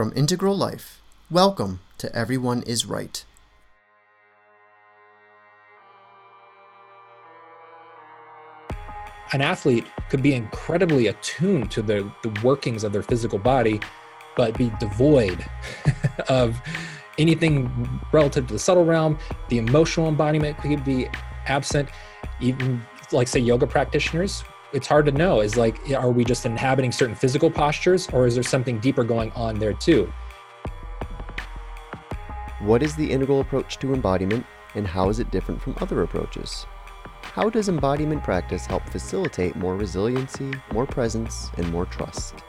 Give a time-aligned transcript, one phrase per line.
[0.00, 3.22] From Integral Life, welcome to Everyone is Right.
[9.34, 13.78] An athlete could be incredibly attuned to the, the workings of their physical body,
[14.38, 15.44] but be devoid
[16.30, 16.58] of
[17.18, 19.18] anything relative to the subtle realm.
[19.50, 21.10] The emotional embodiment could be
[21.44, 21.90] absent.
[22.40, 22.82] Even
[23.12, 25.40] like say yoga practitioners, it's hard to know.
[25.40, 29.32] Is like, are we just inhabiting certain physical postures, or is there something deeper going
[29.32, 30.12] on there too?
[32.60, 34.44] What is the integral approach to embodiment,
[34.74, 36.66] and how is it different from other approaches?
[37.22, 42.40] How does embodiment practice help facilitate more resiliency, more presence, and more trust?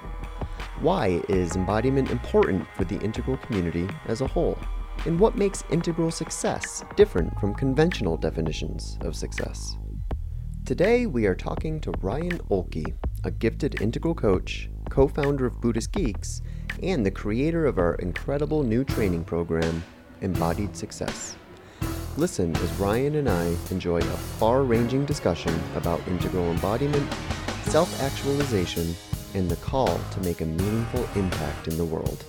[0.80, 4.58] Why is embodiment important for the integral community as a whole?
[5.06, 9.78] And what makes integral success different from conventional definitions of success?
[10.64, 12.94] Today, we are talking to Ryan Oelke,
[13.24, 16.44] a gifted integral coach, co founder of Buddhist Geeks,
[16.84, 19.84] and the creator of our incredible new training program,
[20.22, 21.36] Embodied Success.
[22.16, 27.12] Listen as Ryan and I enjoy a far ranging discussion about integral embodiment,
[27.64, 28.96] self actualization,
[29.34, 32.24] and the call to make a meaningful impact in the world.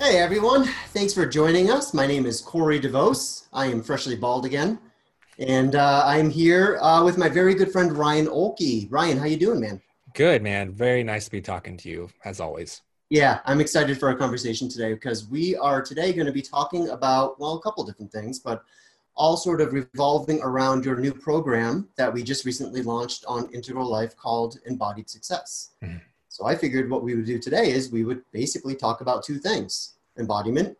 [0.00, 1.92] Hey everyone, thanks for joining us.
[1.92, 3.48] My name is Corey DeVos.
[3.52, 4.78] I am freshly bald again.
[5.38, 8.90] And uh, I'm here uh, with my very good friend Ryan Oelke.
[8.90, 9.78] Ryan, how you doing, man?
[10.14, 10.72] Good, man.
[10.72, 12.80] Very nice to be talking to you, as always.
[13.10, 16.88] Yeah, I'm excited for our conversation today because we are today going to be talking
[16.88, 18.64] about, well, a couple different things, but
[19.16, 23.86] all sort of revolving around your new program that we just recently launched on Integral
[23.86, 25.72] Life called Embodied Success.
[25.84, 25.98] Mm-hmm.
[26.40, 29.38] So I figured what we would do today is we would basically talk about two
[29.38, 30.74] things embodiment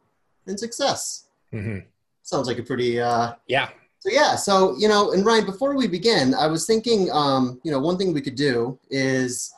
[0.47, 1.27] and success.
[1.53, 1.81] Mm-hmm.
[2.23, 3.69] Sounds like a pretty, uh, yeah.
[3.99, 7.71] So yeah, so, you know, and Ryan, before we begin, I was thinking, um, you
[7.71, 9.53] know, one thing we could do is,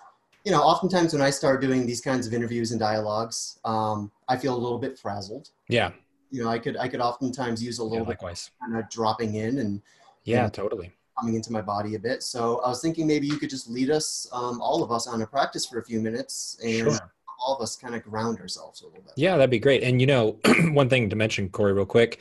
[0.45, 4.37] you know, oftentimes when I start doing these kinds of interviews and dialogues, um, I
[4.37, 5.51] feel a little bit frazzled.
[5.69, 5.93] Yeah.
[6.33, 9.37] You know, I could I could oftentimes use a little yeah, bit kind of dropping
[9.37, 9.81] in and
[10.25, 12.23] yeah, and totally coming into my body a bit.
[12.23, 15.23] So I was thinking maybe you could just lead us, um, all of us, on
[15.23, 17.13] a practice for a few minutes and sure.
[17.45, 19.13] all of us kind of ground ourselves a little bit.
[19.17, 19.83] Yeah, that'd be great.
[19.83, 20.39] And you know,
[20.73, 22.21] one thing to mention, Corey, real quick,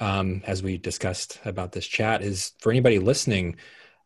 [0.00, 3.56] um, as we discussed about this chat, is for anybody listening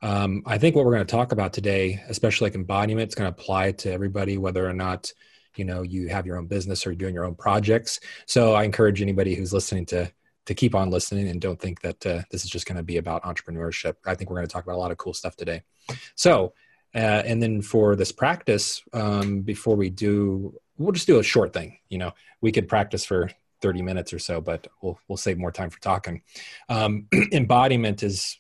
[0.03, 3.33] um, I think what we're going to talk about today, especially like embodiment, it's going
[3.33, 5.13] to apply to everybody, whether or not
[5.57, 8.01] you know you have your own business or you're doing your own projects.
[8.27, 10.13] So I encourage anybody who's listening to
[10.47, 12.97] to keep on listening and don't think that uh, this is just going to be
[12.97, 13.97] about entrepreneurship.
[14.07, 15.63] I think we're going to talk about a lot of cool stuff today.
[16.15, 16.55] So,
[16.95, 21.53] uh, and then for this practice, um, before we do, we'll just do a short
[21.53, 21.79] thing.
[21.89, 23.31] You know, we could practice for
[23.61, 26.23] 30 minutes or so, but we'll we'll save more time for talking.
[26.69, 28.39] Um, embodiment is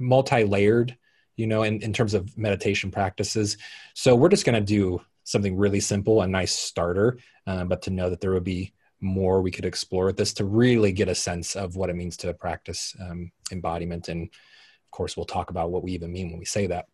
[0.00, 0.96] multi-layered
[1.36, 3.56] you know in, in terms of meditation practices
[3.94, 7.90] so we're just going to do something really simple a nice starter uh, but to
[7.90, 11.14] know that there will be more we could explore with this to really get a
[11.14, 14.08] sense of what it means to practice um, embodiment.
[14.08, 16.86] And of course we'll talk about what we even mean when we say that.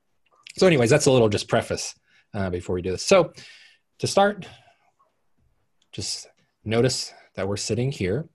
[0.57, 1.95] So anyways that's a little just preface
[2.35, 3.05] uh, before we do this.
[3.05, 3.33] So
[3.99, 4.47] to start
[5.93, 6.29] just
[6.65, 8.29] notice that we're sitting here.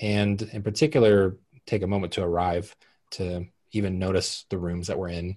[0.00, 2.74] And in particular take a moment to arrive
[3.12, 5.36] to even notice the rooms that we're in.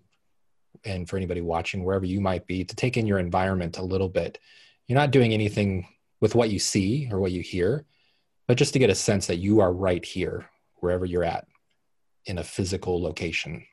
[0.85, 4.09] And for anybody watching wherever you might be to take in your environment a little
[4.09, 4.39] bit.
[4.87, 5.87] You're not doing anything
[6.19, 7.85] with what you see or what you hear
[8.47, 11.47] but just to get a sense that you are right here wherever you're at
[12.25, 13.63] in a physical location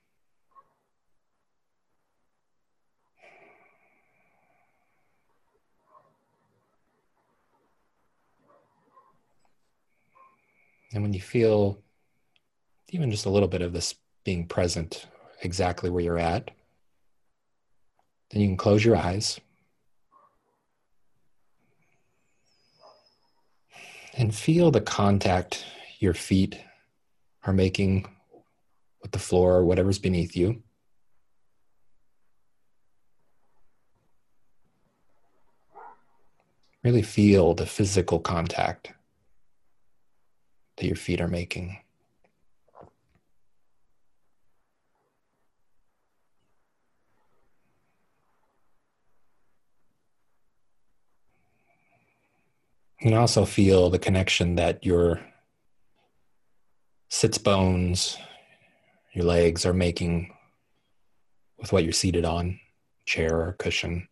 [10.93, 11.79] and when you feel
[12.91, 15.06] even just a little bit of this being present
[15.43, 16.51] exactly where you're at.
[18.31, 19.41] Then you can close your eyes
[24.16, 25.65] and feel the contact
[25.99, 26.59] your feet
[27.44, 28.06] are making
[29.03, 30.62] with the floor or whatever's beneath you.
[36.82, 38.93] Really feel the physical contact
[40.76, 41.79] that your feet are making.
[53.00, 55.20] You can also feel the connection that your
[57.08, 58.16] sits bones,
[59.12, 60.32] your legs are making
[61.58, 62.58] with what you're seated on,
[63.04, 64.08] chair or cushion.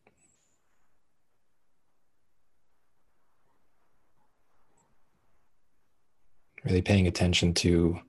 [6.64, 8.00] Really paying attention to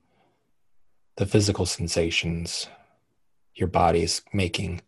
[1.18, 2.68] the physical sensations
[3.54, 4.82] your body's making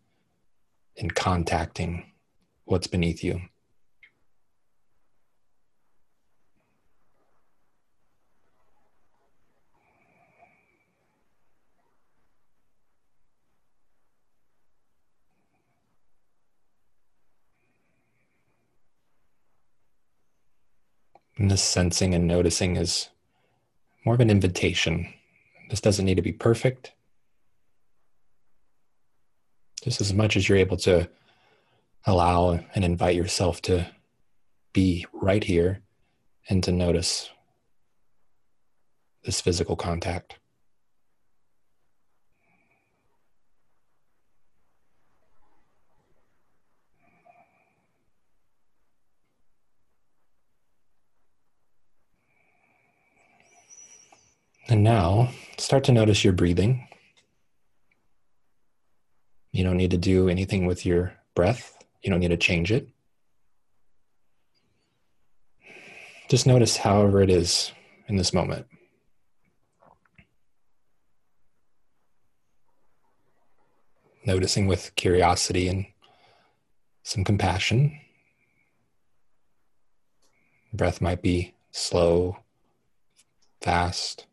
[0.98, 2.12] in contacting
[2.66, 3.42] what's beneath you.
[21.38, 23.10] And this sensing and noticing is
[24.06, 25.14] more of an invitation.
[25.70, 26.94] This doesn't need to be perfect.
[29.84, 31.08] Just as much as you're able to
[32.06, 33.88] allow and invite yourself to
[34.74, 35.82] be right here
[36.50, 37.30] and to notice
[39.24, 40.40] this physical contact.
[54.70, 56.88] And now start to notice your breathing.
[59.54, 62.90] You don't need to do anything with your breath, you don't need to change it.
[66.30, 67.72] Just notice however it is
[68.10, 68.66] in this moment.
[74.26, 75.86] Noticing with curiosity and
[77.04, 77.98] some compassion.
[80.74, 82.40] Breath might be slow,
[83.62, 84.28] fast,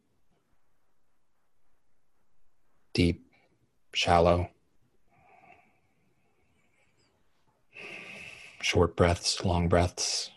[2.94, 3.26] deep,
[3.92, 4.48] shallow,
[8.62, 10.30] short breaths, long breaths.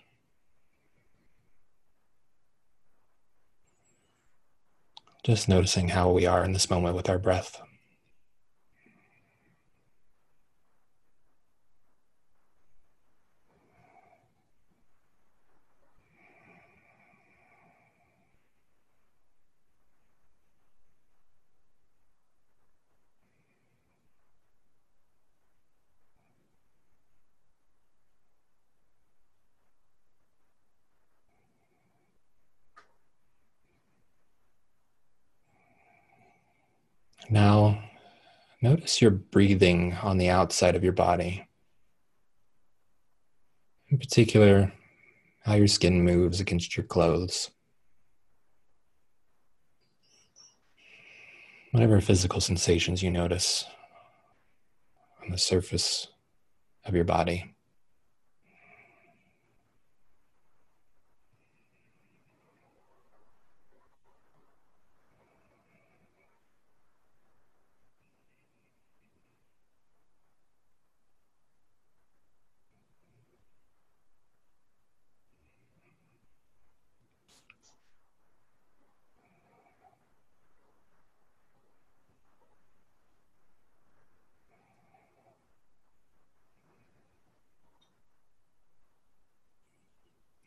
[5.23, 7.61] Just noticing how we are in this moment with our breath.
[37.29, 37.83] Now,
[38.77, 41.47] notice your breathing on the outside of your body.
[43.89, 44.71] In particular,
[45.41, 47.49] how your skin moves against your clothes.
[51.71, 53.65] Whatever physical sensations you notice
[55.23, 56.07] on the surface
[56.85, 57.57] of your body.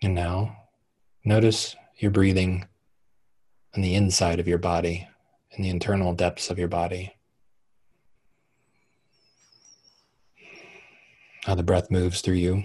[0.03, 0.56] And now
[1.31, 2.67] notice your breathing
[3.77, 5.06] on the inside of your body,
[5.53, 7.15] in the internal depths of your body.
[11.44, 12.65] How the breath moves through you.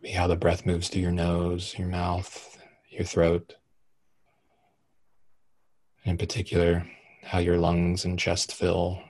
[0.00, 2.58] Be how the breath moves through your nose, your mouth,
[2.88, 3.56] your throat.
[6.04, 6.86] In particular,
[7.22, 9.02] how your lungs and chest fill,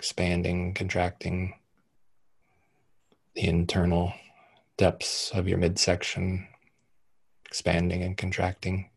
[0.00, 1.54] expanding, contracting
[3.34, 4.12] the internal
[4.76, 6.46] depths of your midsection
[7.46, 8.90] expanding and contracting.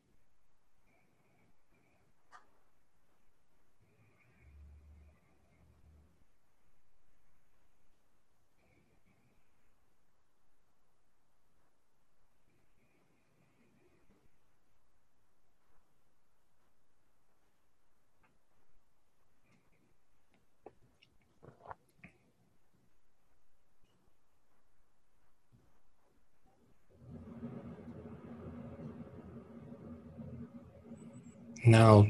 [31.80, 32.08] Now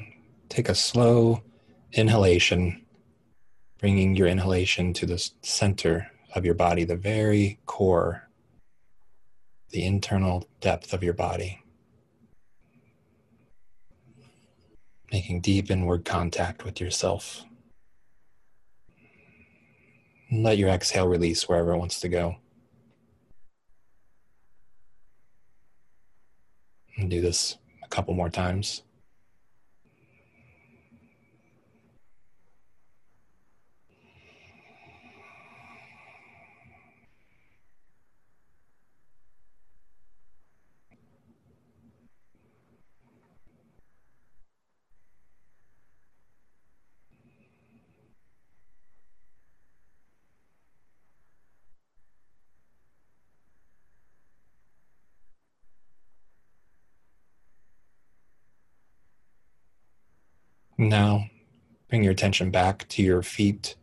[0.48, 1.44] take a slow
[1.92, 2.86] inhalation,
[3.80, 8.30] bringing your inhalation to the center of your body, the very core,
[9.72, 11.62] the internal depth of your body.
[15.12, 17.44] Making deep inward contact with yourself.
[20.30, 22.38] And let your exhale release wherever it wants to go.
[26.96, 28.84] And do this a couple more times.
[60.89, 61.29] Now,
[61.89, 63.75] bring your attention back to your feet,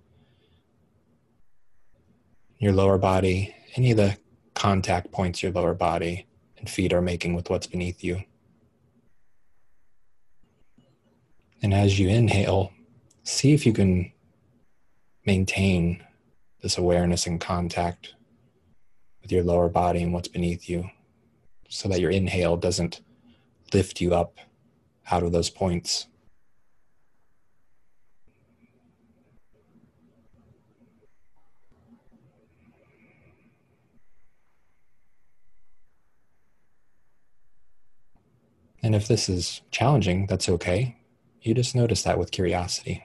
[2.59, 4.17] your lower body, any of the
[4.55, 8.23] contact points your lower body and feet are making with what's beneath you.
[11.61, 12.73] And as you inhale,
[13.23, 14.11] see if you can
[15.27, 16.03] maintain
[16.63, 18.15] this awareness and contact
[19.21, 20.89] with your lower body and what's beneath you
[21.69, 23.03] so that your inhale doesn't
[23.75, 24.39] lift you up
[25.11, 26.07] out of those points.
[38.85, 40.99] And if this is challenging, that's okay.
[41.41, 43.03] You just notice that with curiosity.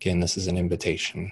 [0.00, 1.30] Again, this is an invitation.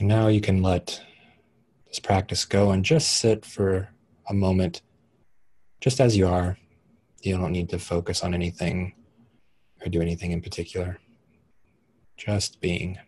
[0.00, 1.02] Now you can let
[1.86, 3.90] this practice go and just sit for
[4.28, 4.80] a moment,
[5.80, 6.56] just as you are.
[7.20, 8.94] You don't need to focus on anything
[9.84, 10.98] or do anything in particular.
[12.16, 12.98] Just being.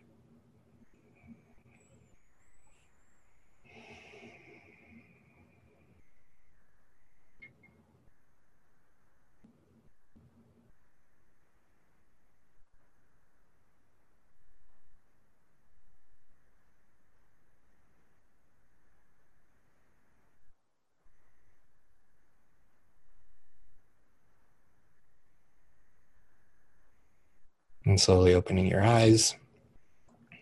[27.93, 29.35] And slowly opening your eyes.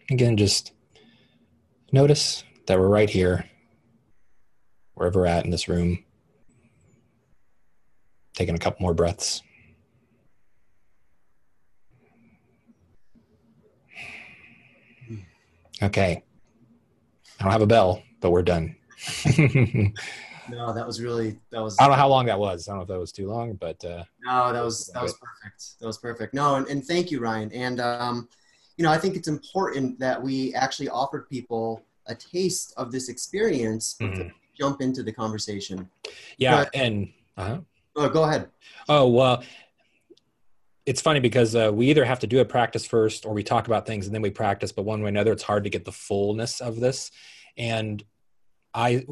[0.09, 0.71] Again, just
[1.91, 3.43] notice that we're right here,
[4.93, 6.01] wherever we're at in this room.
[8.33, 9.41] Taking a couple more breaths.
[15.83, 16.23] Okay.
[17.37, 18.77] I don't have a bell, but we're done.
[20.49, 21.77] No, that was really that was.
[21.79, 22.67] I don't know how long that was.
[22.67, 25.13] I don't know if that was too long, but uh, no, that was that was
[25.13, 25.79] perfect.
[25.79, 26.33] That was perfect.
[26.33, 27.51] No, and, and thank you, Ryan.
[27.51, 28.29] And um,
[28.77, 33.09] you know, I think it's important that we actually offered people a taste of this
[33.09, 34.29] experience mm-hmm.
[34.57, 35.89] jump into the conversation.
[36.37, 37.59] Yeah, but, and uh-huh.
[37.95, 38.49] oh, go ahead.
[38.89, 39.43] Oh well,
[40.85, 43.67] it's funny because uh, we either have to do a practice first or we talk
[43.67, 44.71] about things and then we practice.
[44.71, 47.11] But one way or another, it's hard to get the fullness of this.
[47.57, 48.03] And
[48.73, 49.05] I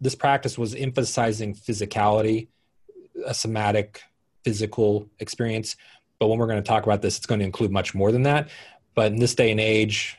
[0.00, 2.48] this practice was emphasizing physicality,
[3.24, 4.02] a somatic
[4.44, 5.76] physical experience.
[6.18, 8.22] But when we're going to talk about this, it's going to include much more than
[8.22, 8.48] that.
[8.94, 10.18] But in this day and age,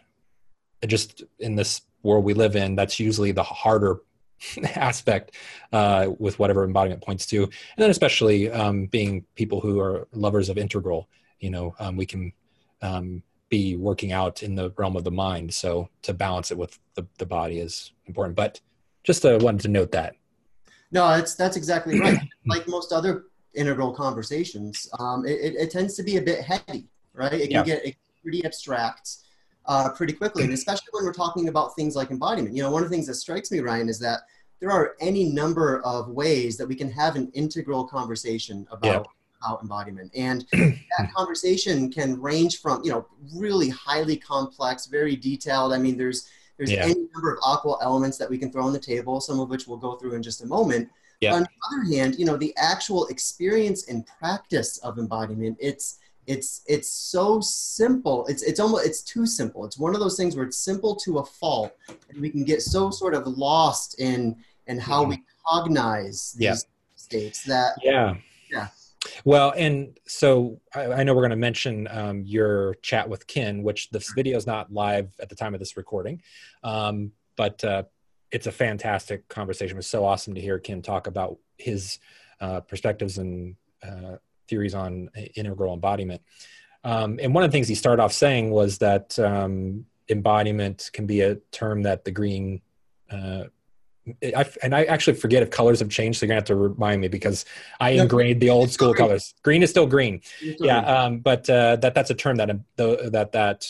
[0.86, 4.02] just in this world we live in, that's usually the harder
[4.76, 5.36] aspect
[5.72, 7.44] uh, with whatever embodiment points to.
[7.44, 11.08] And then, especially um, being people who are lovers of integral,
[11.40, 12.34] you know, um, we can
[12.82, 15.54] um, be working out in the realm of the mind.
[15.54, 18.36] So to balance it with the, the body is important.
[18.36, 18.60] But
[19.04, 20.16] just uh, wanted to note that.
[20.92, 22.20] No, that's that's exactly right.
[22.46, 27.34] like most other integral conversations, um, it, it, tends to be a bit heady, right?
[27.34, 27.80] It can yeah.
[27.82, 29.18] get pretty abstract
[29.66, 32.56] uh, pretty quickly, and especially when we're talking about things like embodiment.
[32.56, 34.22] You know, one of the things that strikes me, Ryan, is that
[34.60, 38.86] there are any number of ways that we can have an integral conversation about.
[38.86, 39.04] Yeah.
[39.46, 43.06] About embodiment and that conversation can range from you know
[43.36, 46.84] really highly complex very detailed i mean there's there's yeah.
[46.84, 49.68] any number of AQAL elements that we can throw on the table, some of which
[49.68, 50.90] we'll go through in just a moment.
[51.32, 56.62] On the other hand, you know, the actual experience and practice of embodiment, it's it's
[56.68, 58.26] it's so simple.
[58.28, 59.66] It's it's almost it's too simple.
[59.66, 61.76] It's one of those things where it's simple to a fault,
[62.10, 64.36] and we can get so sort of lost in
[64.68, 65.12] in how mm-hmm.
[65.12, 66.66] we cognize these
[66.96, 68.16] states that yeah
[68.50, 68.68] yeah
[69.26, 73.64] well, and so I, I know we're going to mention um, your chat with Ken,
[73.64, 76.22] which this video is not live at the time of this recording,
[76.64, 77.84] um, but uh,
[78.34, 79.76] it's a fantastic conversation.
[79.76, 82.00] It was so awesome to hear Ken talk about his
[82.42, 84.18] uh, perspectives and uh,
[84.50, 86.22] theories on integral embodiment.
[86.84, 91.06] Um, and one of the things he started off saying was that um, embodiment can
[91.06, 92.62] be a term that the green
[93.10, 93.44] uh,
[94.22, 97.00] I, and I actually forget if colors have changed, so you're gonna have to remind
[97.00, 97.46] me because
[97.80, 99.34] I ingrained the old school colors.
[99.44, 100.80] Green is still green, yeah.
[100.80, 103.66] Um, but uh, that that's a term that that that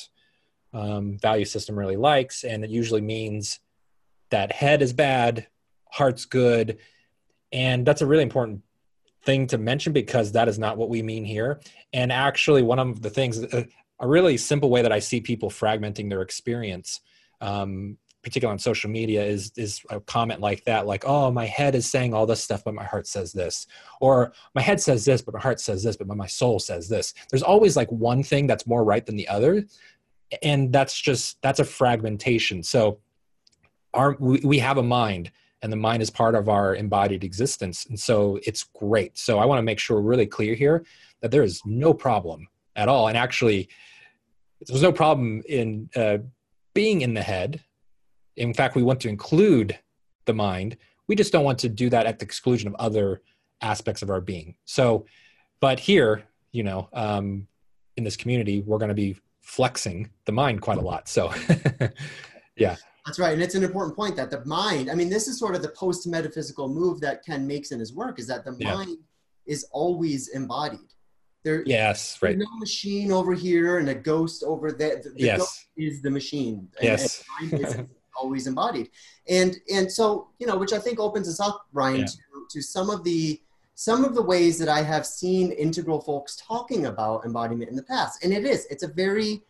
[0.73, 3.59] um, value system really likes, and it usually means
[4.33, 5.47] that head is bad,
[5.91, 6.77] heart's good,
[7.51, 8.61] and that's a really important
[9.23, 11.61] thing to mention because that is not what we mean here.
[11.93, 13.67] And actually, one of the things, a
[14.07, 16.99] really simple way that I see people fragmenting their experience
[17.43, 21.75] um, particularly on social media is is a comment like that like oh my head
[21.75, 23.67] is saying all this stuff but my heart says this.
[23.99, 27.13] Or my head says this but my heart says this but my soul says this.
[27.29, 29.65] There's always like one thing that's more right than the other
[30.41, 32.63] and that's just that's a fragmentation.
[32.63, 32.99] So
[33.93, 35.31] our we, we have a mind
[35.61, 39.45] and the mind is part of our embodied existence and so it's great so i
[39.45, 40.83] want to make sure we're really clear here
[41.21, 43.69] that there is no problem at all and actually
[44.67, 46.17] there's no problem in uh,
[46.73, 47.61] being in the head
[48.35, 49.77] in fact, we want to include
[50.25, 50.77] the mind.
[51.07, 53.21] We just don't want to do that at the exclusion of other
[53.61, 54.55] aspects of our being.
[54.65, 55.05] So,
[55.59, 57.47] but here, you know, um,
[57.97, 61.07] in this community, we're going to be flexing the mind quite a lot.
[61.07, 61.33] So,
[62.57, 62.75] yeah.
[63.05, 63.33] That's right.
[63.33, 65.69] And it's an important point that the mind, I mean, this is sort of the
[65.69, 68.75] post metaphysical move that Ken makes in his work is that the yeah.
[68.75, 68.97] mind
[69.45, 70.79] is always embodied.
[71.43, 72.37] There, yes, right.
[72.37, 75.01] no machine over here and a ghost over there.
[75.03, 75.65] The, the yes.
[75.75, 76.69] is the machine.
[76.81, 77.25] Yes.
[77.41, 78.89] And, always embodied.
[79.27, 82.05] And and so you know, which I think opens us up, Ryan, yeah.
[82.05, 83.41] to, to some of the
[83.75, 87.83] some of the ways that I have seen integral folks talking about embodiment in the
[87.83, 88.23] past.
[88.23, 89.41] And it is, it's a very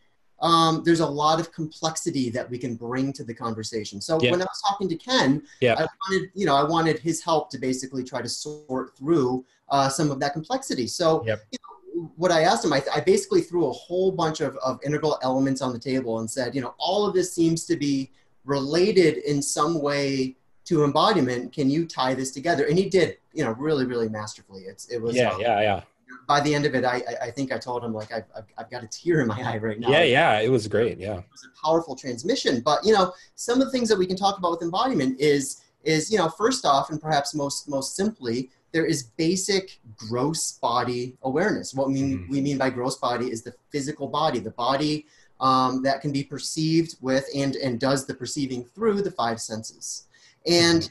[0.43, 4.01] um, there's a lot of complexity that we can bring to the conversation.
[4.01, 4.31] So yeah.
[4.31, 5.75] when I was talking to Ken, yeah.
[5.75, 9.87] I wanted, you know, I wanted his help to basically try to sort through uh,
[9.87, 10.85] some of that complexity.
[10.85, 11.39] So yep.
[11.49, 14.79] you know, what I asked him, I, I, basically threw a whole bunch of, of
[14.83, 18.11] integral elements on the table and said, you know, all of this seems to be
[18.43, 20.35] related in some way
[20.65, 24.61] to embodiment can you tie this together and he did you know really really masterfully
[24.61, 25.81] it's it was yeah uh, yeah yeah
[26.27, 28.71] by the end of it I, I think i told him like I've, I've, I've
[28.71, 31.25] got a tear in my eye right now yeah yeah it was great yeah it
[31.31, 34.37] was a powerful transmission but you know some of the things that we can talk
[34.37, 38.85] about with embodiment is is you know first off and perhaps most most simply there
[38.85, 42.29] is basic gross body awareness what we mean, mm.
[42.29, 45.05] we mean by gross body is the physical body the body
[45.43, 50.07] um, that can be perceived with and, and does the perceiving through the five senses.
[50.47, 50.89] And,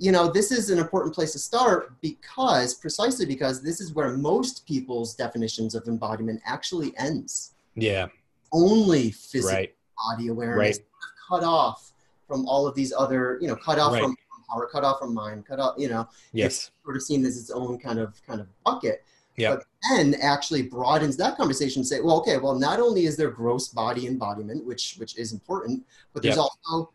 [0.00, 4.16] you know, this is an important place to start because, precisely because this is where
[4.16, 7.52] most people's definitions of embodiment actually ends.
[7.74, 8.06] Yeah.
[8.50, 9.74] Only physical right.
[10.08, 10.86] body awareness, right.
[11.28, 11.92] cut off
[12.26, 14.02] from all of these other, you know, cut off right.
[14.02, 14.16] from
[14.50, 16.46] power, cut off from mind, cut off, you know, yes.
[16.46, 19.04] it's sort of seen as its own kind of kind of bucket.
[19.36, 19.56] Yeah.
[19.56, 21.82] But then actually broadens that conversation.
[21.82, 25.32] To say, well, okay, well, not only is there gross body embodiment, which which is
[25.32, 25.84] important,
[26.14, 26.44] but there's yep.
[26.44, 26.92] also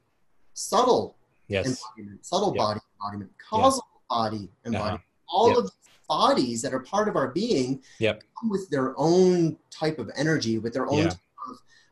[0.53, 1.15] subtle
[1.47, 1.65] yes.
[1.65, 2.57] embodiment, subtle yep.
[2.57, 4.07] body embodiment, causal yep.
[4.09, 4.95] body embodiment.
[4.95, 5.37] Uh-huh.
[5.37, 5.71] All of
[6.07, 8.23] bodies that are part of our being yep.
[8.39, 11.11] come with their own type of energy, with their own yeah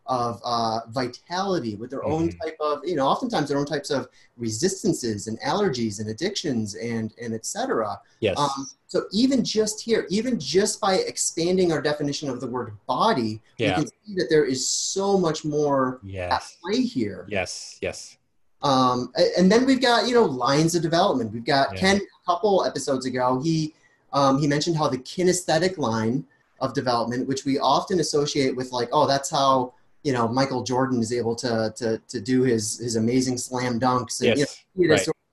[0.05, 2.11] of uh, vitality, with their mm-hmm.
[2.11, 6.75] own type of, you know, oftentimes their own types of resistances and allergies and addictions
[6.75, 7.99] and and etc.
[8.19, 8.37] Yes.
[8.37, 13.41] Um, so even just here, even just by expanding our definition of the word body,
[13.57, 13.69] yeah.
[13.69, 16.31] we can see that there is so much more yes.
[16.31, 17.25] at play here.
[17.29, 17.79] Yes.
[17.81, 18.17] Yes.
[18.63, 21.31] Um, and then we've got you know lines of development.
[21.33, 21.79] We've got yeah.
[21.79, 23.41] Ken a couple episodes ago.
[23.41, 23.73] He
[24.13, 26.25] um, he mentioned how the kinesthetic line
[26.61, 29.73] of development, which we often associate with like, oh, that's how
[30.03, 34.21] you know Michael Jordan is able to to to do his his amazing slam dunks
[34.21, 35.03] and yes, you know, right.
[35.03, 35.23] sort of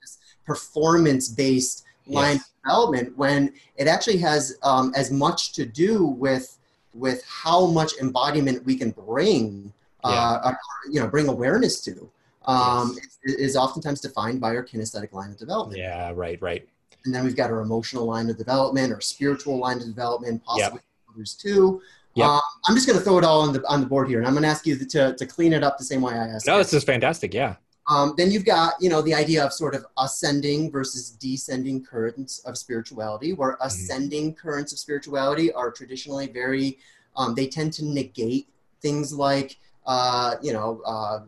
[0.45, 2.51] performance based line yes.
[2.65, 6.59] development when it actually has um, as much to do with
[6.95, 9.73] with how much embodiment we can bring
[10.05, 10.11] yeah.
[10.11, 10.55] uh,
[10.91, 12.11] you know bring awareness to
[12.47, 13.19] um, yes.
[13.25, 16.69] is, is oftentimes defined by our kinesthetic line of development yeah right right
[17.05, 20.81] and then we've got our emotional line of development our spiritual line of development possibly
[20.81, 21.15] yep.
[21.15, 21.81] others too
[22.15, 22.27] Yep.
[22.27, 24.27] Uh, I'm just going to throw it all on the on the board here, and
[24.27, 26.47] I'm going to ask you to, to clean it up the same way I asked.
[26.47, 27.33] No, this is fantastic.
[27.33, 27.55] Yeah.
[27.89, 32.41] Um, then you've got you know the idea of sort of ascending versus descending currents
[32.41, 33.67] of spirituality, where mm-hmm.
[33.67, 36.79] ascending currents of spirituality are traditionally very
[37.17, 38.49] um, they tend to negate
[38.83, 41.21] things like uh, you know uh,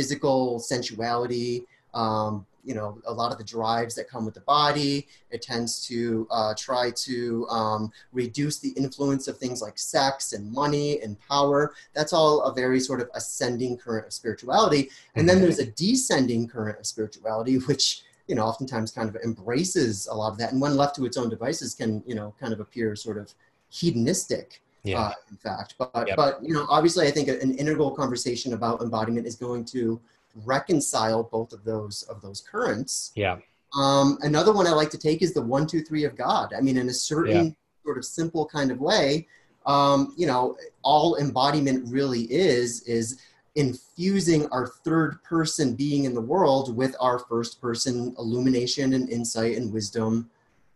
[0.00, 5.06] physical sensuality, um, you know a lot of the drives that come with the body.
[5.30, 10.50] It tends to uh, try to um, reduce the influence of things like sex and
[10.50, 11.74] money and power.
[11.92, 14.88] That's all a very sort of ascending current of spirituality.
[15.16, 15.44] And then mm-hmm.
[15.44, 20.32] there's a descending current of spirituality which you know oftentimes kind of embraces a lot
[20.32, 20.52] of that.
[20.52, 23.34] And when left to its own devices can you know kind of appear sort of
[23.68, 25.00] hedonistic yeah.
[25.00, 26.16] Uh, in fact but yep.
[26.16, 30.00] but you know obviously i think an integral conversation about embodiment is going to
[30.34, 33.12] reconcile both of those of those currents.
[33.14, 33.38] Yeah.
[33.74, 36.52] Um, another one I like to take is the one, two, three of God.
[36.56, 37.52] I mean, in a certain yeah.
[37.84, 39.28] sort of simple kind of way,
[39.66, 43.20] um, you know, all embodiment really is is
[43.56, 49.56] infusing our third person being in the world with our first person illumination and insight
[49.56, 50.30] and wisdom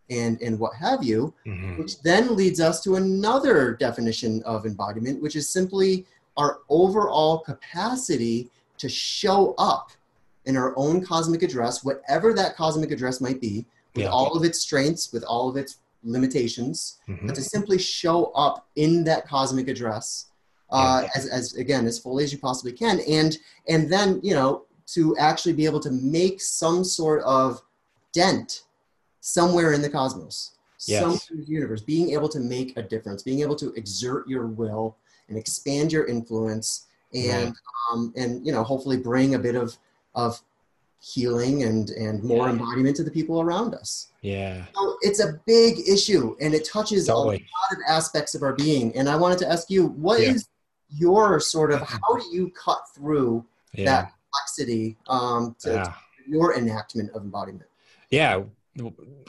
[0.09, 1.77] and and what have you mm-hmm.
[1.77, 6.05] which then leads us to another definition of embodiment which is simply
[6.37, 9.91] our overall capacity to show up
[10.45, 13.65] in our own cosmic address, whatever that cosmic address might be,
[13.95, 14.11] with Yeah.
[14.11, 17.25] all of its strengths, with all of its limitations, Mhm.
[17.25, 20.25] but to simply show up in that cosmic address
[20.71, 23.37] uh, as, as again as fully as you possibly can, and
[23.69, 27.61] and then you know to actually be able to make some sort of
[28.13, 28.63] dent
[29.29, 30.51] somewhere in the cosmos,
[30.85, 31.01] Yes.
[31.01, 34.45] somewhere in the universe, being able to make a difference, being able to exert your
[34.45, 34.97] will
[35.29, 37.55] and expand your influence, and
[37.91, 39.75] um, and you know hopefully bring a bit of
[40.13, 40.39] of
[41.01, 42.53] healing and and more Yeah.
[42.53, 44.07] embodiment to the people around us.
[44.21, 44.65] Yeah.
[44.75, 47.35] So it's a big issue, and it touches a lot
[47.71, 48.95] of aspects of our being.
[48.95, 50.47] And I wanted to ask you, what is
[50.89, 50.99] Yeah.
[51.07, 53.85] your sort of how do you cut through Yeah.
[53.85, 55.93] that complexity um, to, to
[56.27, 57.69] your enactment of embodiment?
[58.11, 58.43] Yeah,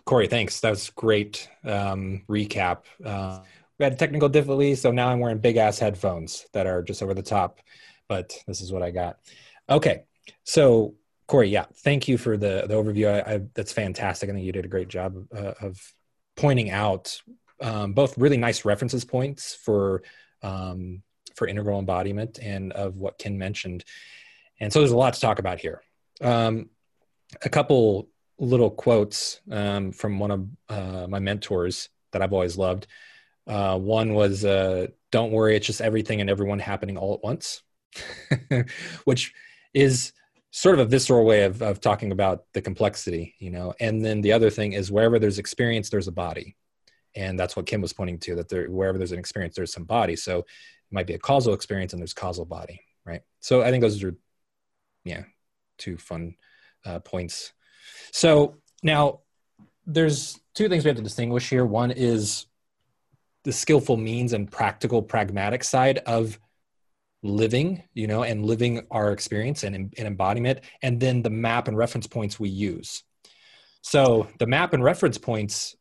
[0.05, 0.61] Corey, thanks.
[0.61, 2.83] That was great um, recap.
[3.05, 3.41] Uh,
[3.79, 7.15] we had technical difficulties, so now I'm wearing big ass headphones that are just over
[7.15, 7.61] the top,
[8.09, 9.19] but this is what I got.
[9.69, 10.05] Okay,
[10.45, 10.95] so
[11.27, 13.13] Corey, yeah, thank you for the the overview.
[13.13, 14.31] I, I, that's fantastic.
[14.31, 15.81] I think you did a great job uh, of
[16.37, 17.21] pointing out
[17.61, 20.03] um, both really nice references points for
[20.43, 21.03] um,
[21.35, 23.85] for integral embodiment and of what Ken mentioned.
[24.59, 25.83] And so there's a lot to talk about here.
[26.21, 26.71] Um,
[27.43, 32.87] a couple little quotes um, from one of uh, my mentors that I've always loved.
[33.47, 37.63] Uh, one was, uh, "Don't worry, it's just everything and everyone happening all at once,"
[39.05, 39.33] which
[39.73, 40.13] is
[40.51, 43.75] sort of a visceral way of, of talking about the complexity, you know.
[43.79, 46.57] And then the other thing is, wherever there's experience, there's a body,
[47.15, 48.35] and that's what Ken was pointing to.
[48.37, 50.17] That there, wherever there's an experience, there's some body.
[50.17, 50.47] So it
[50.91, 53.23] might be a causal experience, and there's causal body, right?
[53.41, 54.17] So I think those are,
[55.05, 55.25] yeah,
[55.79, 56.35] two fun
[56.85, 57.53] uh, points
[58.13, 59.21] so now
[59.87, 61.65] there's two things we have to distinguish here.
[61.65, 62.47] One is
[63.45, 66.39] the skillful means and practical, pragmatic side of
[67.23, 71.77] living, you know, and living our experience and, and embodiment, and then the map and
[71.77, 73.05] reference points we use.
[73.83, 75.77] So the map and reference points,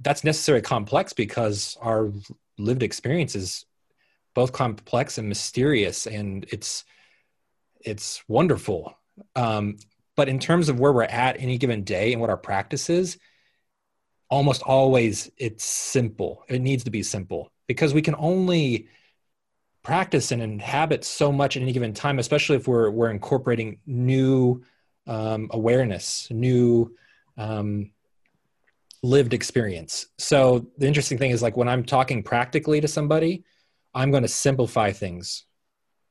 [0.00, 2.10] that's necessarily complex because our
[2.58, 3.66] lived experience is
[4.34, 6.84] both complex and mysterious, and it's
[7.80, 8.96] it's wonderful.
[9.36, 9.76] Um,
[10.16, 13.18] but in terms of where we're at any given day and what our practice is
[14.32, 16.42] almost always it's simple.
[16.48, 18.88] It needs to be simple because we can only
[19.82, 24.62] practice and inhabit so much at any given time especially if we're we're incorporating new
[25.06, 26.94] um, awareness new
[27.36, 27.90] um,
[29.02, 30.06] lived experience.
[30.18, 33.44] So the interesting thing is like when i'm talking practically to somebody
[33.94, 35.44] i'm going to simplify things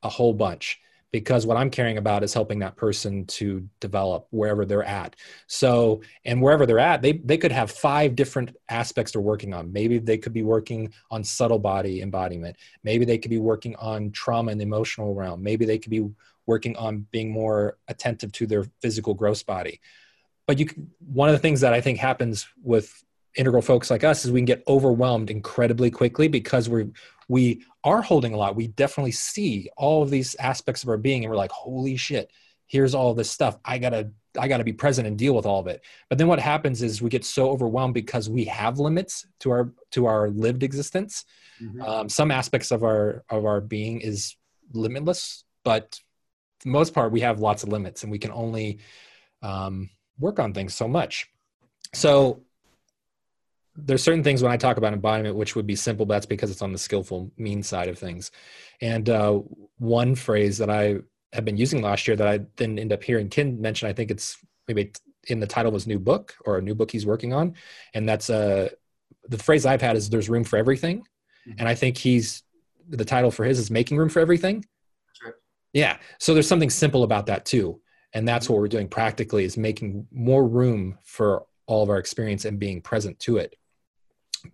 [0.04, 0.80] a whole bunch
[1.12, 5.16] because what I'm caring about is helping that person to develop wherever they're at.
[5.48, 9.72] So, and wherever they're at, they they could have five different aspects they're working on.
[9.72, 12.56] Maybe they could be working on subtle body embodiment.
[12.84, 15.44] Maybe they could be working on trauma in the emotional realm.
[15.44, 16.10] Maybe they could be
[16.46, 19.80] working on being more attentive to their physical gross body.
[20.48, 23.04] But you can, one of the things that I think happens with
[23.36, 26.90] integral folks like us is we can get overwhelmed incredibly quickly because we're
[27.32, 28.58] we are holding a lot.
[28.58, 32.30] We definitely see all of these aspects of our being, and we're like, "Holy shit!
[32.68, 33.58] Here's all this stuff.
[33.64, 36.42] I gotta, I gotta be present and deal with all of it." But then what
[36.42, 40.62] happens is we get so overwhelmed because we have limits to our to our lived
[40.62, 41.24] existence.
[41.62, 41.88] Mhm.
[41.88, 44.36] Um, some aspects of our of our being is
[44.74, 46.02] limitless, but
[46.60, 48.80] for the most part, we have lots of limits, and we can only
[49.42, 49.90] um,
[50.20, 51.30] work on things so much.
[51.94, 52.44] So
[53.76, 56.52] there's certain things when I talk about embodiment, which would be simple, but that's because
[56.52, 58.32] it's on the skillful mean side of things.
[58.82, 59.40] And uh,
[59.78, 60.98] one phrase that I
[61.34, 64.12] have been using last year that I then end up hearing Ken mention, I think
[64.12, 64.92] it's maybe
[65.28, 67.56] in the title of his new book or a new book he's working on.
[67.94, 68.70] And that's uh,
[69.30, 71.04] the phrase I've had is there's room for everything.
[71.48, 71.56] Mhm.
[71.60, 72.44] And I think he's,
[72.90, 74.66] the title for his is making room for everything.
[75.14, 75.36] Sure.
[75.72, 75.98] Yeah.
[76.20, 77.80] So there's something simple about that too.
[78.14, 82.44] And that's what we're doing practically is making more room for all of our experience
[82.44, 83.56] and being present to it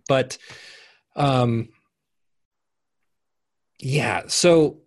[0.08, 0.38] but
[1.16, 1.68] um
[3.78, 4.78] yeah so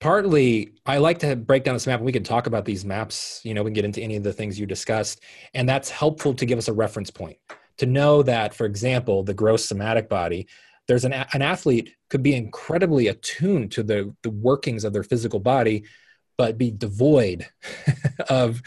[0.00, 3.54] partly i like to break down this map we can talk about these maps you
[3.54, 5.20] know we can get into any of the things you discussed.
[5.54, 7.38] And that's helpful to give us a reference point
[7.78, 10.46] to know that for example the gross somatic body
[10.88, 15.38] there's an, an athlete could be incredibly attuned to the, the workings of their physical
[15.38, 15.84] body
[16.40, 17.46] but be devoid
[18.30, 18.62] of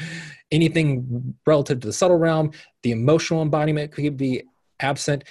[0.51, 2.51] anything relative to the subtle realm.
[2.83, 4.43] The emotional embodiment could be
[4.79, 5.23] absent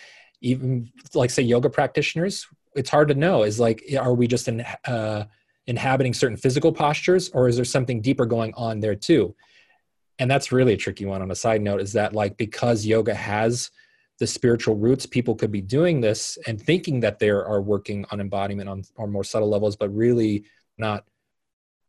[0.43, 4.61] even like say yoga practitioners it's hard to know is like are we just in,
[4.87, 5.25] uh,
[5.67, 9.35] inhabiting certain physical postures or is there something deeper going on there too
[10.19, 13.15] and that's really a tricky one on a side note is that like because yoga
[13.15, 13.71] has
[14.19, 18.21] the spiritual roots people could be doing this and thinking that they are working on
[18.21, 20.45] embodiment on, on more subtle levels but really
[20.79, 21.05] not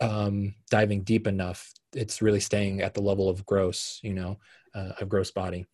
[0.01, 4.39] um, diving deep enough it's really staying at the level of gross, you know,
[4.75, 5.65] uh, of gross body.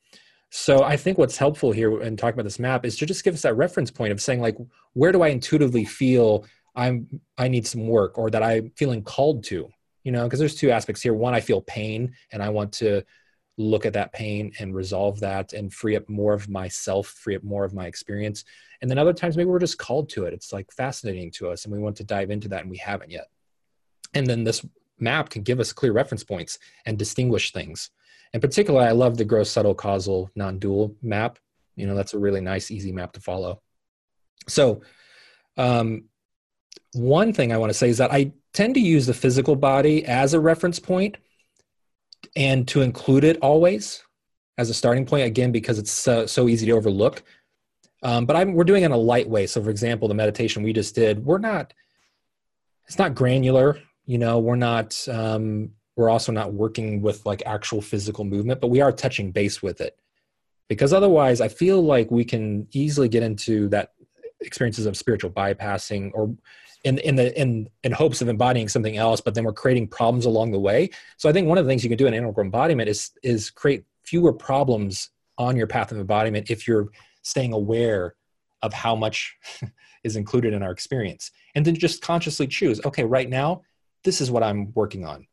[0.51, 3.35] So I think what's helpful here in talking about this map is to just give
[3.35, 4.57] us that reference point of saying like,
[4.93, 7.07] where do I intuitively feel I'm
[7.37, 9.69] I need some work or that I'm feeling called to,
[10.03, 11.13] you know, because there's two aspects here.
[11.13, 13.03] One, I feel pain and I want to
[13.57, 17.43] look at that pain and resolve that and free up more of myself, free up
[17.43, 18.45] more of my experience.
[18.81, 20.33] And then other times maybe we're just called to it.
[20.33, 23.11] It's like fascinating to us and we want to dive into that and we haven't
[23.11, 23.27] yet.
[24.13, 24.65] And then this
[24.97, 27.91] map can give us clear reference points and distinguish things.
[28.33, 31.39] In particular, I love the gross subtle causal non-dual map.
[31.75, 33.61] You know, that's a really nice, easy map to follow.
[34.47, 34.81] So
[35.57, 36.05] um,
[36.93, 40.05] one thing I want to say is that I tend to use the physical body
[40.05, 41.17] as a reference point
[42.35, 44.03] and to include it always
[44.57, 47.23] as a starting point again because it's so, so easy to overlook
[48.01, 50.63] um, but I'm, we're doing it in a light way so for example the meditation
[50.63, 51.73] we just did we're not
[52.87, 57.81] it's not granular you know we're not um, we're also not working with like actual
[57.81, 59.99] physical movement but we are touching base with it.
[60.69, 63.91] Because otherwise i feel like we can easily get into that
[64.39, 66.33] experiences of spiritual bypassing or
[66.85, 70.25] in in the in in hopes of embodying something else but then we're creating problems
[70.25, 70.89] along the way.
[71.17, 73.49] So i think one of the things you can do in integral embodiment is is
[73.49, 76.87] create fewer problems on your path of embodiment if you're
[77.23, 78.15] staying aware
[78.61, 79.37] of how much
[80.05, 81.31] is included in our experience.
[81.55, 83.63] And then just consciously choose okay right now
[84.05, 85.27] this is what i'm working on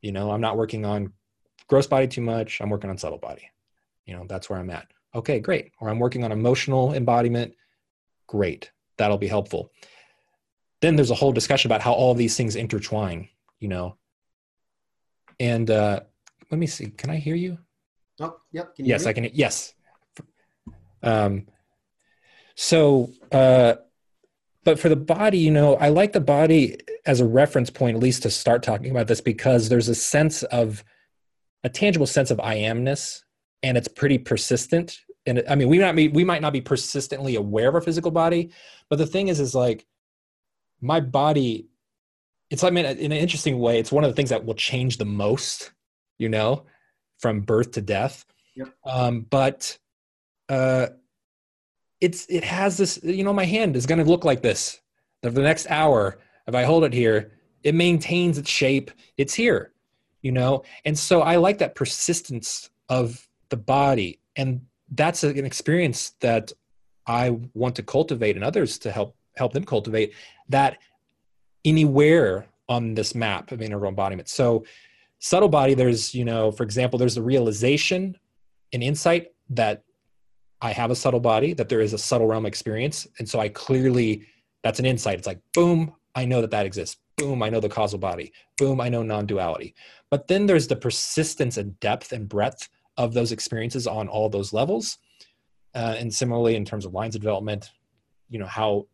[0.00, 1.12] you know i'm not working on
[1.66, 3.50] gross body too much i'm working on subtle body.
[4.06, 4.86] You know that's where i'm at.
[5.14, 5.72] Okay great.
[5.80, 7.54] Or i'm working on emotional embodiment.
[8.26, 8.70] Great.
[8.96, 9.70] That'll be helpful.
[10.80, 13.28] Then there's a whole discussion about how all these things intertwine
[13.60, 13.96] you know.
[15.40, 16.00] And uh
[16.50, 16.86] let me see.
[16.90, 17.58] Can i hear you?
[18.20, 18.72] Oh yep.
[18.78, 19.74] Yes i can yes.
[21.02, 21.46] Um
[22.54, 23.74] so uh
[24.64, 28.02] but for the body you know i like the body as a reference point at
[28.02, 30.84] least to start talking about this because there's a sense of
[31.64, 33.22] a tangible sense of i amness
[33.62, 37.34] and it's pretty persistent and i mean we might be we might not be persistently
[37.36, 38.50] aware of our physical body
[38.88, 39.86] but the thing is is like
[40.80, 41.68] my body
[42.50, 45.04] it's like in an interesting way it's one of the things that will change the
[45.04, 45.72] most
[46.18, 46.64] you know
[47.18, 48.68] from birth to death yep.
[48.84, 49.76] um, but
[50.48, 50.86] uh,
[52.00, 54.80] it's it has this you know my hand is going to look like this.
[55.22, 57.32] For the next hour if i hold it here
[57.62, 58.90] it maintains its shape.
[59.16, 59.72] It's here
[60.22, 60.62] you know?
[60.84, 64.20] And so i like that persistence of the body.
[64.36, 66.52] And that's an experience that
[67.06, 70.12] i want to cultivate and others to help help them cultivate
[70.48, 70.78] that
[71.64, 74.28] anywhere on this map of integral embodiment.
[74.28, 74.64] So
[75.18, 78.16] subtle body, there's, you know, for example, there's the realization
[78.72, 79.84] and insight that
[80.60, 83.06] I have a subtle body, that there is a subtle realm experience.
[83.18, 84.26] And so I clearly,
[84.62, 85.18] that's an insight.
[85.18, 86.96] It's like, boom, I know that that exists.
[87.16, 88.32] Boom, I know the causal body.
[88.56, 89.74] Boom, I know non duality.
[90.10, 94.52] But then there's the persistence and depth and breadth of those experiences on all those
[94.52, 94.98] levels.
[95.74, 97.70] Uh, and similarly, in terms of lines of development,
[98.28, 98.86] you know, how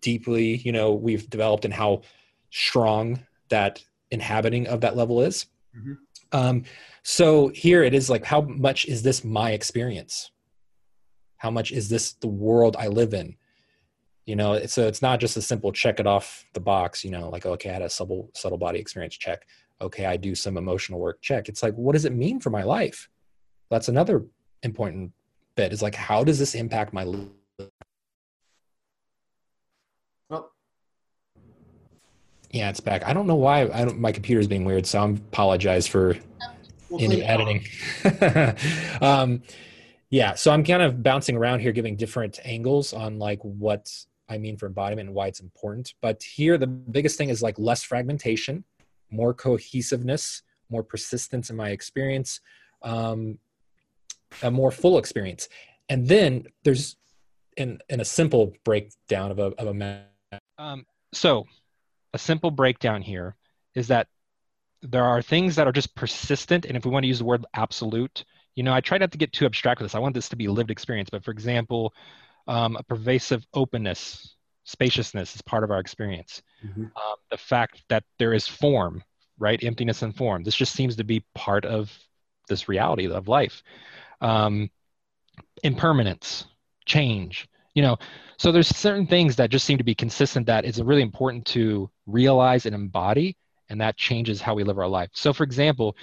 [0.00, 2.02] deeply you know we've developed and how
[2.50, 5.92] strong that inhabiting of that level is mm-hmm.
[6.32, 6.64] um,
[7.02, 10.30] so here it is like how much is this my experience
[11.38, 13.34] how much is this the world i live in
[14.26, 17.28] you know so it's not just a simple check it off the box you know
[17.30, 19.46] like okay i had a subtle subtle body experience check
[19.80, 22.62] okay i do some emotional work check it's like what does it mean for my
[22.62, 23.08] life
[23.70, 24.24] that's another
[24.62, 25.10] important
[25.56, 27.28] bit is like how does this impact my life
[30.28, 30.52] well,
[32.50, 33.04] Yeah, it's back.
[33.06, 33.62] I don't know why.
[33.62, 33.98] I don't.
[33.98, 36.16] My computer's being weird, so I apologize for
[36.88, 37.64] we'll any editing.
[39.00, 39.42] um,
[40.10, 43.90] yeah, so I'm kind of bouncing around here, giving different angles on like what
[44.28, 45.94] I mean for embodiment and why it's important.
[46.00, 48.64] But here, the biggest thing is like less fragmentation,
[49.10, 52.40] more cohesiveness, more persistence in my experience,
[52.82, 53.38] um,
[54.42, 55.48] a more full experience,
[55.88, 56.96] and then there's
[57.56, 60.04] in in a simple breakdown of a of a.
[60.58, 61.46] Um, so
[62.14, 63.36] a simple breakdown here
[63.74, 64.08] is that
[64.82, 67.44] there are things that are just persistent and if we want to use the word
[67.54, 68.24] absolute
[68.58, 69.94] you know i try not to get too abstract with this.
[69.94, 71.94] I want this to be lived experience but for example
[72.46, 76.42] um, a pervasive openness spaciousness is part of our experience.
[76.64, 76.82] Mm-hmm.
[76.82, 79.02] um, the fact that there is form
[79.40, 79.62] right?
[79.62, 80.42] Emptiness and form.
[80.42, 81.96] This just seems to be part of
[82.48, 83.62] this reality of life.
[84.20, 84.68] Um,
[85.62, 86.44] impermanence
[86.86, 87.96] change you know?
[88.38, 91.88] So there's certain things that just seem to be consistent that is really important to
[92.06, 93.36] realize and embody,
[93.68, 95.10] and that changes how we live our life.
[95.12, 95.96] So for example,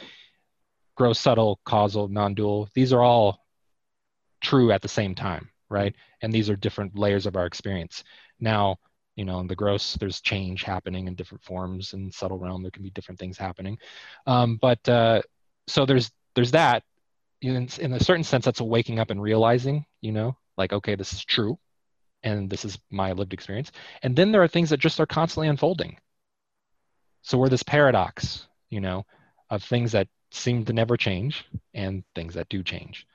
[0.95, 3.45] gross, subtle, causal, non-dual, these are all
[4.41, 5.95] true at the same time, right?
[6.21, 8.03] And these are different layers of our experience.
[8.39, 8.77] Now,
[9.15, 12.61] you know in the gross there's change happening in different forms in subtle realm.
[12.61, 13.77] There can be different things happening.
[14.27, 15.21] Um, but uh,
[15.67, 16.83] so there's there's that.
[17.41, 20.95] In, in a certain sense that's a waking up and realizing you know like okay
[20.95, 21.59] this is true
[22.23, 23.71] and this is my lived experience.
[24.01, 25.97] And then there are things that just are constantly unfolding.
[27.21, 29.05] So we're this paradox you know
[29.49, 33.07] of things that seem to never change and things that do change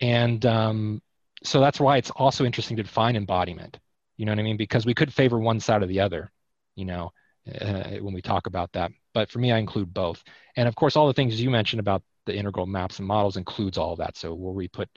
[0.00, 1.02] and um,
[1.42, 3.78] so that's why it's also interesting to define embodiment
[4.16, 4.56] you know what I mean?
[4.56, 6.30] Because we could favor one side or the other,
[6.74, 7.12] you know,
[7.60, 8.90] uh, when we talk about that.
[9.12, 10.22] But for me, I include both.
[10.56, 13.78] And of course, all the things you mentioned about the integral maps and models includes
[13.78, 14.16] all of that.
[14.16, 14.88] So where we put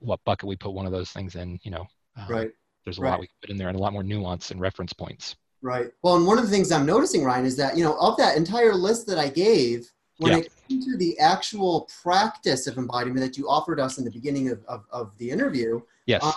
[0.00, 2.50] what bucket we put one of those things in, you know, uh, right.
[2.84, 3.10] There's a right.
[3.10, 5.36] lot we can put in there and a lot more nuance and reference points.
[5.60, 5.90] Right.
[6.02, 8.36] Well, and one of the things I'm noticing, Ryan, is that you know of that
[8.36, 10.38] entire list that I gave, when yeah.
[10.38, 14.50] it came to the actual practice of embodiment that you offered us in the beginning
[14.50, 16.22] of, of, of the interview, yes.
[16.22, 16.32] Uh,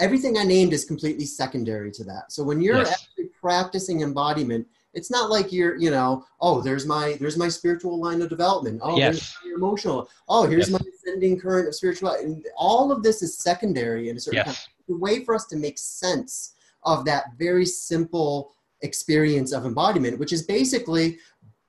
[0.00, 2.32] everything I named is completely secondary to that.
[2.32, 2.92] So when you're yes.
[2.92, 8.00] actually practicing embodiment, it's not like you're, you know, oh, there's my there's my spiritual
[8.00, 8.80] line of development.
[8.82, 9.14] Oh, yes.
[9.14, 10.08] there's my emotional.
[10.28, 10.80] Oh, here's yes.
[10.80, 12.24] my ascending current of spirituality.
[12.24, 14.46] And all of this is secondary in a certain yes.
[14.46, 20.18] kind of way for us to make sense of that very simple experience of embodiment,
[20.18, 21.18] which is basically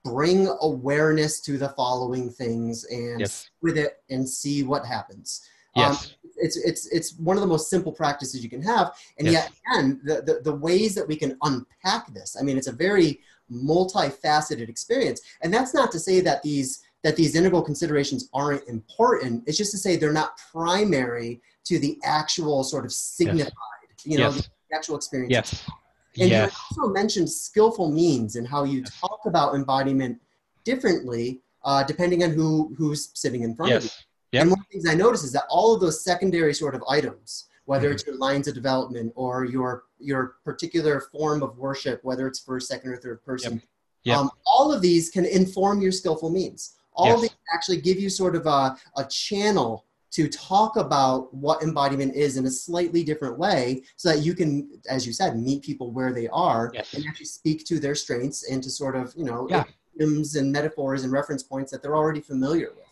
[0.04, 3.50] bring awareness to the following things and yes.
[3.62, 5.48] with it and see what happens.
[5.76, 6.06] Yes.
[6.06, 9.34] Um, it's it's it's one of the most simple practices you can have and yes.
[9.34, 12.72] yet again the, the the ways that we can unpack this i mean it's a
[12.72, 13.20] very
[13.52, 19.44] multifaceted experience and that's not to say that these that these integral considerations aren't important
[19.46, 23.52] it's just to say they're not primary to the actual sort of signified
[23.90, 24.06] yes.
[24.06, 24.50] you know yes.
[24.70, 25.70] the actual experience yes
[26.20, 26.52] and yes.
[26.52, 30.20] you also mentioned skillful means and how you talk about embodiment
[30.64, 33.90] differently uh, depending on who who's sitting in front of you
[34.32, 34.42] Yep.
[34.42, 36.84] And one of the things I notice is that all of those secondary sort of
[36.90, 37.96] items, whether mm-hmm.
[37.96, 42.68] it's your lines of development or your your particular form of worship, whether it's first,
[42.68, 43.64] second, or third person, yep.
[44.04, 44.18] Yep.
[44.18, 46.76] Um, all of these can inform your skillful means.
[46.94, 47.16] All yes.
[47.16, 52.16] of these actually give you sort of a, a channel to talk about what embodiment
[52.16, 55.92] is in a slightly different way so that you can as you said meet people
[55.92, 56.94] where they are yes.
[56.94, 59.64] and actually speak to their strengths and to sort of you know yeah.
[60.00, 62.92] and metaphors and reference points that they're already familiar with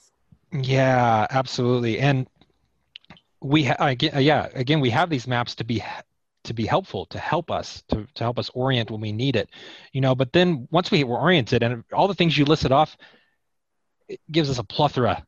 [0.51, 1.99] yeah, absolutely.
[1.99, 2.27] And
[3.41, 5.83] we ha- again, yeah, again, we have these maps to be
[6.45, 9.49] to be helpful, to help us, to, to help us orient when we need it,
[9.91, 10.15] you know.
[10.15, 12.97] But then once we were oriented, and all the things you listed off,
[14.07, 15.25] it gives us a plethora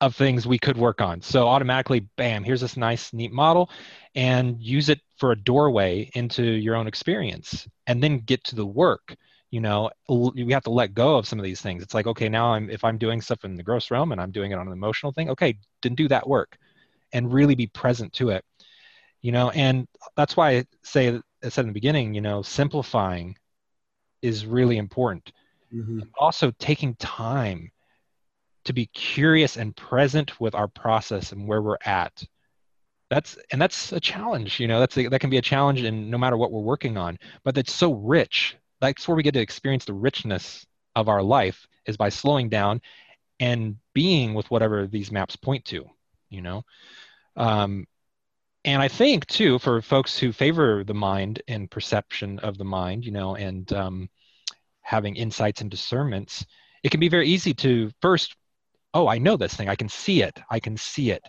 [0.00, 1.20] of things we could work on.
[1.20, 3.70] So automatically, bam, here's this nice, neat model,
[4.14, 8.66] and use it for a doorway into your own experience, and then get to the
[8.66, 9.16] work
[9.50, 12.28] you know we have to let go of some of these things it's like okay
[12.28, 14.66] now i'm if i'm doing stuff in the gross realm and i'm doing it on
[14.66, 16.56] an emotional thing okay then do that work
[17.12, 18.44] and really be present to it
[19.20, 19.86] you know and
[20.16, 23.36] that's why i say i said in the beginning you know simplifying
[24.22, 25.32] is really important
[25.74, 26.00] mm-hmm.
[26.18, 27.70] also taking time
[28.70, 32.24] to be curious and present with our process and where we're at.
[33.10, 36.10] That's and that's a challenge you know that's a, that can be a challenge in
[36.10, 38.56] no matter what we're working on but it's so rich.
[38.80, 42.80] That's where we get to experience the richness of our life is by slowing down
[43.40, 45.84] and being with whatever these maps point to
[46.28, 46.64] you know?
[47.36, 47.86] Um,
[48.64, 53.04] and i think too for folks who favor the mind and perception of the mind
[53.04, 54.08] you know and um,
[54.82, 56.44] having insights and discernments
[56.82, 58.36] it can be very easy to first
[58.94, 59.68] oh i know this thing.
[59.68, 60.38] I can see it.
[60.50, 61.22] I can see it.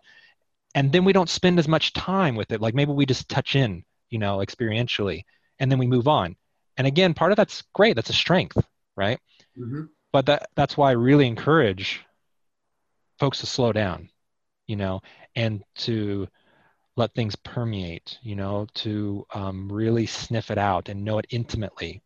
[0.73, 2.61] And then we don't spend as much time with it.
[2.61, 5.23] Like maybe we just touch in you know experientially
[5.59, 6.35] and then we move on.
[6.77, 7.95] And again part of that's great.
[7.95, 8.57] That's a strength
[8.95, 9.19] right?
[9.57, 9.83] Mm-hmm.
[10.13, 11.99] but that that's why i really encourage
[13.19, 14.09] folks to slow down
[14.65, 15.01] you know
[15.35, 16.27] and to
[16.95, 22.01] let things permeate you know to um, really sniff it out and know it intimately.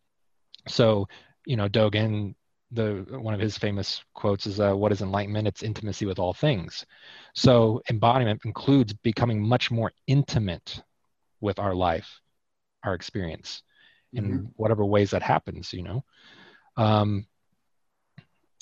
[0.68, 1.08] So
[1.44, 2.34] you know dogen
[2.72, 5.48] the one of his famous quotes is uh, what is enlightenment?
[5.48, 6.84] It's intimacy with all things.
[7.34, 10.82] So embodiment includes becoming much more intimate
[11.40, 12.20] with our life
[12.86, 13.62] our experience
[14.12, 14.44] in mm-hmm.
[14.56, 16.04] whatever ways that happens you know?
[16.76, 17.26] Um,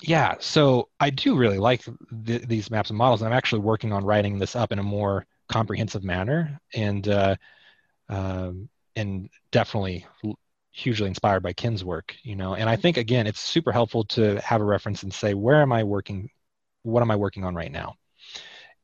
[0.03, 1.85] yeah so i do really like
[2.27, 3.23] th- these maps and models.
[3.23, 7.37] And i'm actually working on writing this up in a more comprehensive manner and uh,
[8.09, 10.07] um, and definitely
[10.75, 12.57] hugely inspired by Ken's work, you know.
[12.57, 15.73] And I think again, it's super helpful to have a reference and say, where am
[15.73, 16.29] I working?
[16.83, 17.95] What am I working on right now?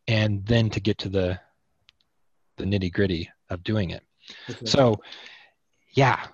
[0.06, 1.40] And then to get to the
[2.56, 4.04] the nitty gritty of doing it.
[4.48, 4.66] Okay.
[4.66, 5.00] So,
[5.92, 6.26] yeah,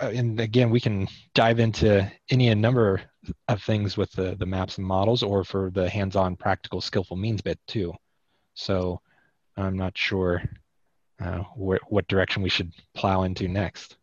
[0.00, 3.02] and again, we can dive into any number
[3.48, 7.42] of things with the, the maps and models or for the hands-on practical skillful means
[7.42, 7.92] bit too.
[8.54, 9.00] So
[9.56, 10.42] I'm not sure
[11.20, 13.96] uh, wh- what direction we should plow into next.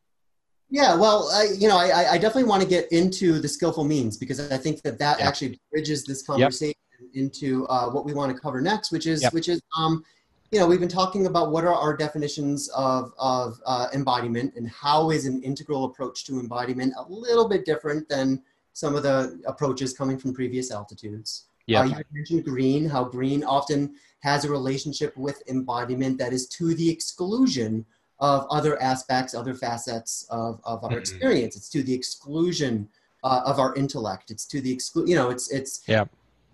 [0.73, 4.17] Yeah, well, I, you know, I, I definitely want to get into the skillful means
[4.17, 5.27] because I think that that yeah.
[5.27, 7.09] actually bridges this conversation yep.
[7.13, 9.33] into uh, what we want to cover next, which is yep.
[9.33, 10.03] which is um,
[10.49, 14.67] you know, we've been talking about what are our definitions of of uh, embodiment and
[14.67, 18.41] how is an integral approach to embodiment a little bit different than
[18.73, 21.45] some of the approaches coming from previous altitudes.
[21.67, 21.81] Yeah.
[21.81, 26.73] Uh, you mentioned green, how green often has a relationship with embodiment that is to
[26.73, 27.85] the exclusion
[28.23, 30.99] of other aspects, other facets of, of our mm-hmm.
[30.99, 31.57] experience.
[31.57, 32.87] It's to the exclusion
[33.21, 34.31] uh, of our intellect.
[34.31, 36.05] It's to the exclude, you know, it's, it's, yeah.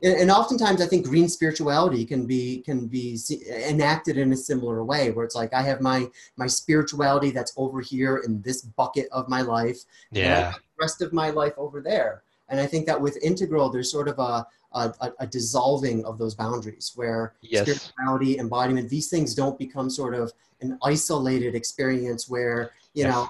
[0.01, 3.20] And oftentimes I think green spirituality can be, can be
[3.67, 6.07] enacted in a similar way where it's like, I have my,
[6.38, 9.80] my spirituality that's over here in this bucket of my life.
[10.11, 10.53] Yeah.
[10.53, 12.24] the rest of my life over there.
[12.47, 16.36] And I think that with integral, there's sort of a, a, a, dissolving of those
[16.36, 17.63] boundaries where yes.
[17.63, 23.13] spirituality, embodiment, these things don't become sort of an isolated experience where, you yes.
[23.13, 23.30] know,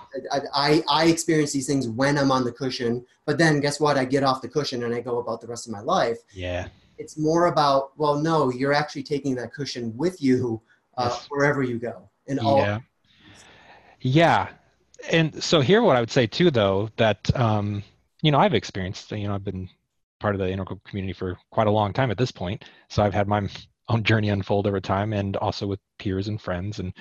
[0.53, 3.97] I, I, experience these things when I'm on the cushion, but then guess what?
[3.97, 6.17] I get off the cushion and I go about the rest of my life.
[6.33, 6.67] Yeah.
[6.97, 10.61] It's more about, well, no, you're actually taking that cushion with you
[10.97, 11.27] uh, yes.
[11.29, 12.09] wherever you go.
[12.27, 12.79] In all yeah.
[14.01, 14.49] Yeah.
[15.09, 17.83] And so here, what I would say too, though, that, um,
[18.21, 19.69] you know, I've experienced, you know, I've been
[20.19, 22.65] part of the integral community for quite a long time at this point.
[22.89, 23.47] So I've had my
[23.89, 26.79] own journey unfold over time and also with peers and friends.
[26.79, 26.93] And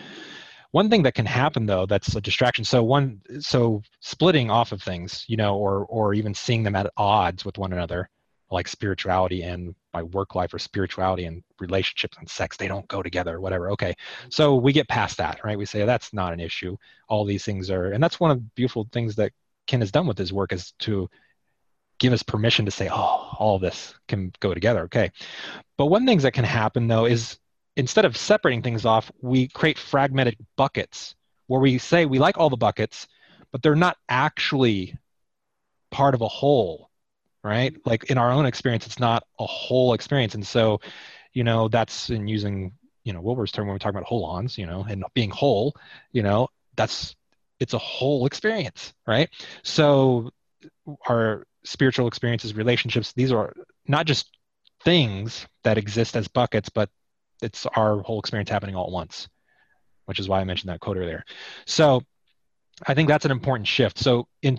[0.70, 2.64] one thing that can happen though, that's a distraction.
[2.64, 6.90] So one, so splitting off of things, you know, or, or even seeing them at
[6.96, 8.08] odds with one another,
[8.50, 13.02] like spirituality and my work life or spirituality and relationships and sex, they don't go
[13.02, 13.70] together whatever.
[13.72, 13.90] Okay.
[13.90, 14.28] Mm-hmm.
[14.30, 15.58] So we get past that, right?
[15.58, 16.76] We say that's not an issue.
[17.08, 19.32] All these things are, and that's one of the beautiful things that
[19.66, 21.08] Ken has done with his work is to
[21.98, 24.82] give us permission to say, oh, all this can go together.
[24.82, 25.10] Okay.
[25.76, 27.38] But one things that can happen though is
[27.76, 31.14] instead of separating things off, we create fragmented buckets
[31.46, 33.06] where we say we like all the buckets,
[33.52, 34.96] but they're not actually
[35.90, 36.90] part of a whole,
[37.42, 37.74] right?
[37.84, 40.34] Like in our own experience, it's not a whole experience.
[40.34, 40.80] And so,
[41.32, 42.72] you know, that's in using,
[43.04, 45.74] you know, Wilber's term when we talk about holons, you know, and being whole,
[46.12, 47.16] you know, that's
[47.60, 49.30] it's a whole experience, right?
[49.62, 50.30] So
[51.08, 53.52] our spiritual experiences, relationships, these are
[53.86, 54.30] not just
[54.84, 56.88] things that exist as buckets, but
[57.42, 59.28] it's our whole experience happening all at once,
[60.06, 61.24] which is why I mentioned that quote earlier.
[61.66, 62.02] So
[62.86, 63.98] I think that's an important shift.
[63.98, 64.58] So in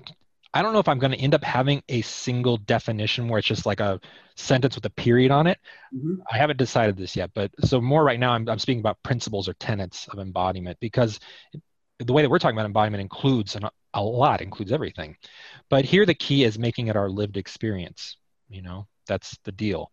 [0.54, 3.48] I don't know if I'm going to end up having a single definition where it's
[3.48, 4.00] just like a
[4.36, 5.60] sentence with a period on it.
[5.96, 6.22] Mm-hmm.
[6.32, 9.48] I haven't decided this yet, but so more right now, I'm, I'm speaking about principles
[9.48, 11.20] or tenets of embodiment because
[12.00, 15.16] the way that we're talking about embodiment includes an, a lot, includes everything.
[15.70, 18.18] But here the key is making it our lived experience.
[18.50, 19.92] You know, that's the deal.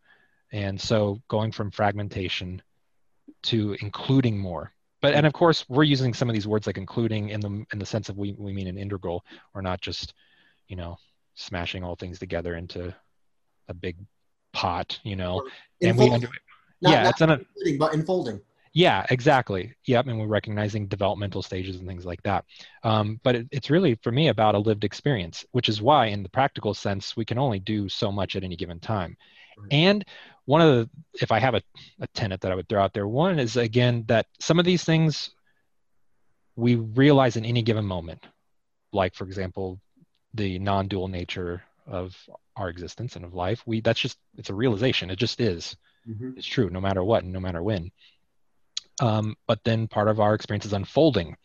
[0.52, 2.62] And so going from fragmentation
[3.44, 4.72] to including more.
[5.02, 7.78] But and of course we're using some of these words like including in the in
[7.78, 9.24] the sense of we, we mean an integral
[9.54, 10.14] or not just,
[10.68, 10.96] you know,
[11.34, 12.94] smashing all things together into
[13.68, 13.96] a big
[14.52, 15.46] pot, you know.
[15.82, 16.28] and we under,
[16.80, 18.40] not, yeah, not it's an, including, but enfolding.
[18.76, 19.74] Yeah, exactly.
[19.86, 22.44] Yep, and we're recognizing developmental stages and things like that.
[22.82, 26.22] Um, but it, it's really for me about a lived experience, which is why, in
[26.22, 29.16] the practical sense, we can only do so much at any given time.
[29.56, 29.72] Right.
[29.72, 30.04] And
[30.44, 30.90] one of the,
[31.22, 31.62] if I have a,
[32.00, 34.84] a tenet that I would throw out there, one is again that some of these
[34.84, 35.30] things
[36.54, 38.26] we realize in any given moment,
[38.92, 39.80] like for example,
[40.34, 42.14] the non-dual nature of
[42.56, 43.62] our existence and of life.
[43.64, 45.08] We that's just it's a realization.
[45.08, 45.78] It just is.
[46.06, 46.32] Mm-hmm.
[46.36, 47.90] It's true, no matter what and no matter when.
[49.00, 51.36] Um, but then part of our experience is unfolding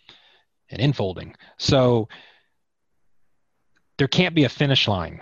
[0.69, 1.35] and infolding.
[1.57, 2.07] So
[3.97, 5.21] there can't be a finish line.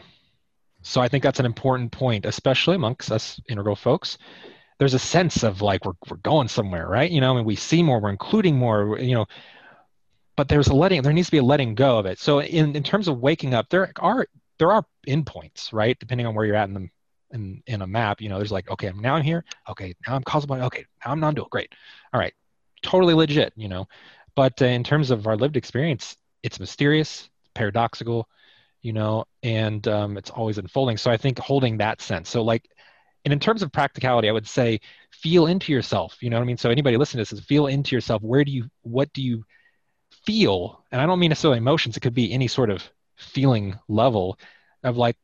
[0.81, 4.17] So I think that's an important point, especially amongst us integral folks.
[4.77, 7.11] There's a sense of like we're we're going somewhere, right?
[7.11, 9.25] You know, I mean, we see more, we're including more, you know.
[10.37, 11.01] But there's a letting.
[11.01, 12.17] There needs to be a letting go of it.
[12.17, 14.25] So in in terms of waking up, there are
[14.57, 15.99] there are endpoints, right?
[15.99, 16.89] Depending on where you're at in the
[17.31, 19.43] in in a map, you know, there's like, okay, I'm now I'm here.
[19.69, 20.51] Okay, now I'm causal.
[20.53, 21.47] Okay, now I'm non-dual.
[21.49, 21.73] Great.
[22.13, 22.33] All right,
[22.81, 23.87] totally legit, you know.
[24.35, 28.27] But uh, in terms of our lived experience, it's mysterious, paradoxical,
[28.81, 30.97] you know, and um, it's always unfolding.
[30.97, 32.29] So I think holding that sense.
[32.29, 32.69] So like,
[33.25, 34.79] and in terms of practicality, I would say
[35.11, 36.17] feel into yourself.
[36.21, 36.57] You know what I mean?
[36.57, 38.21] So anybody listening to this is feel into yourself.
[38.21, 38.69] Where do you?
[38.81, 39.43] What do you
[40.25, 40.83] feel?
[40.91, 41.97] And I don't mean necessarily emotions.
[41.97, 42.83] It could be any sort of
[43.17, 44.39] feeling level
[44.83, 45.17] of like,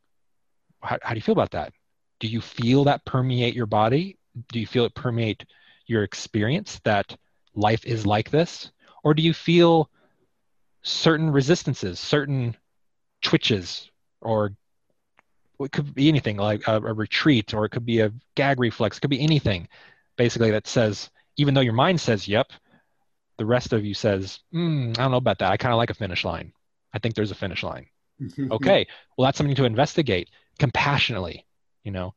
[0.81, 1.71] how, how do you feel about that?
[2.19, 4.17] Do you feel that permeate your body?
[4.51, 5.45] Do you feel it permeate
[5.87, 7.15] your experience that
[7.53, 8.71] life is like this?
[9.03, 9.89] Or do you feel
[10.81, 12.55] certain resistances, certain
[13.21, 13.89] twitches,
[14.21, 14.55] or
[15.59, 18.97] it could be anything like a, a, retreat, or it could be a gag reflex,
[18.97, 19.67] it could be anything
[20.17, 22.51] basically that says, even though your mind says, yep,
[23.37, 25.51] the rest of you says, mm, I don't know about that.
[25.51, 26.53] I kind of like a finish line.
[26.93, 27.87] I think there's a finish line.
[28.51, 28.87] okay,
[29.17, 31.45] well, that's something to investigate compassionately,
[31.85, 32.13] you know,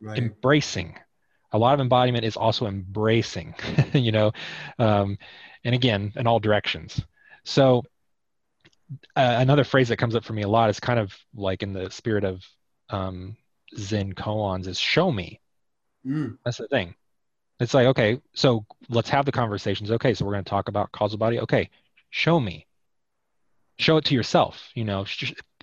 [0.00, 0.18] right.
[0.18, 0.96] embracing.
[1.52, 3.54] A lot of embodiment is also embracing,
[3.92, 4.32] you know,
[4.78, 5.18] um,
[5.64, 7.00] and again, in all directions.
[7.44, 7.82] So,
[9.16, 11.72] uh, another phrase that comes up for me a lot is kind of like in
[11.72, 12.44] the spirit of
[12.90, 13.36] um,
[13.76, 15.40] Zen koans is show me.
[16.06, 16.38] Mm.
[16.44, 16.94] That's the thing.
[17.58, 19.90] It's like, okay, so let's have the conversations.
[19.90, 21.40] Okay, so we're going to talk about causal body.
[21.40, 21.70] Okay,
[22.10, 22.66] show me.
[23.78, 25.04] Show it to yourself, you know,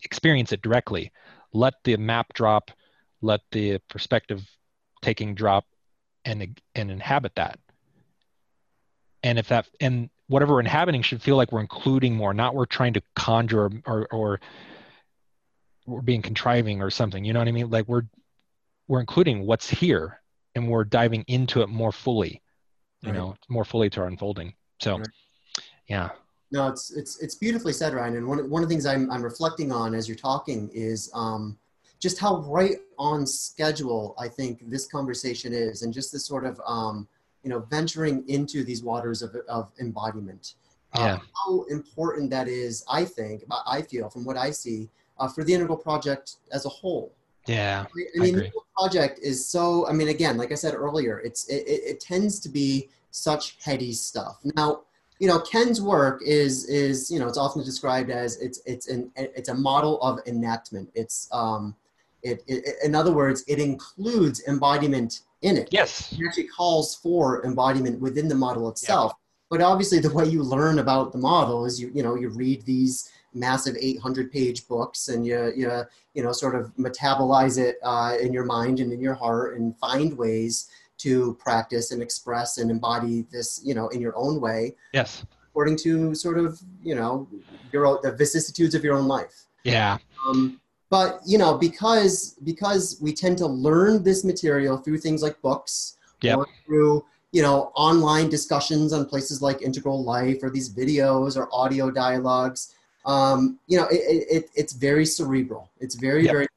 [0.03, 1.11] experience it directly.
[1.53, 2.71] Let the map drop,
[3.23, 4.43] let the perspective
[5.01, 5.65] taking drop
[6.25, 7.59] and and inhabit that.
[9.23, 12.65] And if that and whatever we're inhabiting should feel like we're including more, not we're
[12.65, 14.39] trying to conjure or or
[15.85, 17.25] we're being contriving or something.
[17.25, 17.69] You know what I mean?
[17.69, 18.03] Like we're
[18.87, 20.21] we're including what's here
[20.55, 22.41] and we're diving into it more fully
[23.03, 23.17] you right.
[23.17, 25.07] know more fully to our unfolding so right.
[25.87, 26.09] yeah
[26.51, 29.23] no it's it's it's beautifully said ryan and one, one of the things I'm, I'm
[29.23, 31.57] reflecting on as you're talking is um,
[32.03, 36.59] just how right on schedule i think this conversation is and just this sort of
[36.67, 37.07] um,
[37.43, 40.55] you know venturing into these waters of, of embodiment
[40.95, 41.13] uh, yeah.
[41.13, 45.45] Uh, how important that is i think i feel from what i see uh, for
[45.45, 47.13] the integral project as a whole
[47.45, 47.85] yeah.
[48.15, 51.67] I mean, the project is so, I mean, again, like I said earlier, it's, it,
[51.67, 54.37] it, it tends to be such heady stuff.
[54.55, 54.83] Now,
[55.19, 59.11] you know, Ken's work is, is, you know, it's often described as it's, it's an,
[59.17, 60.89] it's a model of enactment.
[60.95, 61.75] It's, um,
[62.23, 65.69] it, it, in other words, it includes embodiment in it.
[65.71, 66.13] Yes.
[66.13, 69.11] It actually calls for embodiment within the model itself.
[69.11, 69.19] Yeah.
[69.49, 72.65] But obviously the way you learn about the model is you, you know, you read
[72.65, 78.15] these, massive 800 page books and you, you, you know, sort of metabolize it uh,
[78.21, 80.69] in your mind and in your heart and find ways
[80.99, 84.75] to practice and express and embody this, you know, in your own way.
[84.93, 85.25] Yes.
[85.49, 87.27] According to sort of, you know,
[87.71, 89.45] your the vicissitudes of your own life.
[89.63, 89.97] Yeah.
[90.27, 90.59] Um,
[90.93, 95.97] but you know, because because we tend to learn this material through things like books
[96.21, 96.37] yep.
[96.37, 101.49] or through you know online discussions on places like Integral Life or these videos or
[101.51, 102.75] audio dialogues
[103.05, 105.69] um, you know, it, it, it's very cerebral.
[105.79, 106.33] It's very, yep.
[106.33, 106.47] very,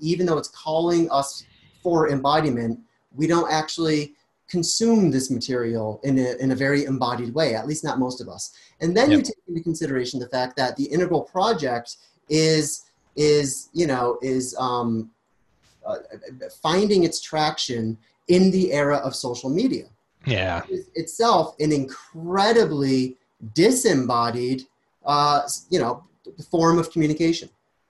[0.00, 1.44] even though it's calling us
[1.82, 2.80] for embodiment,
[3.14, 4.14] we don't actually
[4.48, 8.28] consume this material in a, in a very embodied way, at least not most of
[8.28, 8.52] us.
[8.80, 9.18] And then yep.
[9.18, 11.96] you take into consideration the fact that the integral project
[12.28, 12.85] is,
[13.16, 15.10] is you know, is um,
[15.86, 15.96] uh,
[16.62, 17.96] finding its traction
[18.28, 19.86] in the era of social media.
[20.26, 20.62] Yeah.
[20.96, 23.16] itself an incredibly
[23.54, 24.64] disembodied
[25.04, 26.04] uh, you know,
[26.50, 27.48] form of communication.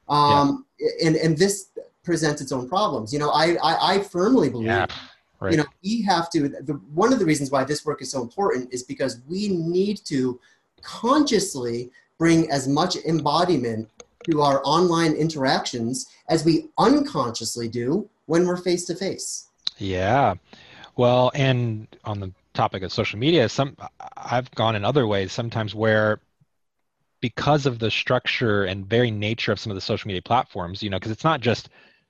[0.09, 1.07] Um, yeah.
[1.07, 1.71] and, and this
[2.05, 3.13] presents its own problems.
[3.13, 4.87] You know, I, I, I firmly believe, yeah.
[5.41, 5.51] right.
[5.51, 8.23] you know, we have to, the, one of the reasons why this work is so
[8.23, 10.39] important is because we need to
[10.83, 13.89] consciously bring as much embodiment
[14.31, 19.49] to our online interactions as we unconsciously do when we're face to face.
[19.79, 20.35] Yeah.
[20.97, 23.77] Well, and on the topic of social media, some
[24.17, 26.21] I've gone in other ways sometimes where
[27.21, 30.91] because of the structure and very nature of some of the social media platforms, you
[30.91, 31.69] know, because it's not just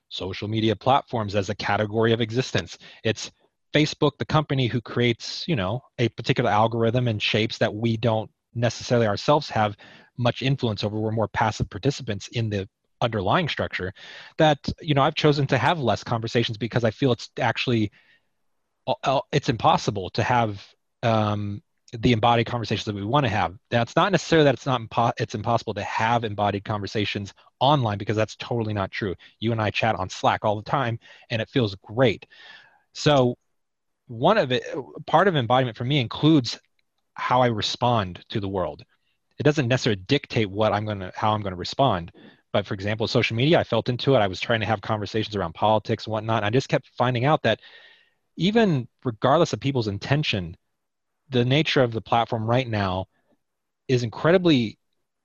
[0.09, 2.77] social media platforms as a category of existence.
[3.03, 3.31] It's
[3.73, 8.29] Facebook, the company who creates, you know, a particular algorithm and shapes that we don't
[8.55, 9.75] necessarily ourselves have
[10.17, 10.99] much influence over.
[10.99, 12.67] We're more passive participants in the
[13.01, 13.93] underlying structure
[14.37, 17.91] that, you know, I've chosen to have less conversations because I feel it's actually
[18.87, 20.65] uh, uh, it's impossible to have
[21.03, 21.61] um,
[21.93, 23.55] the embodied conversations that we want to have.
[23.71, 27.97] Now, it's not necessarily that it's not impo- it's impossible to have embodied conversations online
[27.97, 29.15] because that's totally not true.
[29.39, 30.99] You and I chat on Slack all the time,
[31.29, 32.25] and it feels great.
[32.93, 33.37] So,
[34.07, 34.63] one of it,
[35.05, 36.59] part of embodiment for me includes
[37.13, 38.83] how I respond to the world.
[39.39, 42.11] It doesn't necessarily dictate what I'm going to, how I'm going to respond.
[42.53, 44.19] But for example, social media, I felt into it.
[44.19, 46.37] I was trying to have conversations around politics and whatnot.
[46.37, 47.59] And I just kept finding out that
[48.35, 50.55] even regardless of people's intention,
[51.29, 53.05] the nature of the platform right now
[53.87, 54.77] is incredibly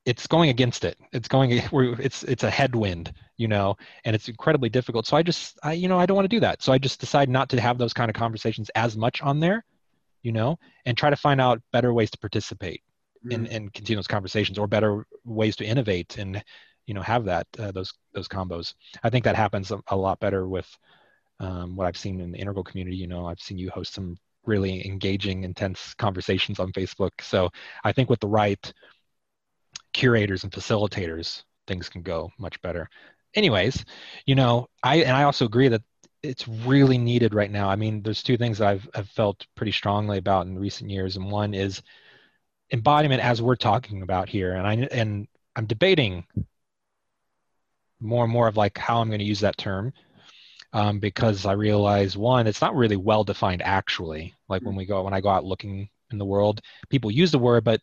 [0.05, 4.69] it's going against it it's going it's it's a headwind you know and it's incredibly
[4.69, 6.79] difficult so i just i you know i don't want to do that so i
[6.79, 9.65] just decide not to have those kind of conversations as much on there
[10.23, 12.83] you know and try to find out better ways to participate
[13.31, 16.43] in, in continuous conversations or better ways to innovate and
[16.87, 20.19] you know have that uh, those those combos i think that happens a, a lot
[20.19, 20.69] better with
[21.41, 24.17] um, what i've seen in the integral community you know i've seen you host some
[24.45, 27.11] really engaging, intense conversations on Facebook.
[27.21, 27.51] So
[27.85, 28.73] I think with the right
[29.93, 32.89] curators and facilitators, things can go much better.
[33.35, 33.85] Anyways,
[34.27, 35.83] you know, I and I also agree that
[36.23, 37.69] it's really needed right now.
[37.69, 41.31] I mean, there's two things I've, I've felt pretty strongly about in recent years, and
[41.31, 41.83] one is
[42.73, 44.55] embodiment as we're talking about here.
[44.55, 46.25] And i and i'm debating
[48.01, 49.93] more and more of like how i'm going to use that term
[50.73, 54.35] um, because i realize one it's not really well defined actually.
[54.49, 57.39] Like when we go when i go out looking in the world people use the
[57.39, 57.81] word but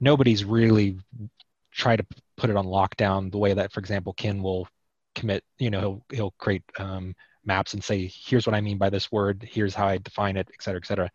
[0.00, 0.98] nobody's really
[1.70, 4.66] try to put it on lockdown the way that for example ken will
[5.14, 7.14] commit you know he'll, he'll create um,
[7.44, 9.46] maps and say here's what i mean by this word.
[9.50, 11.10] Here's how i define it et cetera et cetera.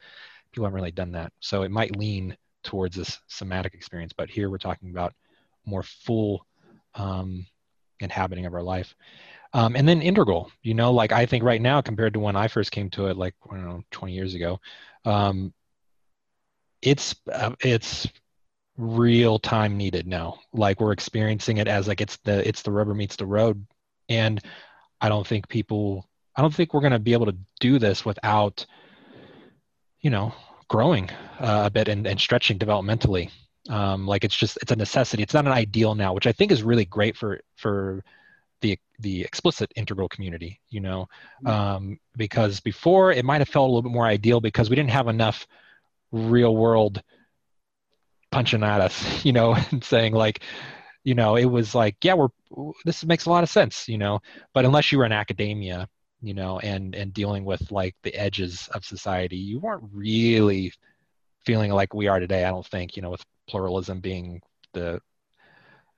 [0.51, 1.34] People haven't really done that.
[1.39, 2.36] So it might lean
[2.66, 5.13] towards this somatic experience but here we're talking about
[5.66, 6.45] more full
[6.95, 7.45] um,
[7.99, 8.93] inhabiting of our life.
[9.53, 12.49] Um, and then integral you know like i think right now compared to when i
[12.49, 14.59] first came to it like i don't know 20 years ago
[15.05, 15.53] um,
[16.82, 18.07] it's uh, it's
[18.78, 20.39] real time needed now.
[20.53, 23.66] Like we're experiencing it as like it's the it's the rubber meets the road.
[24.09, 24.41] And
[25.01, 28.66] i don't think people i don't think we're to be able to do this without
[29.99, 30.34] you know
[30.68, 31.09] growing
[31.39, 33.30] uh, a bit and, and stretching developmentally.
[33.70, 35.24] Um, like it's just it's a necessity.
[35.24, 38.03] It's not an ideal now which i think is really great for for
[38.61, 41.07] the the explicit integral community you know?
[41.43, 41.47] Mm-hmm.
[41.47, 44.91] um, because before it might have felt a little bit more ideal because we didn't
[44.91, 45.47] have enough
[46.11, 47.01] real world
[48.32, 50.41] punching at us you know and saying like
[51.03, 52.30] you know it was like yeah we're
[52.86, 54.20] this makes a lot of sense you know?
[54.53, 55.88] But unless you were in academia
[56.22, 59.38] you know and and dealing with like the edges of society.
[59.38, 60.72] You weren't really
[61.45, 64.41] feeling like we are today i don't think you know with pluralism being
[64.74, 64.99] the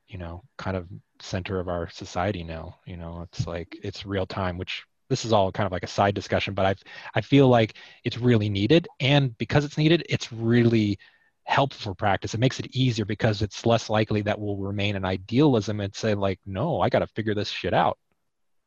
[0.08, 0.88] you know kind of
[1.20, 2.78] center of our society now.
[2.86, 5.88] You know it's like it's real time which this is all kind of like a
[5.88, 6.76] side discussion but i
[7.16, 8.88] i feel like it's really needed.
[9.00, 11.00] And because it's needed it's really
[11.46, 12.34] helpful for practice.
[12.34, 16.14] It makes it easier because it's less likely that we'll remain in idealism and say
[16.14, 17.98] like no i got to figure this shit out.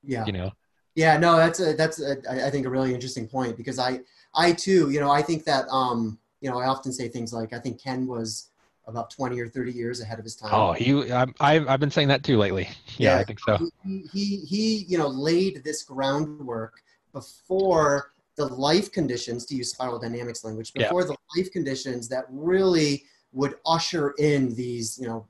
[0.03, 0.25] Yeah.
[0.27, 0.51] You know
[0.95, 4.01] yeah no that's a that's a, i think a really interesting point because i
[4.35, 7.53] i too you know i think that um you know i often say things like
[7.53, 8.51] i think ken was
[8.91, 10.51] about 20 or 30 years ahead of his time.
[10.53, 12.69] Oh, he, I've, I've been saying that too lately.
[12.99, 13.59] Yeah, yeah I think so.
[13.85, 16.83] He, he, he, you know, laid this groundwork
[17.13, 21.09] before the life conditions, to use spiral dynamics language, before yeah.
[21.09, 25.27] the life conditions that really would usher in these, you know,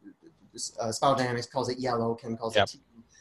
[0.80, 2.68] uh, spiral dynamics calls it yellow, Ken calls yep.
[2.68, 2.80] it T,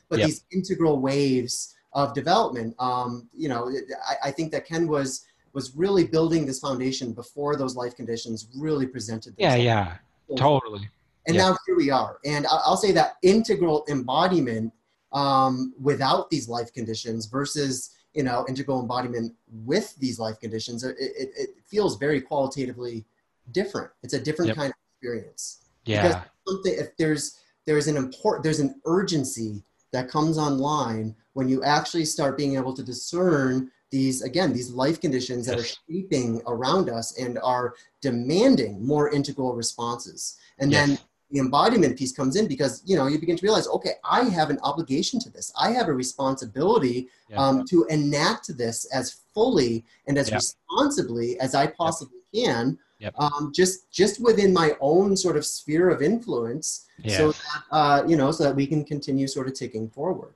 [0.09, 0.27] but yep.
[0.27, 2.75] these integral waves of development.
[2.79, 3.71] Um, you know,
[4.07, 8.47] I, I think that Ken was was really building this foundation before those life conditions
[8.55, 9.63] really presented themselves.
[9.63, 9.97] Yeah,
[10.29, 10.37] yeah.
[10.37, 10.87] Totally.
[11.27, 11.49] And yeah.
[11.49, 12.19] now here we are.
[12.25, 14.71] And I'll say that integral embodiment
[15.11, 19.33] um, without these life conditions versus you know integral embodiment
[19.65, 23.05] with these life conditions, it, it, it feels very qualitatively
[23.51, 23.91] different.
[24.03, 24.57] It's a different yep.
[24.57, 25.59] kind of experience.
[25.85, 26.23] Yeah.
[26.45, 32.03] Because if there's there's an important there's an urgency that comes online when you actually
[32.03, 35.65] start being able to discern these again these life conditions that yes.
[35.65, 40.87] are shaping around us and are demanding more integral responses and yes.
[40.87, 40.99] then
[41.31, 44.49] the embodiment piece comes in because you know you begin to realize okay i have
[44.49, 47.37] an obligation to this i have a responsibility yeah.
[47.37, 52.45] um, to enact this as fully and as responsibly as i possibly yep.
[52.45, 52.77] can
[53.17, 58.17] um, just just within my own sort of sphere of influence so that uh, you
[58.17, 60.33] know so that we can continue sort of ticking forward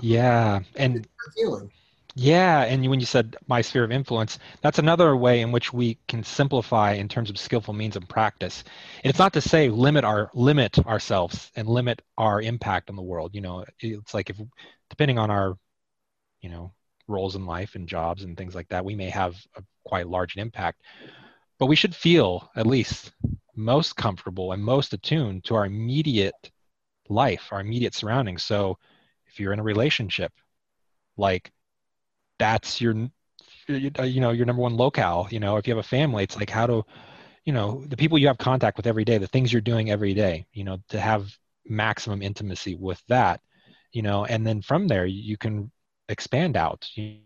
[0.00, 1.70] yeah and feeling
[2.14, 5.98] yeah, and when you said my sphere of influence, that's another way in which we
[6.08, 8.64] can simplify in terms of skillful means and practice.
[9.02, 13.02] And it's not to say limit our limit ourselves and limit our impact on the
[13.02, 13.34] world.
[13.34, 14.38] You know, it's like if
[14.90, 15.56] depending on our,
[16.42, 16.74] you know,
[17.08, 20.36] roles in life and jobs and things like that, we may have a quite large
[20.36, 20.82] impact.
[21.58, 23.12] But we should feel at least
[23.56, 26.50] most comfortable and most attuned to our immediate
[27.08, 28.44] life, our immediate surroundings.
[28.44, 28.78] So
[29.32, 30.32] if you're in a relationship,
[31.16, 31.50] like
[32.38, 32.94] that's your
[33.68, 36.50] you know your number one locale you know if you have a family it's like
[36.50, 36.84] how to
[37.44, 40.14] you know the people you have contact with every day the things you're doing every
[40.14, 41.30] day you know to have
[41.66, 43.40] maximum intimacy with that
[43.92, 45.70] you know and then from there you can
[46.08, 47.18] expand out you,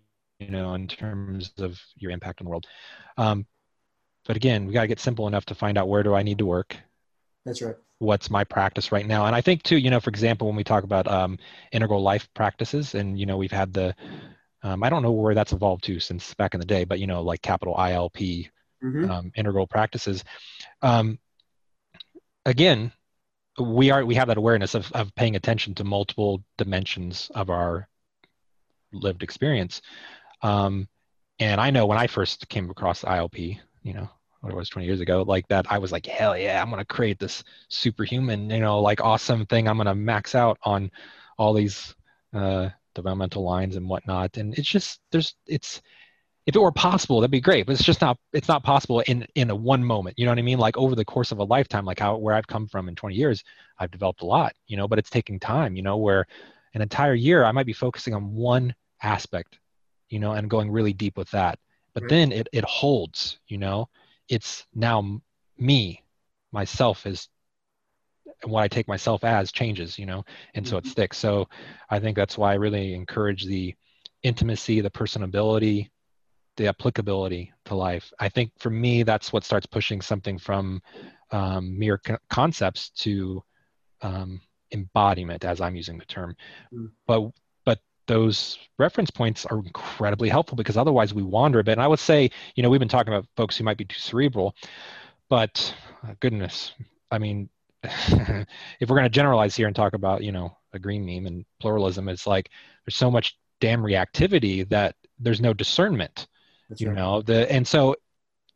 [0.48, 2.66] know in terms of your impact on the world.
[3.16, 3.46] Um,
[4.26, 6.38] but again we got to get simple enough to find out where do i need
[6.38, 6.76] to work.
[7.46, 10.47] That's right what's my practice right now and i think too you know for example
[10.47, 11.38] when we talk about um,
[11.72, 13.94] integral life practices and you know we've had the
[14.66, 17.07] um, I don't know where that's evolved to since back in the day, but you
[17.07, 18.51] know, like capital ILP,
[18.82, 19.11] mm-hmm.
[19.11, 20.24] um, integral practices.
[20.82, 21.20] Um,
[22.44, 22.90] again,
[23.61, 27.88] we are we have that awareness of, of paying attention to multiple dimensions of our
[28.92, 29.82] lived experience.
[30.42, 30.88] Um,
[31.38, 34.09] and I know when I first came across ILP, you know,
[34.47, 36.84] what it was 20 years ago, like that, I was like, hell yeah, I'm gonna
[36.84, 39.68] create this superhuman, you know, like awesome thing.
[39.68, 40.90] I'm gonna max out on
[41.38, 41.94] all these
[42.34, 45.82] uh, developmental lines and whatnot and it's just there's it's
[46.47, 49.24] if it were possible that'd be great but it's just not it's not possible in
[49.34, 51.44] in a one moment you know what i mean like over the course of a
[51.44, 53.44] lifetime like how where i've come from in 20 years
[53.78, 56.26] i've developed a lot you know but it's taking time you know where
[56.74, 59.59] an entire year i might be focusing on one aspect
[60.09, 61.59] you know and going really deep with that
[61.92, 62.11] but right.
[62.11, 63.88] then it it holds you know
[64.29, 65.20] it's now
[65.59, 66.03] me
[66.53, 67.29] myself is
[68.45, 70.24] what I take myself as changes, you know,
[70.55, 70.70] and mm-hmm.
[70.70, 70.91] so it mm-hmm.
[70.91, 71.18] sticks.
[71.18, 71.49] So
[71.91, 73.74] I think that's why I really encourage the
[74.22, 75.91] intimacy, the personability,
[76.57, 78.12] the applicability to life.
[78.18, 80.83] I think for me, that's what starts pushing something from
[81.31, 83.43] um, mere co- concepts to
[84.03, 84.41] um,
[84.72, 86.37] embodiment, as I'm using the term.
[86.72, 86.91] Mm.
[87.07, 87.31] But but
[88.07, 91.72] those reference points are incredibly helpful because otherwise we wander a bit.
[91.72, 93.98] And I would say, you know, we've been talking about folks who might be too
[93.98, 94.54] cerebral,
[95.28, 95.74] but
[96.07, 96.72] uh, goodness,
[97.11, 97.48] I mean,
[97.82, 101.44] if we're going to generalize here and talk about, you know, a green meme and
[101.61, 102.50] pluralism, it's like
[102.84, 106.26] there's so much damn reactivity that there's no discernment
[106.68, 106.96] that's you right.
[106.96, 107.96] know the and so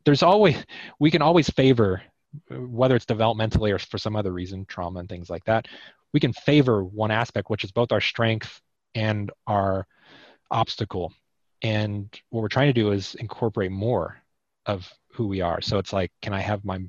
[0.05, 0.63] there's always
[0.99, 2.01] we can always favor
[2.49, 5.67] whether it's developmentally or for some other reason trauma and things like that
[6.13, 8.61] we can favor one aspect which is both our strength
[8.95, 9.87] and our
[10.49, 11.13] obstacle.
[11.61, 14.21] And what we're trying to do is incorporate more
[14.65, 15.61] of who we are.
[15.61, 16.79] So it's like can i have my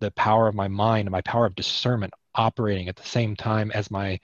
[0.00, 3.70] the power of my mind and my power of discernment operating at the same time
[3.72, 4.18] as my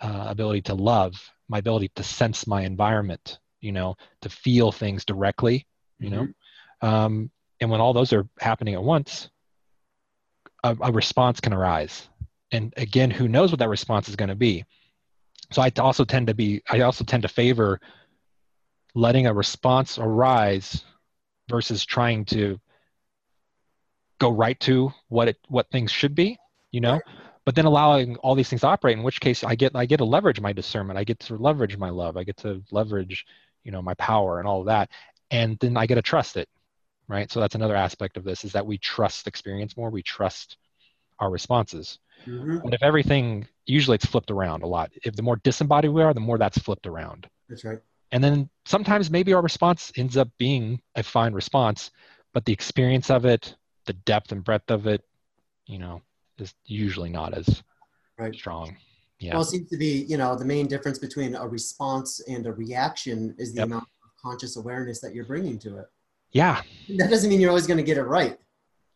[0.00, 1.14] uh, ability to love
[1.48, 5.66] my ability to sense my environment you know to feel things directly
[5.98, 6.26] you mm-hmm.
[6.26, 7.30] know um,
[7.60, 9.30] and when all those are happening at once
[10.64, 12.08] a, a response can arise.
[12.50, 14.64] And again who knows what that response is going to be
[15.54, 17.80] so i also tend to be i also tend to favor
[18.94, 20.84] letting a response arise
[21.48, 22.58] versus trying to
[24.18, 26.38] go right to what it what things should be
[26.74, 27.00] you know?
[27.44, 29.98] But then allowing all these things to operate in which case i get i get
[29.98, 30.98] to leverage my discernment.
[30.98, 32.16] I get to leverage my love.
[32.16, 33.26] I get to leverage
[33.62, 34.90] you know my power and all of that.
[35.30, 36.48] And then i get to trust it
[37.06, 37.30] right?
[37.30, 39.90] So that's another aspect of this is that we trust experience more.
[39.90, 40.56] We trust
[41.20, 41.98] our responses.
[42.26, 42.60] Mm-hmm.
[42.64, 46.14] but if everything usually it's flipped around a lot if the more disembodied we are
[46.14, 47.80] the more that's flipped around that's right
[48.12, 51.90] and then sometimes maybe our response ends up being a fine response
[52.32, 53.56] but the experience of it
[53.86, 55.02] the depth and breadth of it
[55.66, 56.00] you know
[56.38, 57.62] is usually not as
[58.18, 58.34] right.
[58.34, 58.76] strong.
[59.18, 59.34] Yeah.
[59.34, 62.52] Well, it seems to be, you know, the main difference between a response and a
[62.52, 63.66] reaction is the yep.
[63.66, 65.86] amount of conscious awareness that you're bringing to it.
[66.32, 66.62] Yeah.
[66.96, 68.38] That doesn't mean you're always going to get it right.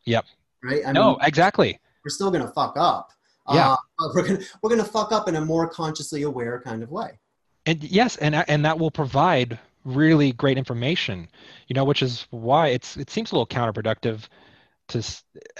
[0.05, 0.25] Yep.
[0.63, 0.83] Right.
[0.85, 1.79] I no, mean, exactly.
[2.05, 3.13] We're still going to fuck up.
[3.53, 3.73] Yeah.
[3.73, 6.91] Uh, we're going to we're to fuck up in a more consciously aware kind of
[6.91, 7.19] way.
[7.67, 11.29] And yes, and and that will provide really great information.
[11.67, 14.29] You know, which is why it's it seems a little counterproductive
[14.89, 15.05] to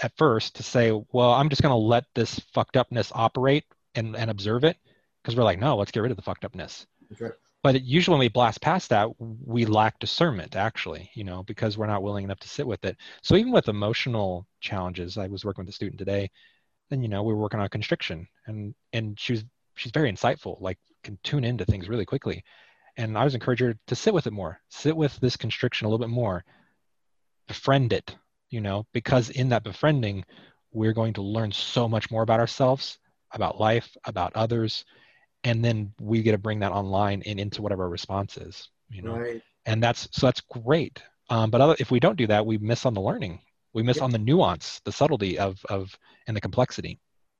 [0.01, 3.65] at first to say, well, I'm just going to let this fucked upness operate
[3.95, 4.77] and, and observe it
[5.21, 6.85] because we're like, no, let's get rid of the fucked upness.
[7.19, 7.31] Right.
[7.61, 11.77] But it, usually when we blast past that, we lack discernment actually, you know, because
[11.77, 12.97] we're not willing enough to sit with it.
[13.21, 16.31] So even with emotional challenges, I was working with a student today,
[16.91, 20.59] and you know, we were working on constriction, and and she was she's very insightful,
[20.61, 22.43] like can tune into things really quickly.
[22.97, 25.89] And I was encouraging her to sit with it more, sit with this constriction a
[25.89, 26.43] little bit more,
[27.47, 28.15] befriend it,
[28.49, 30.25] you know, because in that befriending,
[30.71, 32.99] we're going to learn so much more about ourselves,
[33.31, 34.83] about life, about others,
[35.43, 39.01] and then we get to bring that online and into whatever our response is, you
[39.01, 39.17] know.
[39.17, 39.41] Right.
[39.65, 41.01] And that's so that's great.
[41.29, 43.39] Um, but other, if we don't do that, we miss on the learning.
[43.73, 45.97] We miss on the nuance, the subtlety of of
[46.27, 46.99] and the complexity.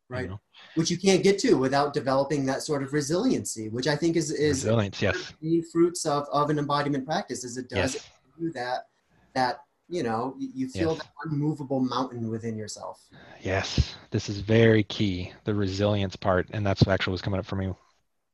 [0.10, 0.24] Right.
[0.24, 0.40] You know?
[0.76, 4.32] Which you can't get to without developing that sort of resiliency, which I think is
[4.32, 5.02] is resilience.
[5.02, 5.34] Yes.
[5.42, 8.10] The fruits of of an embodiment practice is it does yes.
[8.40, 8.88] do that
[9.34, 11.00] that you know you feel yes.
[11.00, 13.02] that unmovable mountain within yourself
[13.42, 17.56] yes this is very key the resilience part and that's actually was coming up for
[17.56, 17.74] me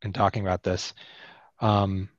[0.04, 0.94] in talking about this
[1.62, 2.10] um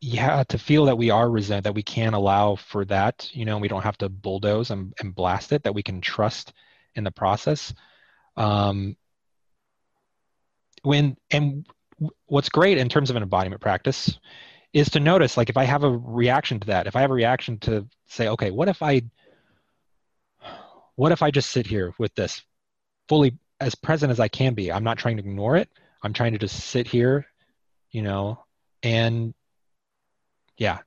[0.00, 3.58] yeah to feel that we are resilient that we can allow for that you know
[3.58, 6.52] we don't have to bulldoze and, and blast it that we can trust
[6.94, 7.74] in the process.
[8.36, 8.96] Um
[10.82, 11.66] when and
[12.26, 14.18] what's great in terms of an embodiment practice
[14.72, 17.14] is to notice like if i have a reaction to that if i have a
[17.14, 19.02] reaction to say okay what if i
[20.94, 22.42] what if i just sit here with this
[23.08, 24.70] fully as present as i can be?
[24.70, 25.68] I'm not trying to ignore it.
[26.04, 27.26] I'm trying to just sit here
[27.90, 28.44] you know
[28.84, 29.34] and
[30.58, 30.78] yeah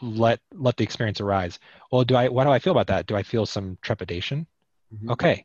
[0.00, 1.58] let let the experience arise.
[1.90, 3.06] Well do i what do i feel about that?
[3.06, 4.46] Do i feel some trepidation?
[4.94, 5.10] Mm-hmm.
[5.10, 5.44] okay.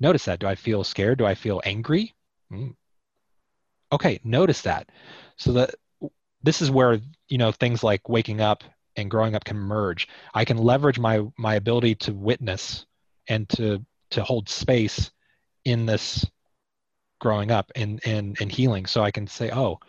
[0.00, 0.40] Notice that.
[0.40, 1.18] Do i feel scared?
[1.18, 2.14] Do i feel angry?
[2.52, 2.74] Mm.
[3.92, 4.88] okay notice that.
[5.36, 5.74] So that
[6.42, 8.62] this is where you know things like waking up
[8.96, 10.08] and growing up can merge.
[10.32, 12.86] I can leverage my my ability to witness
[13.28, 15.10] and to to hold space
[15.64, 16.24] in this
[17.20, 18.86] growing up and and and healing.
[18.86, 19.80] So i can say oh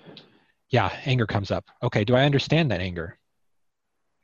[0.70, 3.18] yeah anger comes up okay do i understand that anger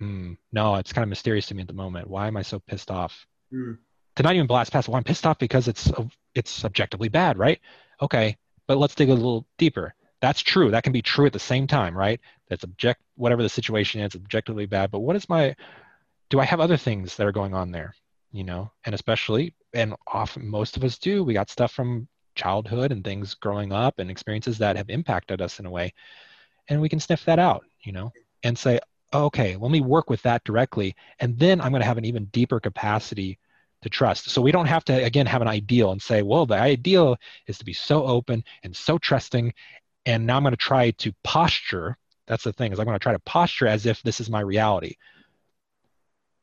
[0.04, 0.34] Hmm.
[0.52, 2.10] no, it's kind of mysterious to me at the moment.
[2.10, 3.26] Why am I so pissed off?
[3.54, 3.78] Mm.
[4.18, 4.90] To not even blast past.
[4.90, 5.90] Well, I'm pissed off because it's
[6.36, 7.60] it's objectively bad, right?
[8.02, 8.38] Okay,
[8.68, 9.96] but let's dig a little deeper.
[10.22, 10.72] That's true.
[10.72, 12.20] That can be true at the same time, right?
[12.50, 14.92] That's object whatever the situation is, objectively bad.
[14.92, 15.56] But what is my
[16.30, 17.94] do I have other things that are going on there?
[18.34, 21.24] You know, and especially and often most of us do.
[21.24, 25.60] We got stuff from childhood and things growing up and experiences that have impacted us
[25.60, 25.94] in a way.
[26.70, 28.12] And we can sniff that out, you know,
[28.44, 28.80] and say,
[29.14, 30.96] okay, let me work with that directly.
[31.20, 33.38] And then I'm going to have an even deeper capacity
[33.82, 34.30] to trust.
[34.30, 37.58] So we don't have to, again, have an ideal and say, well, the ideal is
[37.58, 39.54] to be so open and so trusting.
[40.06, 41.98] And now I'm going to try to posture.
[42.28, 44.40] That's the thing is I'm going to try to posture as if this is my
[44.40, 44.96] reality.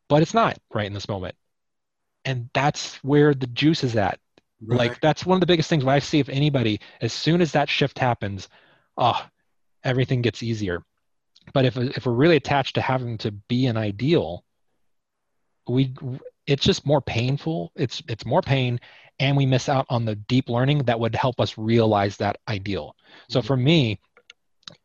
[0.08, 1.34] But it's not right in this moment.
[2.24, 4.18] And that's where the juice is at.
[4.62, 4.78] Right.
[4.78, 7.70] Like that's one of the biggest things I see if anybody, as soon as that
[7.70, 8.48] shift happens,
[8.98, 9.24] oh,
[9.84, 10.82] everything gets easier.
[11.52, 14.44] But if if we're really attached to having to be an ideal,
[15.66, 15.94] we
[16.46, 17.72] it's just more painful.
[17.74, 18.80] It's it's more pain,
[19.18, 22.94] and we miss out on the deep learning that would help us realize that ideal.
[23.28, 23.46] So mm-hmm.
[23.46, 24.00] for me,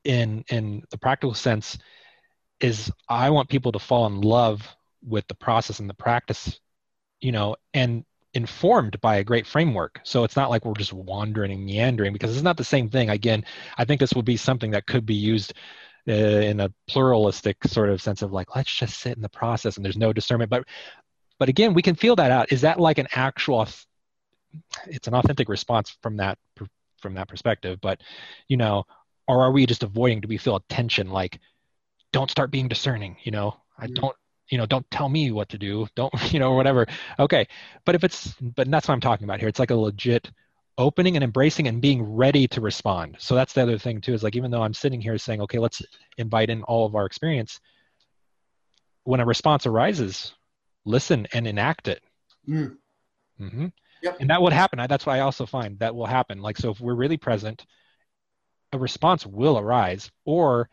[0.03, 1.77] in in the practical sense,
[2.59, 4.67] is I want people to fall in love
[5.03, 6.59] with the process and the practice,
[7.19, 9.99] you know, and informed by a great framework.
[10.03, 13.09] So it's not like we're just wandering and meandering because it's not the same thing.
[13.09, 13.45] Again,
[13.77, 15.53] I think this would be something that could be used
[16.07, 19.75] uh, in a pluralistic sort of sense of like let's just sit in the process
[19.75, 20.63] and there's no discernment but
[21.39, 23.67] but again we can feel that out is that like an actual
[24.85, 26.37] it's an authentic response from that
[27.01, 28.01] from that perspective but
[28.47, 28.83] you know
[29.27, 31.39] or are we just avoiding do we feel a tension like
[32.13, 33.95] don't start being discerning you know i mm.
[33.95, 34.15] don't
[34.49, 36.85] you know don't tell me what to do don't you know whatever
[37.19, 37.47] okay
[37.85, 40.31] but if it's but that's what i'm talking about here it's like a legit
[40.77, 43.15] opening and embracing and being ready to respond.
[43.19, 45.59] So that's the other thing too, is like even though I'm sitting here saying, okay,
[45.59, 45.81] let's
[46.17, 47.59] invite in all of our experience,
[49.03, 50.33] when a response arises,
[50.83, 52.03] listen and enact it.
[52.47, 52.75] Mm.
[53.39, 53.67] Mm-hmm.
[54.03, 54.17] Yep.
[54.19, 54.79] And that would happen.
[54.87, 56.41] That's what I also find that will happen.
[56.41, 57.65] Like, so if we're really present,
[58.73, 60.69] a response will arise or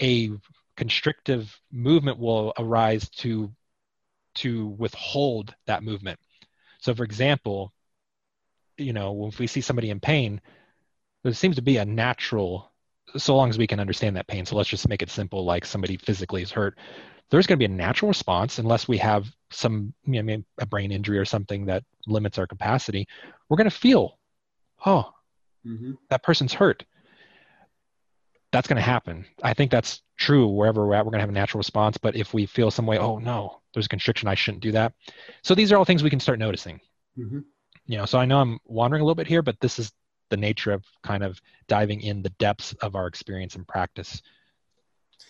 [0.00, 0.30] a
[0.76, 3.52] constrictive movement will arise to
[4.34, 6.18] to withhold that movement.
[6.80, 7.72] So for example,
[8.76, 10.40] you know, if we see somebody in pain,
[11.22, 12.70] there seems to be a natural,
[13.16, 14.44] so long as we can understand that pain.
[14.44, 16.78] So let's just make it simple, like somebody physically is hurt.
[17.30, 20.92] There's going to be a natural response unless we have some, you know, a brain
[20.92, 23.08] injury or something that limits our capacity.
[23.48, 24.18] We're going to feel,
[24.84, 25.10] oh,
[25.66, 25.92] mm-hmm.
[26.10, 26.84] that person's hurt.
[28.52, 29.24] That's going to happen.
[29.42, 31.04] I think that's true wherever we're at.
[31.04, 31.96] We're going to have a natural response.
[31.96, 34.92] But if we feel some way, oh no, there's a constriction, I shouldn't do that.
[35.42, 36.80] So these are all things we can start noticing.
[37.18, 37.40] Mm-hmm
[37.86, 39.92] you know so i know i'm wandering a little bit here but this is
[40.28, 44.22] the nature of kind of diving in the depths of our experience and practice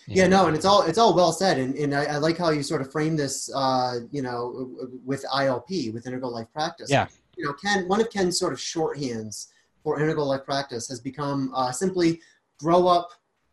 [0.07, 2.51] yeah no and it's all it's all well said and, and I, I like how
[2.51, 4.71] you sort of frame this uh, you know
[5.05, 7.07] with ilp with integral life practice yeah
[7.37, 9.49] you know ken one of ken's sort of shorthands
[9.83, 12.21] for integral life practice has become uh, simply
[12.59, 13.11] grow up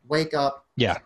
[0.07, 1.01] wake up yeah up,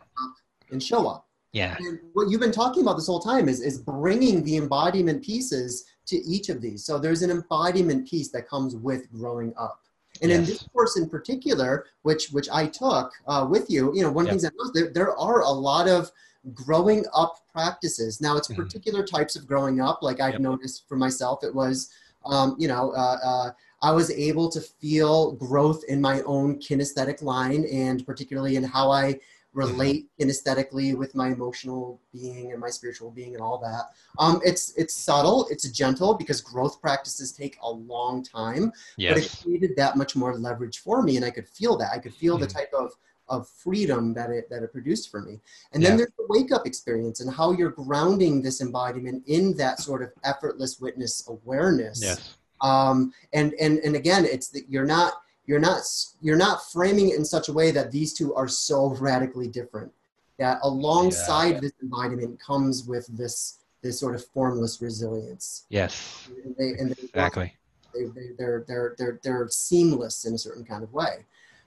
[0.72, 3.78] and show up yeah and what you've been talking about this whole time is is
[3.80, 6.84] bringing the embodiment pieces to each of these.
[6.86, 9.82] So there's an embodiment piece that comes with growing up.
[10.22, 10.40] And yes.
[10.40, 14.26] in this course in particular, which which I took uh, with you, you know, one
[14.26, 16.12] of the things that there, there are a lot of
[16.54, 18.20] growing up practices.
[18.20, 18.64] Now it's mm-hmm.
[18.64, 20.00] particular types of growing up.
[20.02, 20.42] Like I've yep.
[20.42, 21.92] noticed for myself, it was,
[22.26, 23.52] um, you know, uh, uh,
[23.82, 28.92] I was able to feel growth in my own kinesthetic line, and particularly in how
[28.92, 29.20] I
[29.54, 33.86] relate kinesthetically with my emotional being and my spiritual being and all that.
[34.20, 39.14] Um, it's it's subtle, it's gentle because growth practices take a long time, yes.
[39.14, 41.92] but it created that much more leverage for me, and I could feel that.
[41.92, 42.42] I could feel mm.
[42.42, 42.92] the type of
[43.30, 45.40] of freedom that it that it produced for me.
[45.74, 45.98] And then yeah.
[45.98, 50.12] there's the wake up experience and how you're grounding this embodiment in that sort of
[50.24, 52.02] effortless witness awareness.
[52.02, 52.36] Yes.
[52.62, 55.14] Um, and and and again, it's that you're not
[55.46, 55.82] you're not
[56.22, 59.92] you're not framing it in such a way that these two are so radically different.
[60.38, 61.60] That alongside yeah.
[61.62, 65.66] this embodiment comes with this this sort of formless resilience.
[65.70, 66.30] Yes.
[66.44, 67.54] And they, and they exactly.
[67.94, 71.26] They, they, they're, they're, they're, they're seamless in a certain kind of way.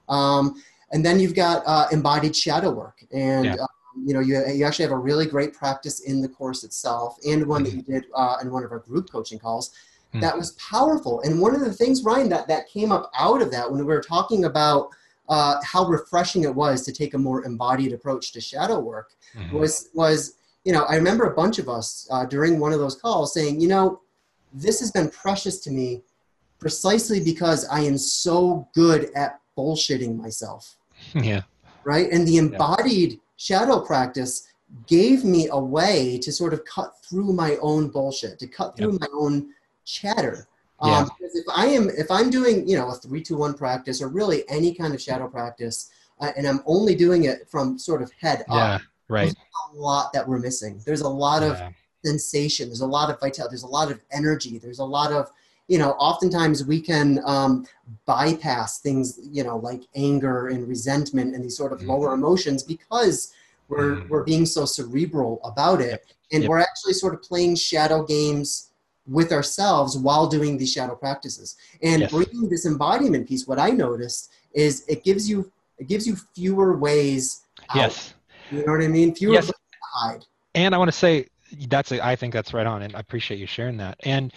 [0.09, 0.63] Um,
[0.93, 3.03] and then you've got uh, embodied shadow work.
[3.13, 3.55] And yeah.
[3.55, 3.67] uh,
[4.05, 7.45] you know you, you actually have a really great practice in the course itself and
[7.47, 7.79] one mm-hmm.
[7.79, 9.73] that you did uh, in one of our group coaching calls
[10.15, 10.21] mm.
[10.21, 11.21] that was powerful.
[11.23, 13.87] And one of the things, Ryan, that, that came up out of that when we
[13.87, 14.89] were talking about
[15.29, 19.57] uh, how refreshing it was to take a more embodied approach to shadow work mm-hmm.
[19.57, 20.35] was, was,
[20.65, 23.61] you know, I remember a bunch of us uh, during one of those calls saying,
[23.61, 24.01] you know,
[24.53, 26.03] this has been precious to me
[26.59, 30.77] precisely because I am so good at bullshitting myself.
[31.15, 31.43] Yeah.
[31.83, 32.13] Right.
[32.13, 33.19] And the embodied yeah.
[33.39, 34.47] shadow practice
[34.87, 38.99] gave me a way to sort of cut through my own bullshit, to cut through
[39.01, 39.49] my own
[39.91, 40.47] chatter.
[40.81, 41.05] Um, Yeah.
[41.19, 44.09] because if I am, if I'm doing, you know, a three, two, one practice, or
[44.09, 48.11] really any kind of shadow practice, uh, and I'm only doing it from sort of
[48.21, 48.75] head Yeah.
[48.77, 49.35] up, Right.
[49.73, 50.81] a lot that we're missing.
[50.87, 51.59] There's a lot of
[52.05, 52.69] sensation.
[52.69, 53.53] There's a lot of vitality.
[53.53, 54.59] There's a lot of energy.
[54.59, 55.31] There's a lot of,
[55.69, 57.67] you know, oftentimes we can um,
[58.07, 61.89] bypass things, you know, like anger and resentment and these sort of Mhm.
[61.89, 63.33] lower emotions because
[63.69, 64.09] we're Mhm.
[64.09, 66.03] we're being so cerebral about it, Yep.
[66.33, 66.49] and Yep.
[66.49, 68.70] we're actually sort of playing shadow games
[69.07, 71.57] with ourselves while doing these shadow practices.
[71.83, 72.11] And Yes.
[72.11, 76.77] bringing this embodiment piece, what I noticed is it gives you it gives you fewer
[76.77, 77.47] ways.
[77.71, 77.77] Out.
[77.77, 78.15] Yes.
[78.51, 79.15] You know what I mean?
[79.15, 79.45] Fewer Yes.
[79.45, 80.27] ways to hide.
[80.55, 81.27] and I want to say
[81.69, 83.97] that's a, I think that's right on, and I appreciate you sharing that.
[84.01, 84.33] And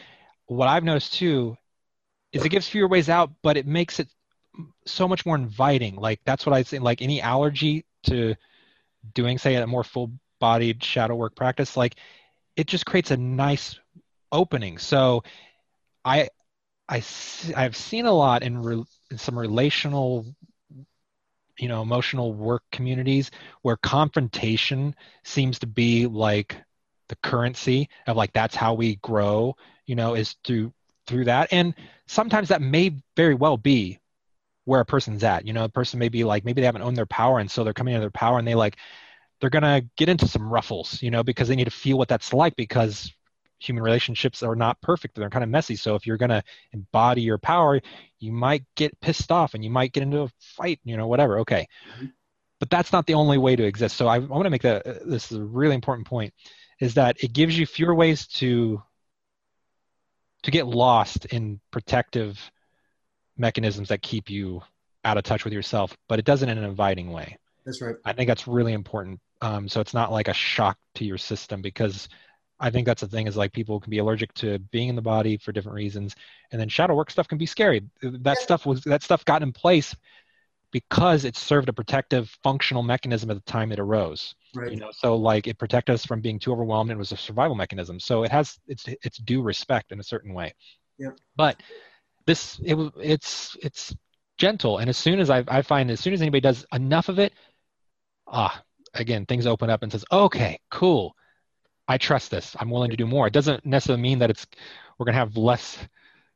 [0.45, 1.57] what I've noticed too
[2.31, 4.07] is it gives fewer ways out, but it makes it
[4.85, 5.95] so much more inviting.
[5.95, 6.79] Like that's what I say.
[6.79, 8.35] Like any allergy to
[9.13, 11.95] doing, say, a more full-bodied shadow work practice, like
[12.55, 13.77] it just creates a nice
[14.33, 14.77] opening.
[14.77, 15.23] So
[16.03, 16.29] I
[16.89, 17.01] I
[17.55, 20.25] I've seen a lot in, re, in some relational
[21.57, 23.31] you know emotional work communities
[23.61, 26.57] where confrontation seems to be like
[27.09, 29.55] the currency of like that's how we grow
[29.85, 30.73] you know is through
[31.05, 31.75] through that and
[32.07, 33.99] sometimes that may very well be
[34.65, 36.97] where a person's at you know a person may be like maybe they haven't owned
[36.97, 38.77] their power and so they're coming into their power and they like
[39.39, 42.33] they're gonna get into some ruffles you know because they need to feel what that's
[42.33, 43.13] like because
[43.63, 46.43] human relationships are not perfect they're kind of messy so if you're gonna
[46.73, 47.79] embody your power
[48.19, 51.39] you might get pissed off and you might get into a fight you know whatever
[51.39, 52.11] okay Mhm.
[52.59, 54.85] but that's not the only way to exist so i, I want to make that
[54.85, 56.33] uh, this is a really important point
[56.79, 58.83] is that it gives you fewer ways to
[60.43, 62.51] to get lost in protective
[63.37, 64.61] mechanisms that keep you
[65.05, 67.95] out of touch with yourself but it doesn't in an inviting way That's right.
[68.05, 69.21] I think that's really important.
[69.41, 72.09] Um, so it's not like a shock to your system because
[72.63, 75.01] I think that's the thing is like people can be allergic to being in the
[75.01, 76.15] body for different reasons,
[76.51, 77.81] and then shadow work stuff can be scary.
[78.01, 79.93] That stuff was that stuff got in place
[80.71, 84.33] because it served a protective functional mechanism at the time it arose.
[84.55, 84.71] Right.
[84.71, 86.89] You know, so like it protected us from being too overwhelmed.
[86.89, 87.99] And it was a survival mechanism.
[87.99, 90.53] So it has its its due respect in a certain way.
[90.97, 91.11] Yeah.
[91.35, 91.61] But
[92.25, 93.93] this it it's it's
[94.37, 97.19] gentle, and as soon as I I find as soon as anybody does enough of
[97.19, 97.33] it,
[98.25, 101.13] ah, again things open up and says, okay, cool.
[101.87, 102.55] I trust this.
[102.59, 103.27] I'm willing to do more.
[103.27, 104.45] It doesn't necessarily mean that it's
[104.97, 105.77] we're gonna have less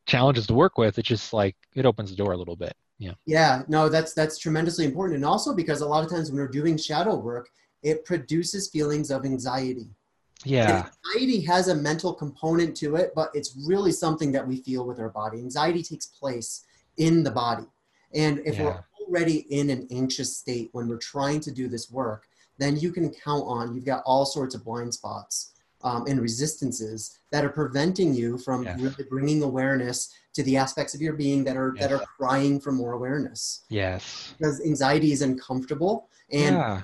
[0.05, 0.97] challenges to work with.
[0.99, 2.73] It's just like it opens the door a little bit.
[2.99, 3.13] Yeah.
[3.25, 6.47] Yeah, no, that's that's tremendously important, and also because a lot of times when we're
[6.47, 7.49] doing shadow work,
[7.83, 9.87] it produces feelings of anxiety.
[10.43, 10.89] Yeah.
[11.15, 14.99] Anxiety has a mental component to it, but it's really something that we feel with
[14.99, 15.39] our body.
[15.39, 16.65] Anxiety takes place
[16.97, 17.65] in the body,
[18.13, 18.63] and if Yeah.
[18.65, 22.27] we're already in an anxious state when we're trying to do this work,
[22.57, 25.53] then you can count on you've got all sorts of blind spots
[25.83, 28.79] um, and resistances that are preventing you from Yes.
[28.79, 32.71] really bringing awareness to the aspects of your being that are that are crying for
[32.71, 34.33] more awareness Yes.
[34.37, 36.81] because anxiety is uncomfortable and yeah.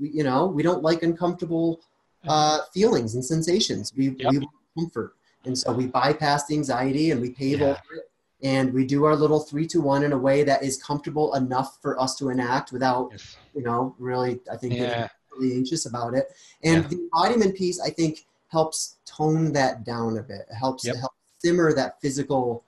[0.00, 1.80] we, you know we don't like uncomfortable
[2.28, 4.30] uh, feelings and sensations we, Yep.
[4.32, 5.14] we want comfort
[5.44, 7.66] and so we bypass the anxiety and we pave Yeah.
[7.66, 8.10] over it
[8.42, 11.78] and we do our little three two one in a way that is comfortable enough
[11.80, 13.38] for us to enact without Yes.
[13.54, 15.08] you know really i think getting Yeah.
[15.32, 16.28] really anxious about it
[16.62, 16.88] and Yeah.
[16.88, 20.94] the embodiment piece i think helps tone that down a bit it helps Yep.
[20.96, 22.62] it helps simmer that physical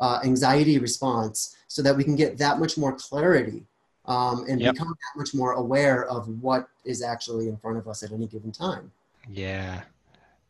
[0.00, 3.64] uh, anxiety response so that we can get that much more clarity
[4.06, 4.72] um, and Yep.
[4.74, 8.26] become that much more aware of what is actually in front of us at any
[8.26, 8.90] given time
[9.30, 9.82] Yeah.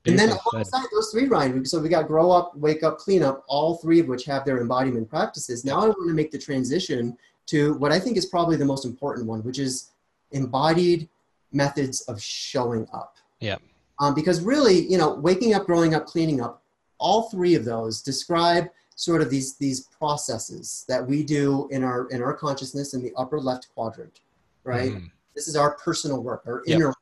[0.07, 3.45] And then alongside those three ryan so we got grow up wake up clean up
[3.49, 7.17] all three of which have their embodiment practices now i want to make the transition
[7.47, 9.91] to what i think is probably the most important one which is
[10.33, 11.09] embodied
[11.53, 13.63] methods of showing up Yep.
[14.01, 16.63] um, because really you know waking up growing up cleaning up
[16.99, 22.09] all three of those describe sort of these these processes that we do in our
[22.11, 24.21] in our consciousness in the upper left quadrant
[24.65, 25.11] right Mhm.
[25.35, 26.77] this is our personal work our Yep.
[26.77, 26.95] inner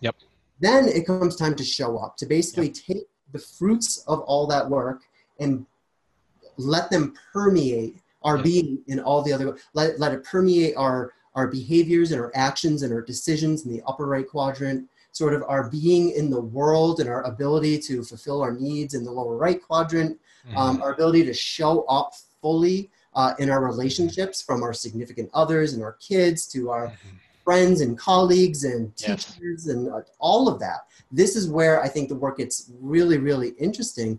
[0.00, 0.16] Yep.
[0.62, 4.68] Then it comes time to show up to basically take the fruits of all that
[4.70, 5.02] work
[5.40, 5.66] and
[6.56, 8.44] let them permeate our Yep.
[8.44, 12.82] being in all the other let, let it permeate our our behaviors and our actions
[12.82, 17.00] and our decisions in the upper right quadrant sort of our being in the world
[17.00, 20.18] and our ability to fulfill our needs in the lower right quadrant
[20.54, 20.82] um, Mhm.
[20.82, 25.82] our ability to show up fully uh, in our relationships from our significant others and
[25.82, 27.18] our kids to our Mhm.
[27.44, 29.24] Friends and colleagues and Yes.
[29.34, 30.86] teachers and uh, all of that.
[31.10, 34.18] This is where I think the work gets really, really interesting.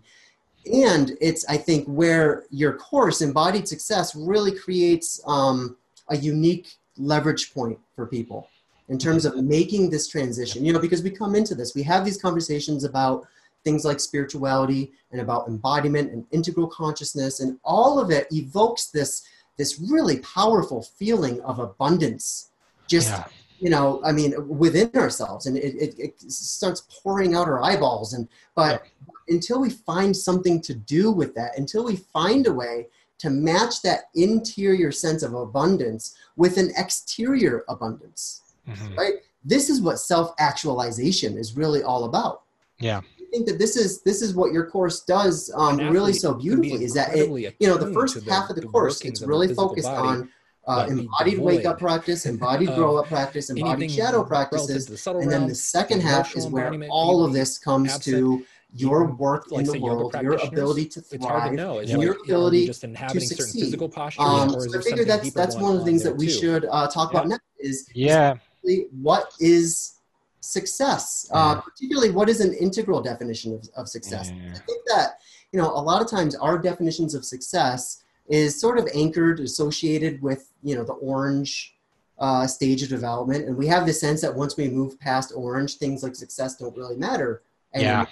[0.72, 5.76] And it's, I think, where your course, Embodied Success, really creates um,
[6.08, 8.48] a unique leverage point for people.
[8.88, 10.62] in terms of making this transition.
[10.62, 13.26] You know, because we come into this, we have these conversations about
[13.64, 19.22] things like spirituality and about embodiment and integral consciousness, and all of it evokes this
[19.56, 22.50] this really powerful feeling of abundance.
[22.94, 23.24] Just Yeah.
[23.64, 24.30] you know, I mean,
[24.64, 28.12] within ourselves, and it, it, it starts pouring out our eyeballs.
[28.14, 28.82] And but
[29.28, 32.76] until we find something to do with that, until we find a way
[33.22, 38.22] to match that interior sense of abundance with an exterior abundance,
[38.68, 38.96] Mhm.
[39.00, 39.14] right?
[39.44, 42.42] This is what self-actualization is really all about.
[42.80, 42.98] Yeah.
[42.98, 46.84] I think that this is this is what your course does um, really so beautifully.
[46.84, 47.28] Is that it,
[47.60, 50.28] you know the first half of the the course it's really focused body, on
[50.66, 55.30] uh, embodied wake up practice, embodied grow up practice, embodied shadow practices, the subtle and
[55.30, 59.16] then the realm, second half is where all of this comes absent, to your even,
[59.18, 61.78] work in like, the world, your ability to It's hard to thrive, know.
[61.78, 63.60] Is and your like, are we ability just inhabiting certain succeed.
[63.60, 66.02] physical postures, Um, or is so I figure something that's that's one of the things
[66.02, 66.32] there that we too?
[66.32, 67.44] should uh, talk about next.
[67.58, 68.36] Is Yeah.
[68.64, 69.94] is what is
[70.40, 71.28] success?
[71.30, 74.30] Uh, particularly, what is an integral definition of, of success?
[74.34, 74.52] Yeah.
[74.54, 75.18] I think that
[75.52, 80.22] you know a lot of times our definitions of success is sort of anchored, associated
[80.22, 81.76] with you know the orange
[82.18, 85.76] uh, stage of development, and we have the sense that once we move past orange,
[85.76, 87.42] things like success don't really matter.
[87.74, 88.06] Yeah.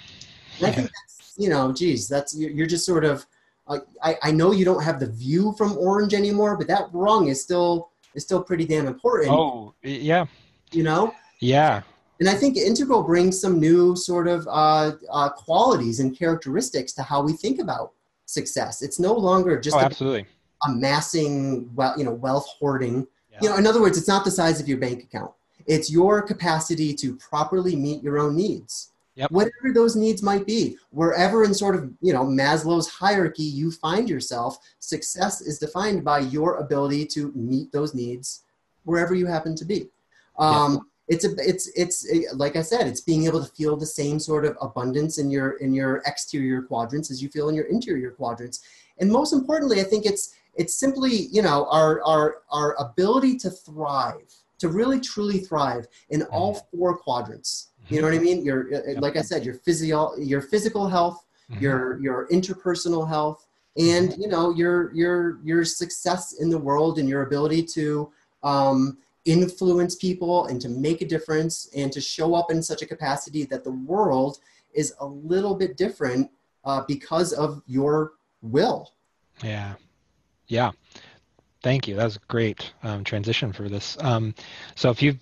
[0.59, 3.25] And I think that's, you know, geez, that's you're, you're just sort of.
[3.65, 7.27] Uh, I I know you don't have the view from orange anymore, but that rung
[7.29, 9.31] is still is still pretty damn important.
[9.31, 10.25] Oh, yeah.
[10.71, 11.81] You know, Yeah.
[12.19, 17.03] and I think integral brings some new sort of uh, uh, qualities and characteristics to
[17.03, 17.93] how we think about
[18.25, 18.81] success.
[18.81, 20.25] It's no longer just Oh, absolutely.
[20.65, 23.07] amassing, well, you know, wealth hoarding.
[23.31, 23.39] Yeah.
[23.41, 25.31] You know, in other words, it's not the size of your bank account.
[25.65, 28.91] It's your capacity to properly meet your own needs.
[29.15, 29.29] Yep.
[29.31, 34.09] Whatever those needs might be, wherever in sort of, you know, Maslow's hierarchy you find
[34.09, 38.41] yourself, success is defined by your ability to meet those needs
[38.85, 39.87] wherever you happen to be.
[40.39, 44.19] Um, It's a, it's, it's like I said, it's being able to feel the same
[44.19, 48.11] sort of abundance in your, in your exterior quadrants as you feel in your interior
[48.11, 48.61] quadrants.
[48.99, 53.49] And most importantly, I think it's, it's simply, you know, our, our, our ability to
[53.49, 57.69] thrive, to really truly thrive in all four quadrants.
[57.89, 58.45] You know what I mean?
[58.45, 61.59] Your, uh, like I said, your physio, your physical health, Mhm.
[61.59, 63.45] your your interpersonal health,
[63.77, 68.09] and you know your your your success in the world and your ability to
[68.43, 72.85] um, influence people and to make a difference and to show up in such a
[72.85, 74.39] capacity that the world
[74.73, 76.29] is a little bit different
[76.65, 78.91] uh, because of your will.
[79.43, 79.73] Yeah.
[80.47, 80.71] Yeah.
[81.61, 81.95] Thank you.
[81.95, 83.97] That was a great um, transition for this.
[84.01, 84.35] Um,
[84.75, 85.17] so if you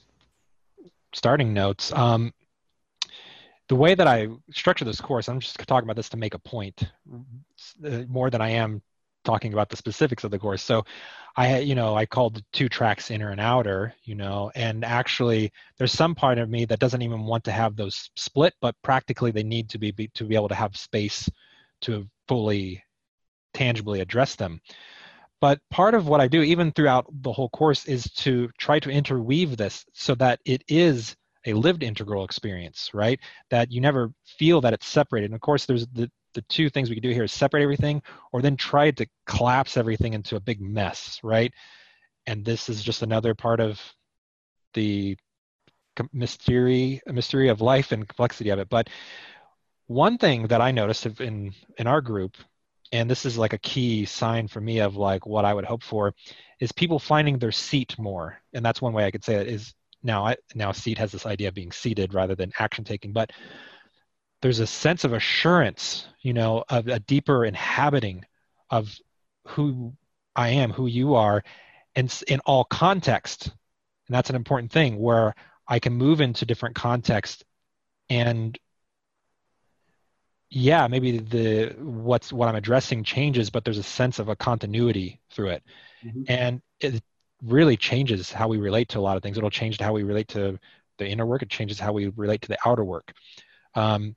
[1.13, 2.33] starting notes, um,
[3.67, 6.39] the way that I structure this course, I'm just talking about this to make a
[6.39, 6.83] point
[7.85, 8.81] uh, more than I am
[9.23, 10.61] talking about the specifics of the course.
[10.61, 10.83] So
[11.35, 14.83] I, had- you know, I called the two tracks inner and outer, you know, and
[14.83, 18.75] actually there's some part of me that doesn't even want to have those split, but
[18.83, 21.29] practically they need to be, be to be able to have space
[21.81, 22.83] to fully
[23.53, 24.61] tangibly address them.
[25.39, 28.91] But part of what I do, even throughout the whole course, is to try to
[28.91, 31.15] interweave this so that it is
[31.47, 33.19] a lived integral experience, right?
[33.49, 35.25] That you never feel that it's separated.
[35.25, 38.01] And of course, there's the, the two things we can do here is separate everything
[38.31, 41.53] or then try to collapse everything into a big mess, right?
[42.27, 43.81] And this is just another part of
[44.73, 45.17] the
[46.13, 48.69] mystery, mystery of life and complexity of it.
[48.69, 48.89] But
[49.87, 52.37] one thing that I noticed in in our group
[52.91, 55.83] and this is like a key sign for me of like what I would hope
[55.83, 56.13] for
[56.59, 58.37] is people finding their seat more.
[58.53, 61.25] And that's one way I could say it is now I now seat has this
[61.25, 63.31] idea of being seated rather than action taking, but
[64.41, 68.25] there's a sense of assurance, you know, of a deeper inhabiting
[68.69, 68.95] of
[69.47, 69.93] who
[70.35, 71.43] I am, who you are,
[71.95, 73.47] and in all context.
[73.47, 75.35] And that's an important thing where
[75.67, 77.43] I can move into different contexts
[78.09, 78.57] and
[80.49, 85.19] yeah maybe the what's what i'm addressing changes but there's a sense of a continuity
[85.31, 85.63] through it
[86.05, 86.25] Mhm.
[86.27, 87.01] and it
[87.41, 90.27] really changes how we relate to a lot of things it'll change how we relate
[90.27, 90.59] to
[90.97, 93.13] the inner work it changes how we relate to the outer work
[93.75, 94.15] um,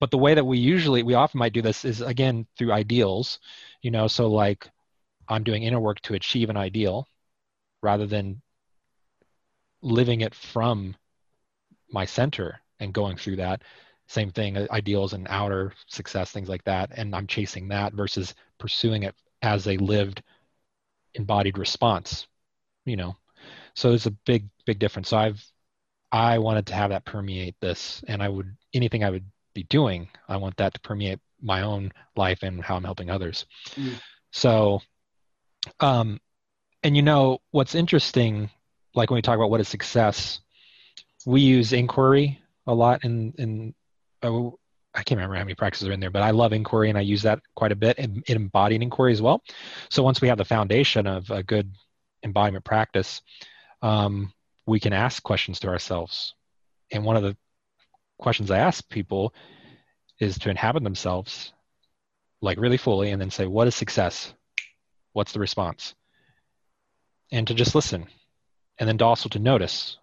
[0.00, 3.38] but the way that we usually we often might do this is again through ideals
[3.82, 4.68] you know so like
[5.28, 7.06] i'm doing inner work to achieve an ideal
[7.82, 8.40] rather than
[9.82, 10.96] living it from
[11.90, 13.62] my center and going through that.
[14.08, 18.34] Same thing uh, ideals and outer success things like that and i'm chasing that versus
[18.58, 20.22] pursuing it as a lived
[21.14, 22.26] embodied response
[22.86, 23.16] you know.
[23.74, 25.08] So there's a big big difference.
[25.10, 25.44] So i've
[26.10, 29.26] i wanted to have that permeate this and i would anything i would
[29.58, 33.46] be doing i want that to permeate my own life and how i'm helping others
[33.76, 33.94] Mm.
[34.32, 34.80] so
[35.80, 36.20] um
[36.82, 38.50] and you know what's interesting
[38.94, 40.40] like when we talk about what is success
[41.26, 43.74] we use inquiry a lot in in
[44.22, 44.58] oh,
[44.94, 47.02] I can't remember how many practices are in there, but I love inquiry and I
[47.02, 49.42] use that quite a bit in, in embodied inquiry as well.
[49.90, 51.70] So once we have the foundation of a good
[52.24, 53.22] embodiment practice,
[53.82, 54.32] um,
[54.66, 56.34] we can ask questions to ourselves.
[56.90, 57.36] And one of the
[58.18, 59.34] questions I ask people
[60.20, 61.52] is to inhabit themselves
[62.40, 64.34] like really fully and then say, What is success?
[65.12, 65.94] What's the response?
[67.32, 68.06] And to just listen.
[68.78, 69.98] And then to also to notice.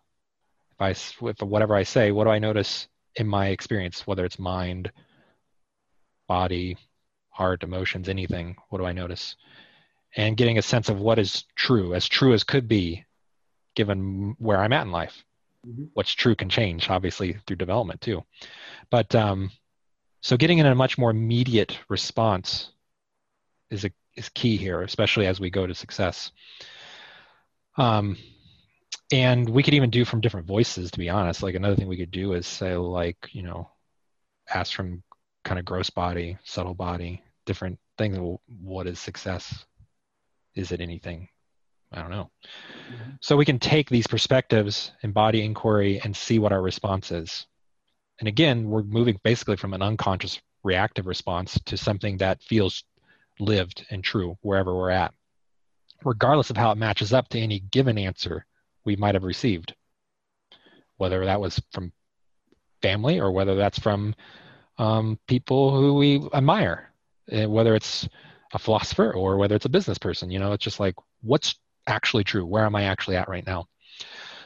[0.71, 0.89] If I,
[1.29, 4.91] if whatever I say, what do I notice in my experience, whether it's mind,
[6.27, 6.75] body,
[7.29, 8.57] heart, emotions, anything?
[8.69, 9.37] What do I notice?
[10.17, 13.05] And getting a sense of what is true, as true as could be,
[13.75, 15.23] given where I'm at in life.
[15.65, 15.85] Mm-hmm.
[15.93, 18.23] What's true can change, obviously, through development too.
[18.89, 19.51] But um,
[20.21, 22.71] so getting in a much more immediate response
[23.69, 26.31] is a is key here, especially as we go to success.
[27.77, 28.17] Um,
[29.11, 31.43] and we could even do from different voices, to be honest.
[31.43, 33.69] Like another thing we could do is say, like, you know,
[34.53, 35.03] ask from
[35.43, 38.17] kind of gross body, subtle body, different things.
[38.47, 39.65] What is success?
[40.55, 41.27] Is it anything?
[41.91, 42.29] I don't know.
[42.91, 43.11] Mm-hmm.
[43.21, 47.45] So we can take these perspectives embody inquiry and see what our response is.
[48.19, 52.83] And again, we're moving basically from an unconscious reactive response to something that feels
[53.39, 55.13] lived and true wherever we're at,
[56.03, 58.45] regardless of how it matches up to any given answer
[58.83, 59.75] we might have received,
[60.97, 61.91] whether that was from
[62.81, 64.15] family or whether that's from
[64.77, 66.91] um, people who we admire,
[67.31, 68.07] eh, whether it's
[68.53, 70.31] a philosopher or whether it's a business person.
[70.31, 71.55] You know, it's just like, what's
[71.87, 72.45] actually true?
[72.45, 73.67] Where am I actually at right now?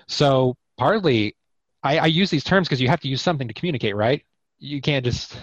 [0.07, 1.35] So, partly
[1.83, 4.23] I, I use these terms because you have to use something to communicate, right?
[4.59, 5.37] You can't just,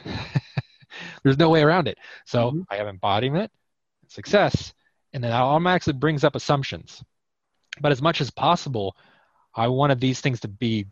[1.23, 1.98] there's no way around it.
[2.27, 2.62] So mm-hmm.
[2.70, 3.51] I have embodiment,
[4.09, 4.74] success,
[5.12, 7.02] and then that automatically brings up assumptions.
[7.81, 8.97] But as much as possible,
[9.55, 10.86] I wanted these things to be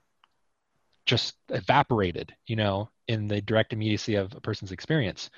[1.05, 5.29] just evaporated, you know, in the direct immediacy of a person's experience,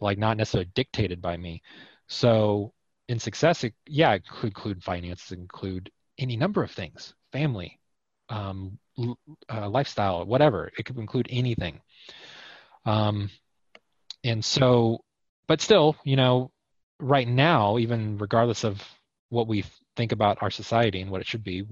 [0.00, 1.62] like not necessarily dictated by me.
[2.08, 2.74] So
[3.08, 7.78] in success, it, yeah, it could include finances, include any number of things, family,
[8.28, 8.78] um,
[9.52, 10.70] uh, lifestyle, whatever.
[10.78, 11.80] It could include anything.
[12.84, 13.30] Um,
[14.24, 15.04] and so,
[15.46, 16.50] but still, you know,
[16.98, 18.82] right now, even regardless of
[19.28, 19.64] what we
[19.96, 21.64] think about our society and what it should be,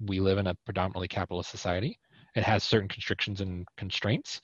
[0.00, 1.98] we live in a predominantly capitalist society.
[2.34, 4.40] It has certain constrictions and constraints.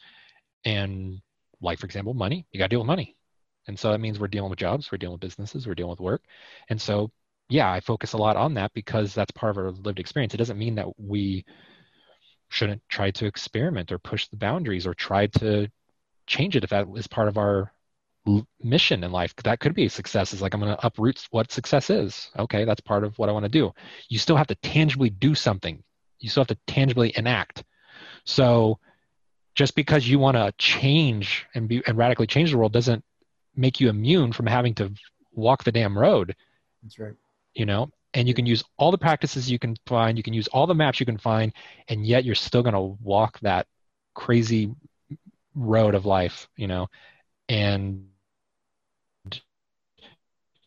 [0.65, 1.21] And
[1.61, 3.16] like, for example, money, you got to deal with money.
[3.69, 6.01] And so that means we're dealing with jobs, we're dealing with businesses, we're dealing with
[6.01, 6.23] work.
[6.71, 7.11] And so,
[7.49, 10.35] yeah, I focus a lot on that because that's part of our lived experience.
[10.35, 11.45] It doesn't mean that we
[12.49, 15.69] shouldn't try to experiment or push the boundaries or try to
[16.27, 17.73] change it if that is part of our
[18.61, 19.35] mission in life.
[19.45, 20.33] That could be success.
[20.33, 22.29] Is like i'm going to uproot what success is.
[22.39, 23.73] Okay that's part of what i want to do.
[24.09, 25.83] You still have to tangibly do something.
[26.19, 27.63] You still have to tangibly enact.
[28.25, 28.79] So
[29.55, 33.05] just because you want to change and be and radically change the world doesn't
[33.57, 34.93] make you immune from having to
[35.33, 36.35] walk the damn road
[36.83, 37.15] that's right.
[37.55, 37.91] you know?
[38.15, 40.17] And you can use all the practices you can find.
[40.17, 41.53] You can use all the maps you can find
[41.89, 43.67] and yet you're still going to walk that
[44.15, 44.75] crazy
[45.55, 46.89] road of life you know?
[47.49, 48.07] And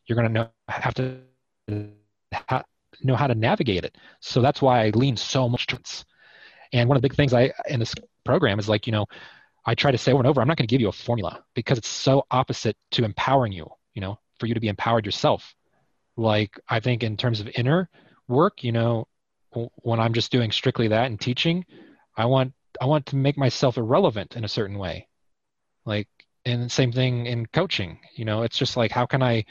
[0.05, 1.19] you're going to know have to
[2.33, 2.63] ha,
[3.03, 3.97] know how to navigate it.
[4.19, 6.05] So that's why i lean so much towards
[6.73, 7.93] and one of the big things i in this
[8.25, 9.05] program is like you know
[9.65, 11.43] i try to say over and over i'm not going to give you a formula
[11.53, 15.53] because it's so opposite to empowering you you know for you to be empowered yourself.
[16.17, 17.89] Like i think in terms of inner
[18.27, 19.07] work you know
[19.77, 21.65] when i'm just doing strictly that and teaching
[22.15, 25.07] i want i want to make myself irrelevant in a certain way.
[25.85, 26.07] Like
[26.45, 29.43] and the same thing in coaching you know it's just like how can i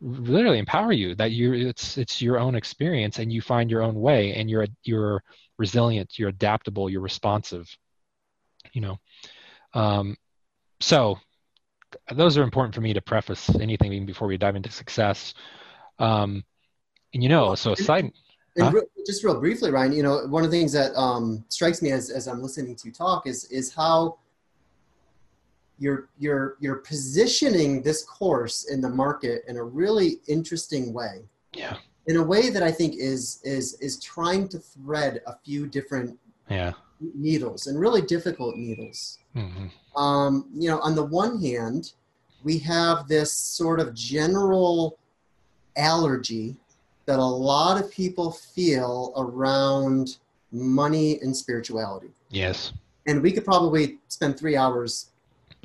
[0.00, 3.94] literally empower you that you it's it's your own experience and you find your own
[3.94, 5.22] way and you're you're
[5.58, 7.76] resilient you're adaptable you're responsive
[8.72, 8.98] you know
[9.74, 10.16] um,
[10.80, 11.18] so
[12.14, 15.34] those are important for me to preface anything even before we dive into success
[15.98, 16.44] um,
[17.14, 18.10] and you know, so aside,
[18.58, 18.72] huh?
[19.06, 22.10] just real briefly, Ryan, you know, one of the things that um, strikes me as,
[22.10, 24.18] as I'm listening to you talk is is how
[25.78, 31.22] you're you're you're positioning this course in the market in a really interesting way.
[31.54, 31.76] Yeah.
[32.06, 36.18] In a way that I think is is is trying to thread a few different
[36.48, 36.72] yeah
[37.14, 39.18] needles and really difficult needles.
[39.36, 40.00] Mm-hmm.
[40.00, 41.92] Um, you know, on the one hand,
[42.42, 44.98] we have this sort of general
[45.76, 46.56] allergy
[47.06, 50.18] that a lot of people feel around
[50.50, 52.10] money and spirituality.
[52.30, 52.72] Yes.
[53.06, 55.10] And we could probably spend three hours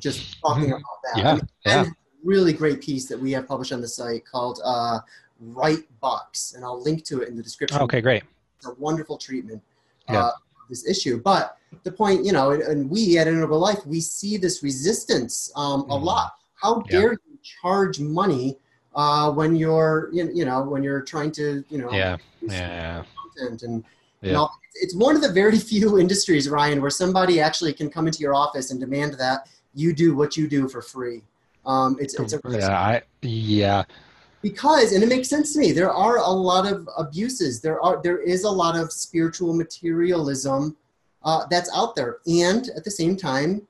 [0.00, 0.72] just talking mm-hmm.
[0.72, 0.82] about
[1.14, 1.18] that.
[1.18, 1.30] Yeah.
[1.30, 1.84] I mean, yeah.
[2.24, 5.00] really great piece that we have published on the site called uh,
[5.40, 7.80] Right Box, and I'll link to it in the description.
[7.82, 8.24] Okay, great.
[8.56, 9.62] It's a wonderful treatment
[10.08, 10.24] yeah.
[10.24, 10.30] uh,
[10.68, 11.20] this issue.
[11.22, 15.50] But the point, you know, and, and we at Integral Life, we see this resistance
[15.56, 16.02] um, a Mhm.
[16.02, 16.32] lot.
[16.54, 17.00] How Yeah.
[17.00, 18.58] dare you charge money
[18.94, 22.16] uh, when you're, you you know, when you're trying to, you know, Yeah.
[22.42, 23.04] Yeah.
[23.22, 23.84] content and
[24.22, 24.28] Yeah.
[24.28, 28.06] you know, it's one of the very few industries, Ryan, where somebody actually can come
[28.08, 31.22] into your office and demand that you do what you do for free.
[31.64, 32.70] Um, it's it's a Yeah.
[32.70, 33.84] I, yeah.
[34.42, 38.00] Because and it makes sense to me there are a lot of abuses there are
[38.02, 40.76] there is a lot of spiritual materialism
[41.24, 43.66] uh, that's out there and at the same time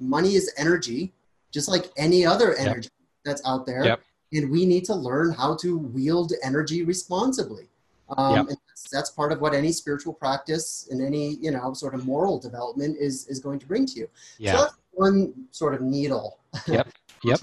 [0.00, 1.12] money is energy
[1.50, 2.58] just like any other Yep.
[2.66, 2.88] energy
[3.24, 4.00] that's out there Yep.
[4.32, 7.68] and we need to learn how to wield energy responsibly
[8.16, 8.46] um, Yep.
[8.48, 12.06] and that's, that's part of what any spiritual practice and any you know sort of
[12.06, 14.52] moral development is is going to bring to you so Yeah.
[14.56, 16.38] that's one sort of needle.
[16.66, 16.88] Yep.
[17.24, 17.40] Yep.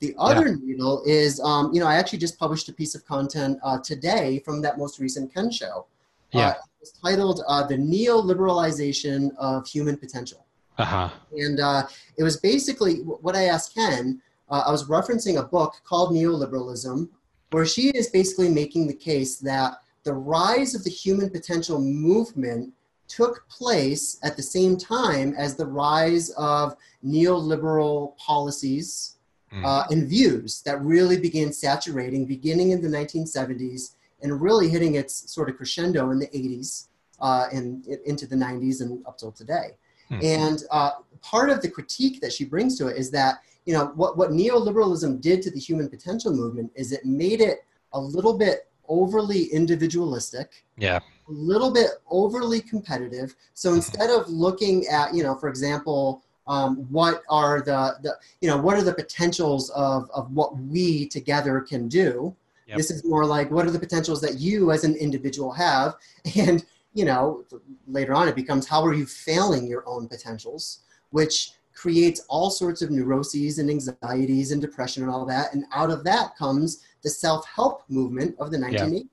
[0.00, 3.58] The other needle is, um, you know, I actually just published a piece of content
[3.62, 5.86] uh, today from that most recent Ken show.
[6.32, 6.48] Yeah.
[6.48, 10.44] Uh, it's titled uh, "The Neoliberalization of Human Potential,"
[10.76, 11.10] Uh huh.
[11.32, 11.86] and uh,
[12.18, 14.20] it was basically what I asked Ken.
[14.50, 17.08] Uh, I was referencing a book called Neoliberalism,
[17.50, 22.72] where she is basically making the case that the rise of the human potential movement
[23.08, 29.15] took place at the same time as the rise of neoliberal policies
[29.52, 29.64] Mm.
[29.64, 35.32] uh, and views that really began saturating beginning in the 1970s and really hitting its
[35.32, 36.88] sort of crescendo in the 80s
[37.20, 39.76] uh, and into the 90s and up till today.
[40.08, 40.18] Hmm.
[40.22, 40.90] And uh,
[41.22, 43.36] part of the critique that she brings to it is that,
[43.66, 47.64] you know, what, what neoliberalism did to the human potential movement is it made it
[47.92, 50.98] a little bit overly individualistic Yeah.
[51.28, 53.34] a little bit overly competitive.
[53.54, 53.76] So Mm-hmm.
[53.76, 58.56] instead of looking at, you know, for example, um, what are the, the, you know,
[58.56, 62.34] what are the potentials of, of what we together can do?
[62.68, 62.76] Yep.
[62.76, 65.94] This is more like, what are the potentials that you as an individual have?
[66.36, 66.64] And,
[66.94, 67.44] you know,
[67.86, 70.80] later on it becomes, how are you failing your own potentials?
[71.10, 75.52] Which creates all sorts of neuroses and anxieties and depression and all that.
[75.52, 79.08] And out of that comes the self-help movement of the 1980s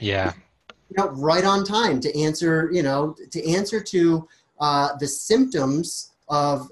[0.00, 0.32] Yeah.
[0.88, 4.28] you know, right on time to answer, you know, to answer to
[4.58, 6.70] uh, the symptoms of,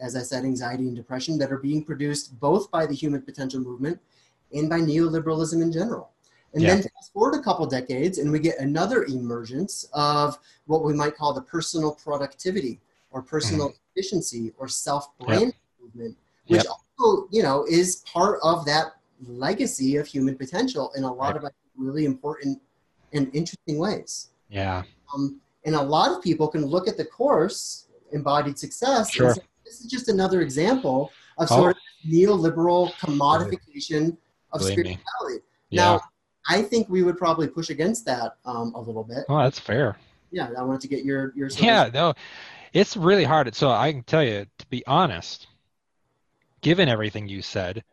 [0.00, 3.58] as I said, anxiety and depression that are being produced both by the human potential
[3.60, 3.98] movement
[4.52, 6.10] and by neoliberalism in general.
[6.54, 6.74] And Yeah.
[6.74, 11.16] then fast forward a couple decades, and we get another emergence of what we might
[11.16, 12.80] call the personal productivity
[13.10, 15.52] or personal efficiency or self-brand
[15.82, 16.16] movement,
[16.46, 16.72] which Yep.
[16.98, 18.92] also, you know, is part of that
[19.26, 21.44] legacy of human potential in a lot Right.
[21.44, 22.60] of really important
[23.12, 24.28] and interesting ways.
[24.50, 24.84] Yeah.
[25.14, 29.34] Um, and a lot of people can look at the course, Embodied Success, Sure.
[29.34, 31.56] say, this is just another example of Oh.
[31.56, 34.16] sort of neoliberal commodification
[34.52, 35.44] of Believe spirituality.
[35.70, 35.82] Yeah.
[35.82, 36.00] Now,
[36.48, 39.24] I think we would probably push against that um, a little bit.
[39.28, 39.98] Oh, that's fair.
[40.30, 42.14] Yeah, I wanted to get your your of- Yeah, no,
[42.72, 43.54] it's really hard.
[43.54, 45.46] So I can tell you, to be honest,
[46.62, 47.84] given everything you said,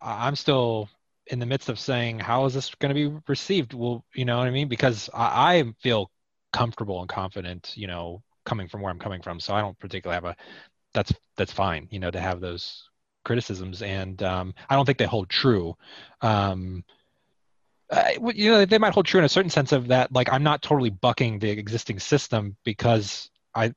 [0.00, 0.88] I'm still
[1.28, 3.72] in the midst of saying, how is this going to be received?
[3.72, 4.68] Well, you know what I mean?
[4.68, 6.10] Because I, I feel
[6.52, 9.40] comfortable and confident, you know, coming from where I'm coming from.
[9.40, 10.36] So I don't particularly have a,
[10.92, 12.88] that's, that's fine, you know, to have those
[13.24, 13.82] criticisms.
[13.82, 15.76] And um, I don't think they hold true.
[16.20, 16.84] Um,
[17.90, 20.42] I, you know, they might hold true in a certain sense of that, like I'm
[20.42, 23.74] not totally bucking the existing system because I,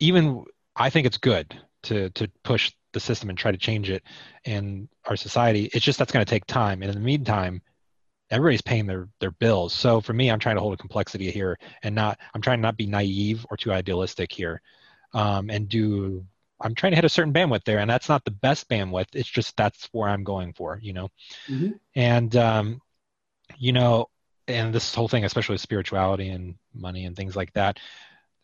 [0.00, 0.44] even
[0.76, 4.02] I think it's good to to push the system and try to change it
[4.44, 5.68] in our society.
[5.74, 7.60] It's just that's going to take time, and in the meantime,
[8.30, 9.72] everybody's paying their their bills.
[9.72, 12.62] So for me, I'm trying to hold a complexity here, and not I'm trying to
[12.62, 14.60] not be naive or too idealistic here,
[15.14, 16.24] um, and do.
[16.60, 19.08] I'm trying to hit a certain bandwidth there, and that's not the best bandwidth.
[19.14, 21.08] It's just that's where I'm going for, you know
[21.48, 21.78] Mhm.
[21.94, 22.80] and um,
[23.58, 24.06] you know
[24.46, 27.78] and this whole thing especially with spirituality and money and things like that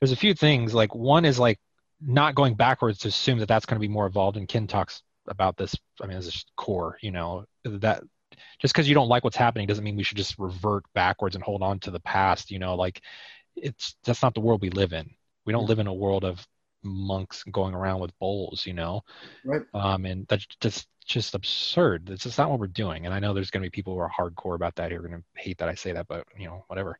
[0.00, 1.58] there's a few things like one is like
[2.00, 5.02] not going backwards to assume that that's going to be more evolved and ken talks
[5.28, 8.02] about this i mean this is core you know that
[8.58, 11.44] just because you don't like what's happening doesn't mean we should just revert backwards and
[11.44, 13.00] hold on to the past you know like
[13.56, 15.08] it's that's not the world we live in
[15.44, 16.46] we don't live in a world of
[16.82, 19.02] monks going around with bowls you know
[19.44, 19.62] right.
[19.74, 22.10] um, and that's just just absurd.
[22.10, 23.06] It's just not what we're doing.
[23.06, 25.08] And I know there's going to be people who are hardcore about that who are
[25.08, 26.98] going to hate that I say that, but you know, whatever.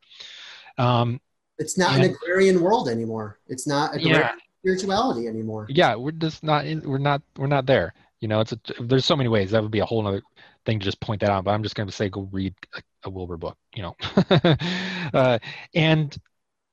[0.77, 1.19] Um,
[1.57, 3.39] It's not an agrarian world anymore.
[3.47, 5.67] It's not yeah, spirituality anymore.
[5.69, 6.65] yeah, we're just not.
[6.65, 7.21] In, we're not.
[7.37, 7.93] We're not there.
[8.19, 9.51] You know, it's a, there's so many ways.
[9.51, 10.21] That would be a whole other
[10.65, 11.43] thing to just point that out.
[11.43, 13.57] But I'm just going to say go read a, a Wilber book.
[13.73, 13.95] You know,
[15.13, 15.39] uh,
[15.73, 16.15] and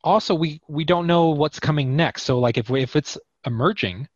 [0.05, 2.24] also we we don't know what's coming next.
[2.24, 4.09] So like if we, if it's emerging,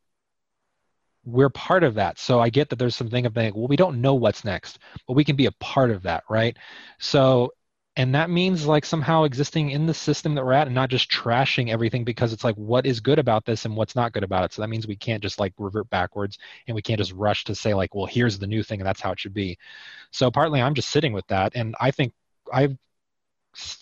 [1.25, 2.19] we're part of that.
[2.19, 5.15] So I get that there's something of like, well, we don't know what's next, but
[5.15, 6.57] we can be a part of that, right?
[6.99, 7.53] So
[7.97, 11.11] and that means like somehow existing in the system that we're at and not just
[11.11, 14.45] trashing everything because it's like what is good about this and what's not good about
[14.45, 14.53] it.
[14.53, 17.55] So that means we can't just like revert backwards and we can't just rush to
[17.55, 19.59] say like well here's the new thing and that's how it should be.
[20.11, 21.53] So partly i'm just sitting with that.
[21.55, 22.13] And i think
[22.53, 22.77] i've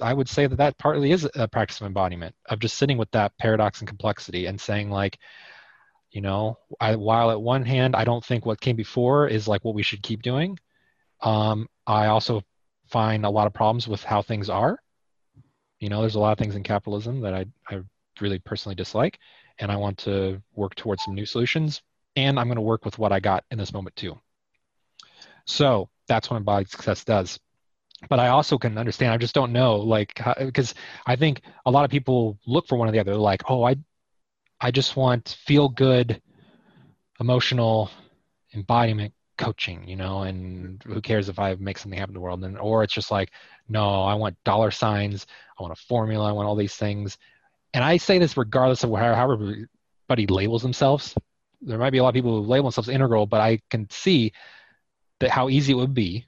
[0.01, 3.11] i would say that that partly is a practice of embodiment of just sitting with
[3.11, 5.19] that paradox and complexity and saying like
[6.13, 9.65] you know I, while at one hand i don't think what came before is like
[9.65, 10.59] what we should keep doing
[11.23, 12.43] um, i also
[12.95, 14.79] find a lot of problems with how things are.
[15.81, 17.81] You know, there's a lot of things in capitalism that I, I
[18.21, 19.19] really personally dislike,
[19.59, 21.83] and I want to work towards some new solutions.
[22.15, 24.17] And I'm going to work with what I got in this moment too.
[25.45, 27.41] So that's what embodied success does.
[28.09, 29.13] But I also can understand.
[29.13, 32.89] I just don't know, like, because I think a lot of people look for one
[32.89, 33.11] or the other.
[33.11, 33.75] They're like, oh, I,
[34.61, 36.23] I just want feel good,
[37.19, 37.91] emotional
[38.55, 40.93] embodiment coaching, you know, and mm-hmm.
[40.93, 42.45] who cares if I make something happen in the world?
[42.45, 43.31] And or it's just like,
[43.69, 45.27] no, I want dollar signs,
[45.59, 47.19] I want a formula, I want all these things.
[47.73, 51.15] And I say this regardless of how, how everybody labels themselves.
[51.61, 54.33] There might be a lot of people who label themselves integral, but I can see
[55.21, 56.27] that how easy it would be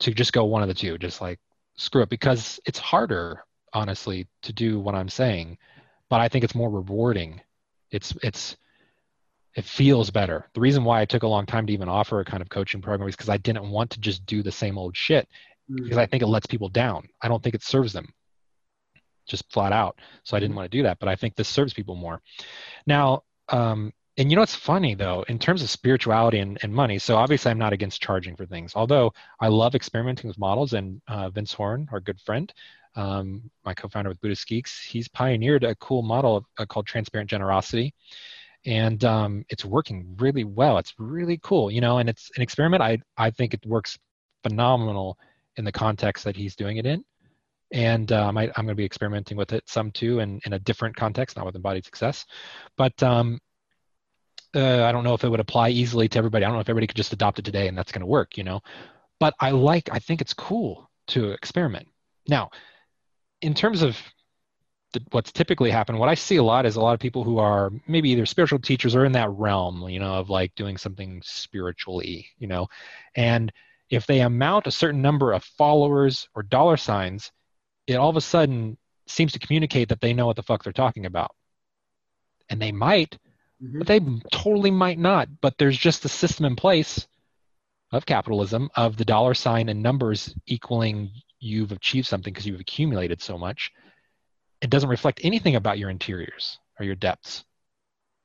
[0.00, 1.38] to just go one of the two, just like
[1.76, 5.56] screw it, because it's harder, honestly, to do what I'm saying.
[6.10, 7.40] But I think it's more rewarding.
[7.90, 8.56] It's it's
[9.54, 10.48] it feels better.
[10.54, 12.80] The reason why I took a long time to even offer a kind of coaching
[12.80, 15.28] program is because I didn't want to just do the same old shit
[15.70, 15.84] mm-hmm.
[15.84, 17.08] because I think it lets people down.
[17.20, 18.12] I don't think it serves them
[19.26, 19.98] just flat out.
[20.24, 20.56] So I didn't mm-hmm.
[20.58, 22.20] want to do that, but I think this serves people more.
[22.86, 26.98] Now, um, and you know what's funny though, in terms of spirituality and, and money,
[26.98, 31.00] so obviously I'm not against charging for things, although I love experimenting with models and
[31.08, 32.52] uh, Vince Horn, our good friend,
[32.94, 37.94] um, my co-founder with Buddhist Geeks, he's pioneered a cool model uh, called transparent generosity
[38.64, 40.78] and um, it's working really well.
[40.78, 42.82] It's really cool, you know, and it's an experiment.
[42.82, 43.98] I I think it works
[44.42, 45.18] phenomenal
[45.56, 47.04] in the context that he's doing it in,
[47.72, 50.58] and um, I, am going to be experimenting with it some too, in in a
[50.58, 52.24] different context, not with embodied success,
[52.76, 53.40] but um,
[54.54, 56.44] uh, I don't know if it would apply easily to everybody.
[56.44, 58.36] I don't know if everybody could just adopt it today and that's going to work,
[58.36, 58.60] you know.
[59.18, 61.88] But I like, I think it's cool to experiment.
[62.28, 62.50] Now,
[63.40, 63.96] in terms of
[65.10, 67.70] what's typically happened what i see a lot is a lot of people who are
[67.86, 72.28] maybe either spiritual teachers or in that realm you know of like doing something spiritually
[72.38, 72.68] you know.
[73.14, 73.52] And
[73.90, 77.30] if they amount a certain number of followers or dollar signs
[77.86, 80.72] it all of a sudden seems to communicate that they know what the fuck they're
[80.72, 81.34] talking about.
[82.48, 83.18] And they might
[83.62, 83.78] mm-hmm.
[83.78, 84.00] but they
[84.30, 85.28] totally might not.
[85.40, 87.06] But there's just a system in place
[87.92, 91.10] of capitalism of the dollar sign and numbers equaling
[91.40, 93.72] you've achieved something because you've accumulated so much
[94.62, 97.44] it doesn't reflect anything about your interiors or your depths.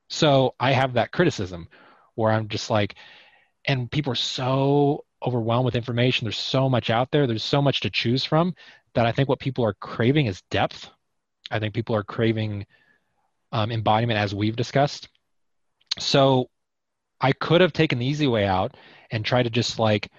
[0.10, 1.68] So I have that criticism
[2.16, 2.96] where I'm just like,
[3.66, 6.26] and people are so overwhelmed with information.
[6.26, 7.26] There's so much out there.
[7.28, 8.54] There's so much to choose from
[8.94, 10.90] that I think what people are craving is depth.
[11.50, 12.68] I think people are craving
[13.52, 15.10] um, embodiment as we've discussed.
[16.00, 16.50] So
[17.20, 18.78] I could have taken the easy way out
[19.10, 20.12] and tried to just like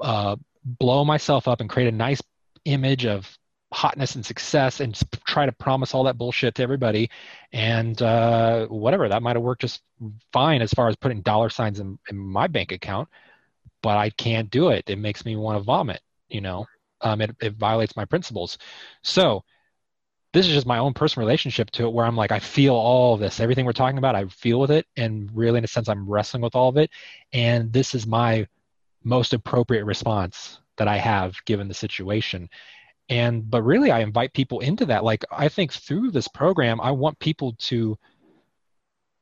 [0.00, 2.20] uh, blow myself up and create a nice
[2.66, 3.38] image of
[3.72, 7.10] hotness and success and try to promise all that bullshit to everybody.
[7.52, 9.82] And uh, whatever that might have worked just
[10.32, 13.08] fine as far as putting dollar signs in, in, my bank account
[13.82, 14.84] but i can't do it.
[14.88, 16.66] It makes me want to vomit you know?
[17.00, 18.58] Um, it, it violates my principles.
[19.02, 19.44] So
[20.32, 23.14] this is just my own personal relationship to it where i'm like i feel all
[23.14, 23.40] of this.
[23.40, 26.42] Everything we're talking about i feel with it and really in a sense i'm wrestling
[26.42, 26.90] with all of it.
[27.32, 28.46] And this is my
[29.04, 32.48] most appropriate response that i have given the situation
[33.08, 35.04] and but really i invite people into that.
[35.04, 37.98] Like i think through this program i want people to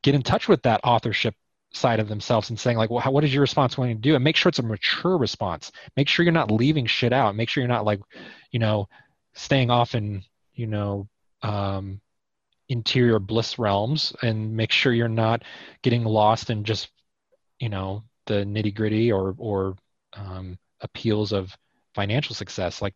[0.03, 1.35] get in touch with that authorship
[1.73, 4.15] side of themselves and saying like well how, what is your response going to do?
[4.15, 5.71] And make sure it's a mature response.
[5.95, 7.35] Make sure you're not leaving shit out.
[7.35, 7.99] Make sure you're not like
[8.51, 8.87] you know
[9.33, 10.23] staying off in
[10.53, 11.07] you know
[11.43, 12.01] um,
[12.69, 14.13] interior bliss realms.
[14.21, 15.43] And make sure you're not
[15.81, 16.89] getting lost in just
[17.59, 19.75] you know the nitty gritty or or
[20.13, 21.55] um, appeals of
[21.95, 22.81] financial success.
[22.81, 22.95] Like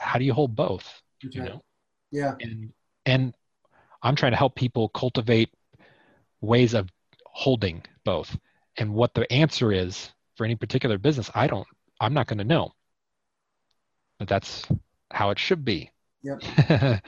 [0.00, 1.02] how do you hold both?
[1.24, 1.38] Okay.
[1.38, 1.62] You know?
[2.10, 2.34] Yeah.
[2.40, 2.72] And
[3.06, 3.34] and
[4.02, 5.50] I'm trying to help people cultivate
[6.40, 6.88] ways of
[7.26, 8.36] holding both.
[8.78, 11.68] And what the answer is for any particular business, I don't
[12.00, 12.72] I'm not going to know.
[14.18, 14.66] But that's
[15.10, 15.90] how it should be.
[16.22, 16.42] Yep.
[16.68, 17.02] yep.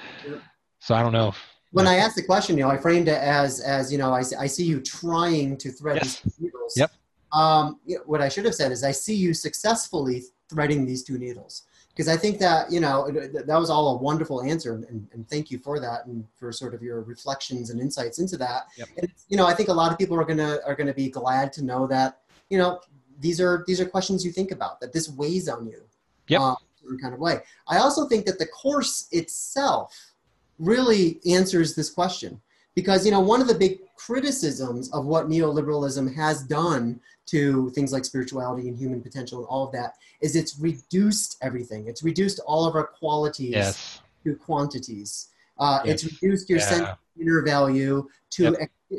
[0.81, 1.29] So I don't know.
[1.29, 1.39] If,
[1.71, 4.23] when I asked the question, you know, I framed it as as you know, I,
[4.39, 6.21] I see you trying to thread yes.
[6.21, 6.75] these needles.
[6.77, 6.93] Yep.
[7.33, 11.03] Um, you know, what I should have said is I see you successfully threading these
[11.03, 11.63] two needles
[11.95, 15.51] because I think that you know that was all a wonderful answer, and, and, thank
[15.51, 18.63] you for that, and for sort of your reflections and insights into that.
[18.77, 18.89] Yep.
[18.99, 21.53] And, you know, I think a lot of people are gonna are gonna be glad
[21.55, 22.81] to know that you know
[23.21, 25.83] these are these are questions you think about that this weighs on you.
[26.29, 26.41] Yep.
[26.41, 27.41] Um, certain kind of way.
[27.69, 30.13] I also think that the course itself
[30.59, 32.41] really answers this question
[32.75, 37.93] because you know one of the big criticisms of what neoliberalism has done to things
[37.93, 41.87] like spirituality and human potential and all of that is it's reduced everything.
[41.87, 44.01] It's reduced all of our qualities Yes.
[44.25, 45.29] to quantities.
[45.59, 48.57] Uh, It's reduced your sense of inner value to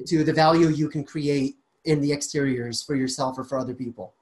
[0.08, 4.14] to the value you can create in the exteriors for yourself or for other people.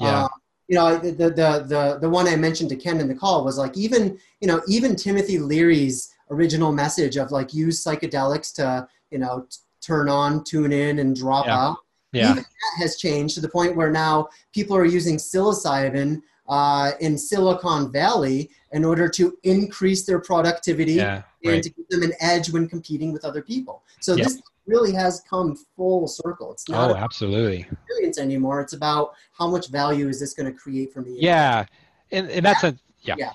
[0.00, 0.24] Yeah.
[0.24, 0.28] Uh,
[0.68, 1.30] you know, the the
[1.72, 4.60] the the one I mentioned to Ken in the call was like even you know
[4.66, 10.42] even Timothy Leary's original message of like use psychedelics to you know t- turn on,
[10.44, 11.58] tune in, and drop Yeah.
[11.58, 11.76] out.
[12.12, 12.30] yeah.
[12.30, 17.18] Even that has changed to the point where now people are using psilocybin uh, in
[17.18, 21.22] Silicon Valley in order to increase their productivity Yeah.
[21.44, 21.62] and Right.
[21.62, 23.82] to give them an edge when competing with other people.
[24.00, 24.24] So Yep.
[24.26, 26.52] this really has come full circle.
[26.52, 27.66] It's not Oh, absolutely.
[27.70, 28.60] experience anymore.
[28.60, 31.16] It's about how much value is this going to create for me.
[31.20, 31.66] Yeah.
[32.12, 33.14] And and that's a yeah.
[33.18, 33.30] Yeah.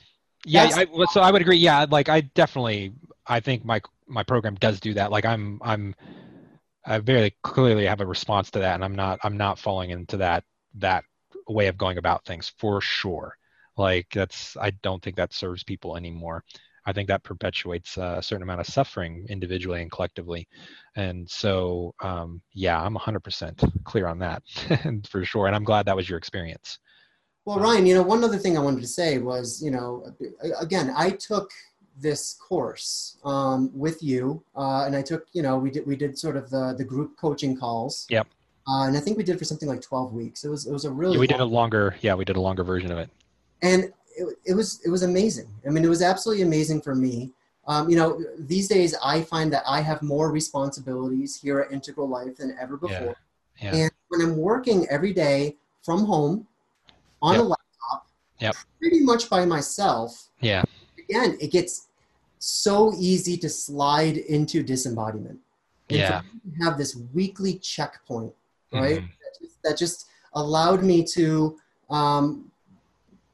[0.46, 0.70] Yeah.
[0.74, 1.58] I, so I would agree.
[1.58, 1.86] Yeah.
[1.90, 2.94] Like I definitely
[3.28, 5.12] I think my my program does do that.
[5.12, 5.96] Like I'm I'm
[6.86, 10.18] I very clearly have a response to that and I'm not I'm not falling into
[10.18, 10.44] that
[10.76, 11.04] that
[11.48, 13.38] way of going about things for sure.
[13.78, 16.44] Like that's I don't think that serves people anymore.
[16.86, 20.48] I think that perpetuates a certain amount of suffering individually and collectively.
[20.96, 24.42] And so, um, yeah, I'm 100% clear on that
[25.10, 25.46] for sure.
[25.48, 26.80] And I'm glad that was your experience.
[27.46, 30.14] Well, Ryan, you know, one other thing I wanted to say was, you know,
[30.60, 31.52] again, I took
[32.00, 36.18] this course um, with you, uh, and I took, you know, we did we did
[36.18, 38.06] sort of the the group coaching calls.
[38.10, 38.28] Yep.
[38.68, 40.44] Uh, and I think we did for something like twelve weeks.
[40.44, 42.42] It was it was a really Yeah, we did a longer, yeah, we did a
[42.42, 43.10] longer version of it.
[43.64, 45.48] and it, it was it was amazing.
[45.66, 47.32] I mean, it was absolutely amazing for me.
[47.68, 52.08] Um, you know, these days I find that I have more responsibilities here at Integral
[52.08, 53.16] Life than ever before.
[53.62, 53.76] Yeah.
[53.76, 56.48] And when I'm working every day from home
[57.22, 58.08] on a laptop,
[58.40, 58.56] Yep.
[58.80, 60.64] pretty much by myself, Yeah.
[60.98, 61.88] again, it gets
[62.40, 65.40] so easy to slide into disembodiment.
[65.90, 66.22] And Yeah.
[66.62, 68.34] have this weekly checkpoint,
[68.72, 69.02] right?
[69.02, 69.08] Mhm.
[69.20, 71.58] That, just, that just allowed me to
[71.90, 72.50] um,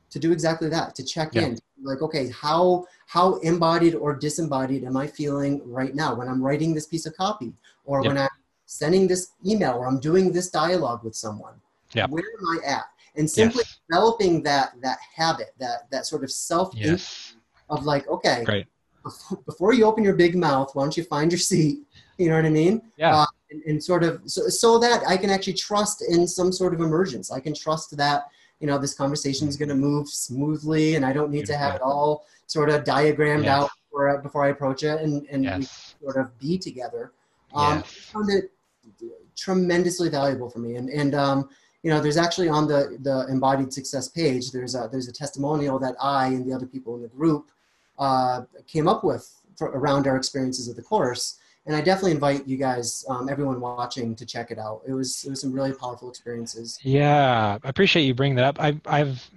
[0.09, 1.43] to do exactly that, to check Yeah.
[1.43, 1.59] in.
[1.83, 6.73] Like, okay, how how embodied or disembodied am I feeling right now when I'm writing
[6.73, 7.53] this piece of copy,
[7.85, 8.07] or Yeah.
[8.07, 8.29] when I'm
[8.65, 11.61] sending this email, or I'm doing this dialogue with someone?
[11.93, 12.07] Yeah.
[12.07, 12.85] Where am I at?
[13.17, 13.79] And simply Yes.
[13.89, 17.33] developing that that habit, that that sort of self Yes.
[17.69, 18.67] of like, okay, Great.
[19.45, 21.79] before, you open your big mouth, why don't you find your seat?
[22.19, 22.81] You know what I mean?
[22.97, 23.15] Yeah.
[23.15, 26.73] Uh, and, and sort of so, so that I can actually trust in some sort
[26.73, 27.31] of emergence.
[27.31, 28.25] I can trust that
[28.59, 31.75] you know this conversation is going to move smoothly, and I don't need to have
[31.75, 33.55] it all sort of diagrammed Yes.
[33.55, 35.93] out before, before I approach it, and and we Yes.
[36.01, 37.11] sort of be together.
[37.53, 37.93] Um, Yes.
[38.09, 38.51] I found it
[39.35, 41.49] tremendously valuable for me, and and um,
[41.83, 45.79] you know, there's actually on the the embodied success page, there's a there's a testimonial
[45.79, 47.51] that I and the other people in the group
[47.99, 51.39] uh, came up with for, around our experiences of the course.
[51.65, 54.81] And I definitely invite you guys, um, everyone watching, to check it out.
[54.87, 56.79] It was it was some really powerful experiences.
[56.81, 58.61] Yeah, I appreciate you bringing that up.
[58.61, 59.29] I've, I've,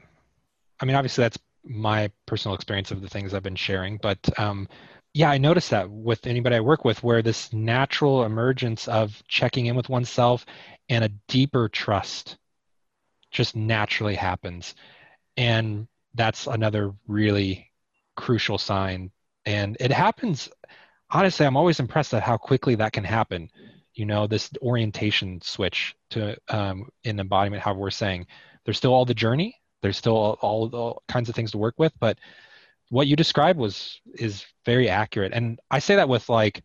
[0.81, 4.69] I mean, obviously that's my personal experience of the things I've been sharing, but um,
[5.13, 9.67] yeah, I noticed that with anybody I work with, where this natural emergence of checking
[9.67, 10.47] in with oneself
[10.89, 12.37] and a deeper trust
[13.31, 14.75] just naturally happens,
[15.37, 17.71] and that's another really
[18.17, 19.11] crucial sign.
[19.47, 20.49] And it happens.
[21.11, 23.51] Honestly, I'm always impressed at how quickly that can happen
[23.95, 28.27] you know this orientation switch to um, in embodiment however we're saying
[28.65, 31.75] there's still all the journey there's still all, all, all kinds of things to work
[31.79, 32.19] with but
[32.91, 36.63] what you described was is very accurate and i say that with like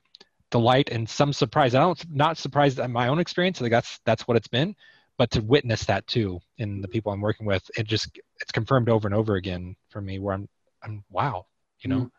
[0.52, 4.28] delight and some surprise i don't not surprised at my own experience like that's that's
[4.28, 4.76] what it's been
[5.18, 8.90] but to witness that too in the people i'm working with it just it's confirmed
[8.90, 10.48] over and over again for me where i'm
[10.84, 11.46] i'm wow
[11.82, 12.12] you know Mm.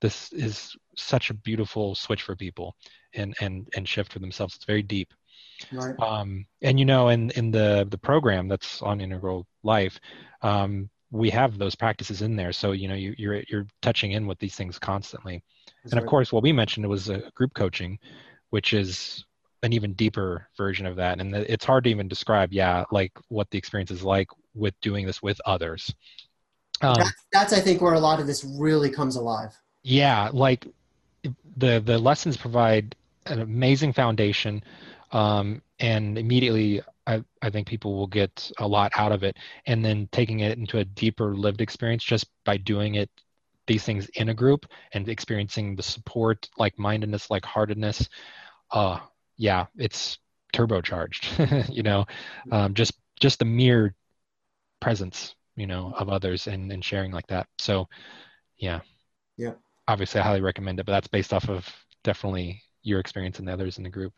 [0.00, 2.74] this is such a beautiful switch for people
[3.14, 5.12] and and and shift for themselves it's very deep
[5.70, 5.98] Right.
[6.00, 10.00] um, and you know in in the the program that's on integral life
[10.42, 14.26] um, we have those practices in there so you know you, you're you're touching in
[14.26, 15.44] with these things constantly
[15.84, 16.10] That's and of right.
[16.10, 17.98] course what we mentioned was a group coaching
[18.50, 19.24] which is
[19.62, 23.48] an even deeper version of that and it's hard to even describe yeah like what
[23.50, 25.94] the experience is like with doing this with others
[26.80, 29.54] um, that's, that's I think where a lot of this really comes alive.
[29.84, 30.66] yeah like
[31.58, 34.64] the the lessons provide an amazing foundation
[35.12, 39.84] um, and immediately I, I think people will get a lot out of it and
[39.84, 43.10] then taking it into a deeper lived experience just by doing it
[43.66, 48.08] these things in a group and experiencing the support like mindedness like heartedness
[48.72, 48.98] uh
[49.36, 50.18] yeah it's
[50.52, 52.04] turbocharged you know
[52.50, 53.94] um, just just the mere
[54.80, 57.46] presence you know, of others and, and sharing like that.
[57.58, 57.88] So
[58.58, 58.80] yeah.
[59.36, 59.52] Yeah.
[59.88, 61.68] Obviously I highly recommend it, but that's based off of
[62.04, 64.14] definitely your experience and the others in the group.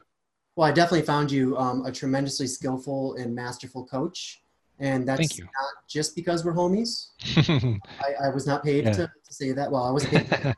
[0.56, 4.40] Well, I definitely found you um, a tremendously skillful and masterful coach.
[4.80, 5.48] And that's not
[5.88, 7.08] just because we're homies.
[8.00, 8.92] I, I was not paid Yeah.
[8.92, 9.70] to, to say that.
[9.70, 10.54] Well, I wasn't paid to say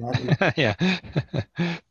[0.00, 0.54] that.
[0.56, 0.74] yeah.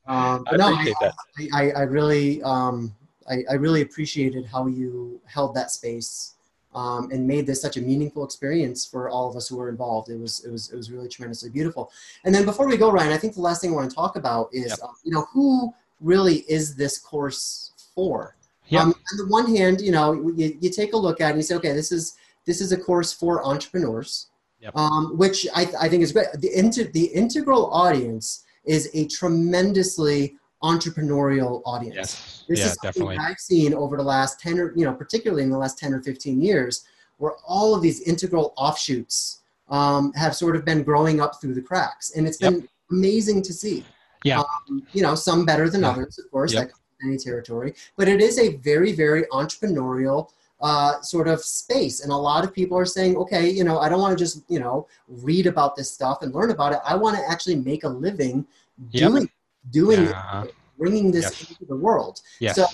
[0.07, 1.13] Um, I no, appreciate that.
[1.37, 2.93] I, I, I really, um,
[3.29, 6.33] I, I really appreciated how you held that space
[6.75, 10.09] um, and made this such a meaningful experience for all of us who were involved.
[10.09, 11.91] It was, it was, it was really tremendously beautiful.
[12.25, 14.15] And then before we go, Ryan, I think the last thing I want to talk
[14.17, 14.79] about is, Yep.
[14.83, 18.35] uh, you know, who really is this course for?
[18.67, 18.81] Yeah.
[18.81, 21.37] Um, on the one hand, you know, you, you take a look at it and
[21.37, 22.15] you say, okay, this is
[22.45, 24.27] this is a course for entrepreneurs,
[24.61, 24.75] Yep.
[24.75, 26.27] um, which I, I think is great.
[26.37, 31.95] The, inter, the integral audience is a tremendously entrepreneurial audience.
[31.95, 32.43] Yes.
[32.49, 33.17] This yeah, is something definitely.
[33.17, 36.01] I've seen over the last 10 or, you know, particularly in the last 10 or
[36.01, 36.85] 15 years,
[37.17, 41.61] where all of these integral offshoots um, have sort of been growing up through the
[41.61, 42.11] cracks.
[42.15, 43.85] And it's been amazing to see.
[44.23, 44.39] Yeah.
[44.41, 45.91] Um, you know, some better than Yeah.
[45.91, 46.61] others, of course, Yep.
[46.67, 47.73] that comes with any territory.
[47.95, 50.29] But it is a very, very entrepreneurial
[50.61, 52.01] uh, sort of space.
[52.01, 54.41] And a lot of people are saying, okay, you know, I don't want to just,
[54.49, 56.79] you know, read about this stuff and learn about it.
[56.83, 58.45] I want to actually make a living
[58.91, 59.09] Yep.
[59.09, 59.29] doing,
[59.71, 61.49] doing it, bringing this Yes.
[61.49, 62.21] into the world.
[62.41, 62.57] Yes.
[62.57, 62.65] So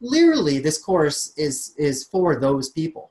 [0.00, 3.10] clearly, this course is is for those people.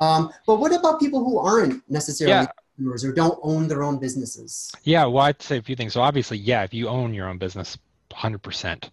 [0.00, 2.52] Um, but what about people who aren't necessarily Yeah.
[2.76, 4.70] Entrepreneurs or don't own their own businesses?
[4.84, 5.94] Yeah, well, I'd say a few things.
[5.94, 7.78] So obviously, yeah, if you own your own business,
[8.10, 8.90] 100%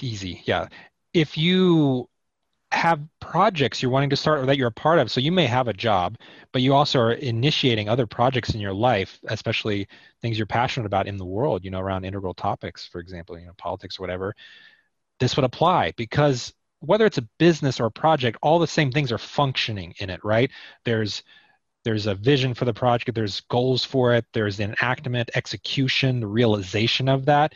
[0.00, 0.42] easy.
[0.44, 0.68] Yeah.
[1.12, 2.08] If you
[2.72, 5.46] have projects you're wanting to start or that you're a part of, so you may
[5.46, 6.16] have a job,
[6.52, 9.86] but you also are initiating other projects in your life, especially
[10.20, 13.46] things you're passionate about in the world, you know, around integral topics, for example, you
[13.46, 14.34] know, politics or whatever.
[15.20, 19.12] This would apply because whether it's a business or a project, all the same things
[19.12, 20.50] are functioning in it, right?
[20.84, 21.22] There's
[21.84, 26.26] there's a vision for the project there's goals for it there's the enactment execution the
[26.26, 27.54] realization of that.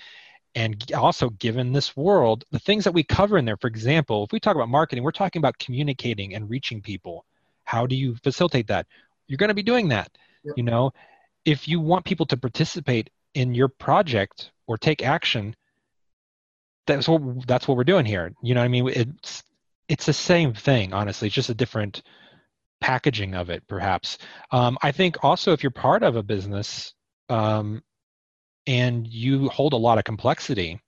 [0.54, 4.32] And also given this world the things that we cover in there for example if
[4.32, 7.24] we talk about marketing we're talking about communicating and reaching people.
[7.64, 8.86] How do you facilitate that?
[9.26, 10.10] You're going to be doing that
[10.44, 10.54] Yep.
[10.56, 10.92] you know?
[11.44, 15.54] If you want people to participate in your project or take action
[16.86, 18.88] that's what that's what we're doing here you know what i mean?
[18.88, 19.42] It's
[19.88, 22.02] it's the same thing honestly it's just a different
[22.80, 24.18] packaging of it perhaps.
[24.50, 26.94] Um, i think also if you're part of a business
[27.28, 27.82] um,
[28.66, 30.80] and you hold a lot of complexity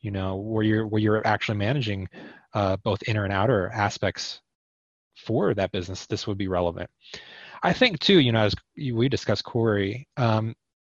[0.00, 2.08] you know where you're where you're actually managing
[2.54, 4.40] uh, both inner and outer aspects
[5.16, 6.88] for that business this would be relevant.
[7.62, 10.54] I think too you know as we discussed corey um,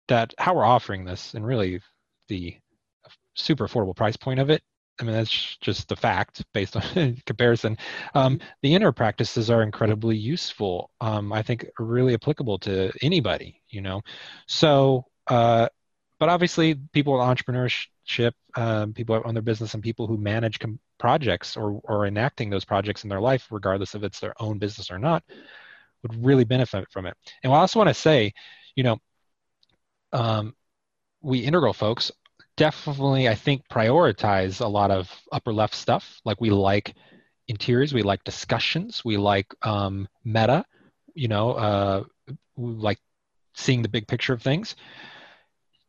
[0.08, 1.80] that how we're offering this and really
[2.28, 2.56] the
[3.34, 4.62] super affordable price point of it
[5.00, 7.78] I mean, that's just the fact based on comparison.
[8.14, 10.90] Um, the inner practices are incredibly useful.
[11.00, 14.02] Um, I think really applicable to anybody, you know.
[14.46, 15.68] So, uh,
[16.18, 20.58] but obviously, people with entrepreneurship, um, people who own their business, and people who manage
[20.58, 24.58] com- projects or or enacting those projects in their life, regardless if it's their own
[24.58, 25.24] business or not,
[26.02, 27.16] would really benefit from it.
[27.42, 28.34] And I also want to say,
[28.76, 28.98] you know,
[30.12, 30.54] um,
[31.22, 32.10] we integral folks
[32.60, 36.20] definitely i think prioritize a lot of upper left stuff.
[36.26, 36.94] Like we like
[37.48, 40.66] interiors we like discussions we like um, meta
[41.14, 42.04] you know uh,
[42.58, 42.98] like
[43.54, 44.76] seeing the big picture of things.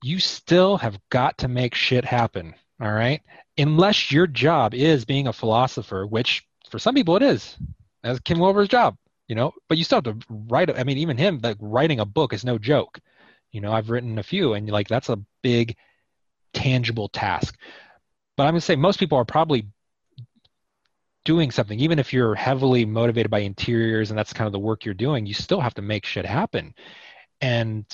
[0.02, 3.22] You still have got to make shit happen all right?
[3.57, 7.57] Unless your job is being a philosopher which for some people it is.
[8.02, 8.95] That's Ken Wilber's job
[9.27, 9.52] you know?
[9.68, 12.45] But you still have to write i mean even him like writing a book is
[12.45, 12.98] no joke.
[13.52, 15.76] You know i've written a few and like that's a big
[16.53, 17.57] tangible task.
[18.38, 19.68] But I'm going to say most people are probably
[21.23, 24.86] doing something, even if you're heavily motivated by interiors and that's kind of the work
[24.86, 26.73] you're doing, you still have to make shit happen.
[27.41, 27.86] And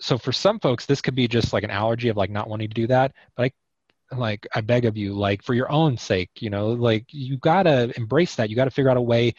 [0.00, 2.68] so for some folks, this could be just like an allergy of like not wanting
[2.68, 3.12] to do that.
[3.36, 3.52] But
[4.12, 7.36] I, like, I beg of you, like for your own sake, you know, like you
[7.36, 8.50] got to embrace that.
[8.50, 9.34] You got to figure out a way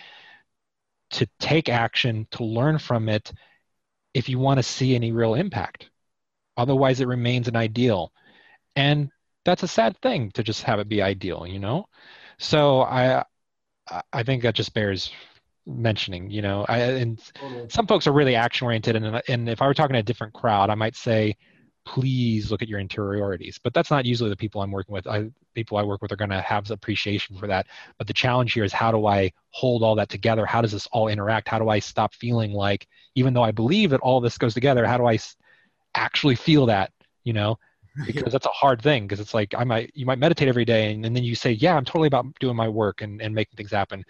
[1.12, 3.34] to take action, to learn from it
[4.14, 5.90] if you want to see any real impact.
[6.56, 8.12] Otherwise, it remains an ideal
[8.76, 9.10] and
[9.46, 11.86] that's a sad thing to just have it be ideal you know?
[12.38, 13.24] So i
[14.12, 15.12] i think that just bears
[15.66, 16.66] mentioning you know?
[16.68, 17.20] I, and
[17.70, 20.34] some folks are really action oriented and, and if i were talking to a different
[20.34, 21.36] crowd i might say
[21.86, 23.60] please look at your interiorities.
[23.62, 25.08] But that's not usually the people i'm working with.
[25.08, 27.68] I, people i work with are going to have appreciation for that.
[27.98, 30.46] But the challenge here is how do i hold all that together?
[30.46, 31.48] How does this all interact?
[31.48, 34.86] How do i stop feeling like even though i believe that all this goes together
[34.86, 35.18] how do i
[35.96, 36.92] actually feel that
[37.24, 37.58] you know
[38.06, 40.92] because that's a hard thing because it's like i might you might meditate every day
[40.92, 43.56] and, and then you say yeah i'm totally about doing my work and, and making
[43.56, 44.04] things happen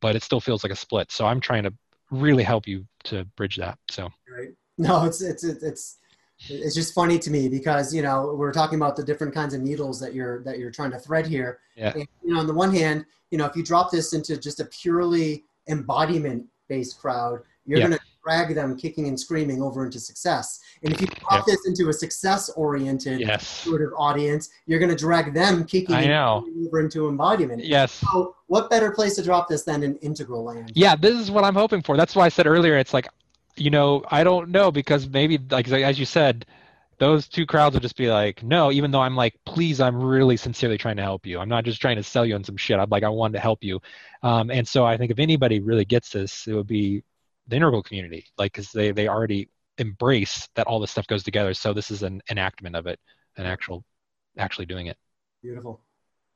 [0.00, 1.72] but it still feels like a split so i'm trying to
[2.10, 3.78] really help you to bridge that.
[3.90, 4.50] So Right.
[4.78, 5.98] No, it's it's it's
[6.48, 9.62] it's just funny to me because you know we're talking about the different kinds of
[9.62, 11.60] needles that you're that you're trying to thread here.
[11.76, 11.92] Yeah.
[11.94, 14.60] And, you know, on the one hand, you know, if you drop this into just
[14.60, 17.88] a purely embodiment based crowd, you're Yeah.
[17.88, 20.60] going to drag them kicking and screaming over into success.
[20.82, 24.90] And if you drop this into a success oriented yes, sort of audience, you're going
[24.90, 27.64] to drag them kicking and screaming over into embodiment.
[27.64, 27.92] yes.
[27.92, 30.72] So, what better place to drop this than in integral land?
[30.74, 31.96] Yeah, this is what I'm hoping for.
[31.96, 32.76] That's why I said earlier.
[32.76, 33.08] It's like,
[33.56, 36.46] you know, I don't know because maybe like as you said,
[36.98, 38.72] those two crowds will just be like, no.
[38.72, 41.38] Even though I'm like, please, I'm really sincerely trying to help you.
[41.38, 42.78] I'm not just trying to sell you on some shit.
[42.78, 43.80] I'm like, I wanted to help you.
[44.22, 47.02] Um, and so I think if anybody really gets this, it would be
[47.48, 49.48] the integral community, like because they they already
[49.78, 51.54] embrace that all this stuff goes together.
[51.54, 52.98] So this is an enactment of it,
[53.36, 53.84] an actual,
[54.38, 54.96] actually doing it.
[55.42, 55.80] Beautiful.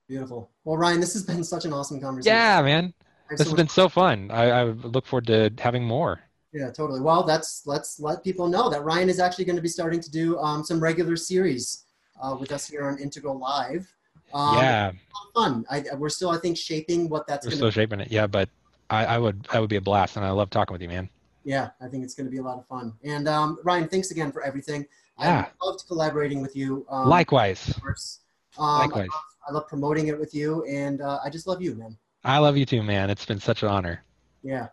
[0.09, 0.51] Beautiful.
[0.65, 2.37] Well, Ryan, this has been such an awesome conversation.
[2.37, 2.93] Yeah, man,
[3.29, 4.31] Thanks this so has been so fun.
[4.31, 6.21] I, I look forward to having more.
[6.53, 7.01] Yeah, totally.
[7.01, 10.11] Well, that's let's let people know that Ryan is actually going to be starting to
[10.11, 11.85] do um, some regular series
[12.21, 13.95] uh, with us here on Integral Live.
[14.35, 14.93] Um, yeah.
[15.35, 15.65] fun.
[15.71, 17.73] I, we're still, I think, shaping what that's We're still to.
[17.73, 18.11] shaping it.
[18.11, 18.49] Yeah, but
[18.91, 21.09] I, I would that would be a blast, and I love talking with you, man.
[21.45, 22.93] Yeah, I think it's going to be a lot of fun.
[23.03, 24.87] And um, Ryan, thanks again for everything.
[25.19, 25.47] Yeah.
[25.47, 26.87] I loved collaborating with you.
[26.91, 28.21] Um, Likewise, of course.
[28.59, 29.09] Um, I, likewise.
[29.09, 31.97] love, I love promoting it with you, and uh, I just love you, man.
[32.25, 33.09] I love you too, man.
[33.11, 34.05] It's been such an honor.
[34.43, 34.69] Yeah.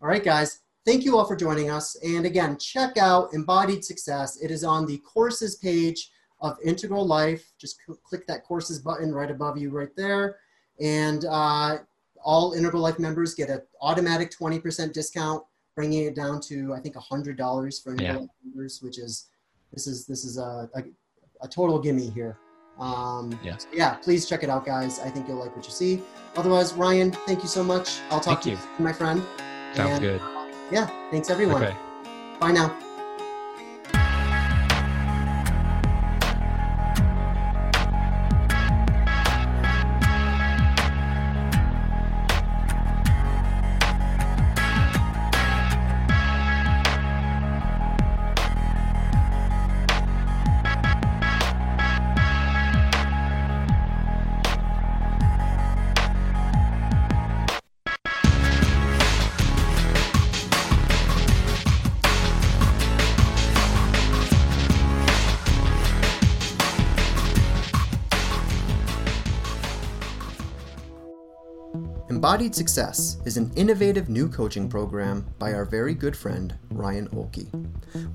[0.00, 0.60] All right, guys.
[0.86, 1.96] Thank you all for joining us.
[1.96, 4.40] And again, check out Embodied Success.
[4.42, 6.10] It is on the courses page
[6.40, 7.52] of Integral Life.
[7.58, 10.38] Just cl- click that courses button right above you, right there.
[10.80, 11.78] And uh,
[12.28, 15.42] all Integral Life members get an automatic 20% discount,
[15.74, 18.20] bringing it down to I think $100 for Integral Yeah.
[18.20, 19.30] Life members, which is
[19.72, 20.82] this is this is a, a,
[21.40, 22.36] a total gimme here.
[22.78, 23.56] Um, Yeah.
[23.56, 25.00] so yeah, please check it out, guys.
[25.00, 26.02] I think you'll like what you see.
[26.36, 27.98] Otherwise, Ryan, thank you so much.
[28.10, 28.84] I'll talk Thank to you, you.
[28.84, 29.22] my friend.
[29.74, 30.20] Sounds And, good.
[30.70, 31.62] Yeah, thanks everyone.
[31.64, 31.76] Okay.
[32.40, 32.87] Bye now.
[72.28, 77.48] Embodied Success is an innovative new coaching program by our very good friend, Ryan Oelke.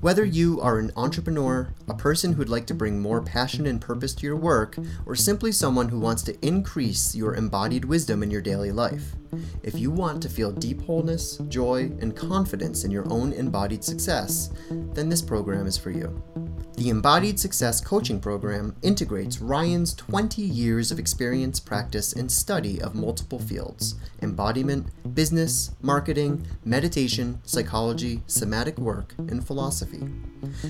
[0.00, 4.14] Whether you are an entrepreneur, a person who'd like to bring more passion and purpose
[4.14, 8.40] to your work, or simply someone who wants to increase your embodied wisdom in your
[8.40, 9.16] daily life,
[9.64, 14.50] if you want to feel deep wholeness, joy, and confidence in your own embodied success,
[14.70, 16.53] then this program is for you.
[16.76, 22.96] The Embodied Success Coaching Program integrates Ryan's 20 years of experience, practice, and study of
[22.96, 30.02] multiple fields embodiment, business, marketing, meditation, psychology, somatic work, and philosophy.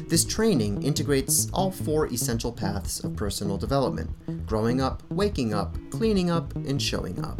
[0.09, 4.10] This training integrates all four essential paths of personal development
[4.47, 7.39] growing up, waking up, cleaning up, and showing up.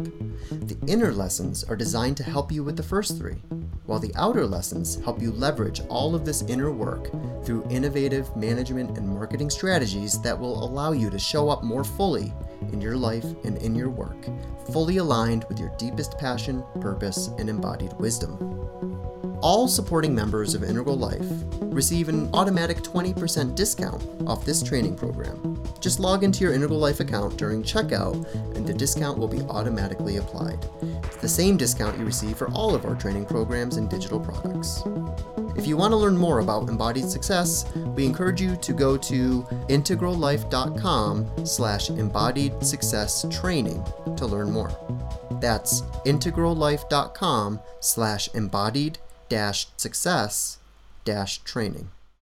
[0.49, 3.41] The inner lessons are designed to help you with the first three,
[3.85, 7.11] while the outer lessons help you leverage all of this inner work
[7.45, 12.31] through innovative management and marketing strategies that will allow you to show up more fully
[12.71, 14.29] in your life and in your work,
[14.71, 19.04] fully aligned with your deepest passion, purpose, and embodied wisdom.
[19.41, 21.25] All supporting members of Integral Life
[21.61, 25.63] receive an automatic 20% discount off this training program.
[25.79, 28.25] Just log into your Integral Life account during checkout
[28.55, 30.65] and the discount will be automatically applied.
[31.03, 34.83] It's the same discount you receive for all of our training programs and digital products.
[35.55, 39.43] If you want to learn more about embodied success, we encourage you to go to
[39.69, 43.83] integrallife.com slash embodied success training
[44.17, 44.71] to learn more.
[45.39, 48.97] That's integrallife.com slash embodied
[49.29, 50.57] dash success
[51.03, 51.89] dash training.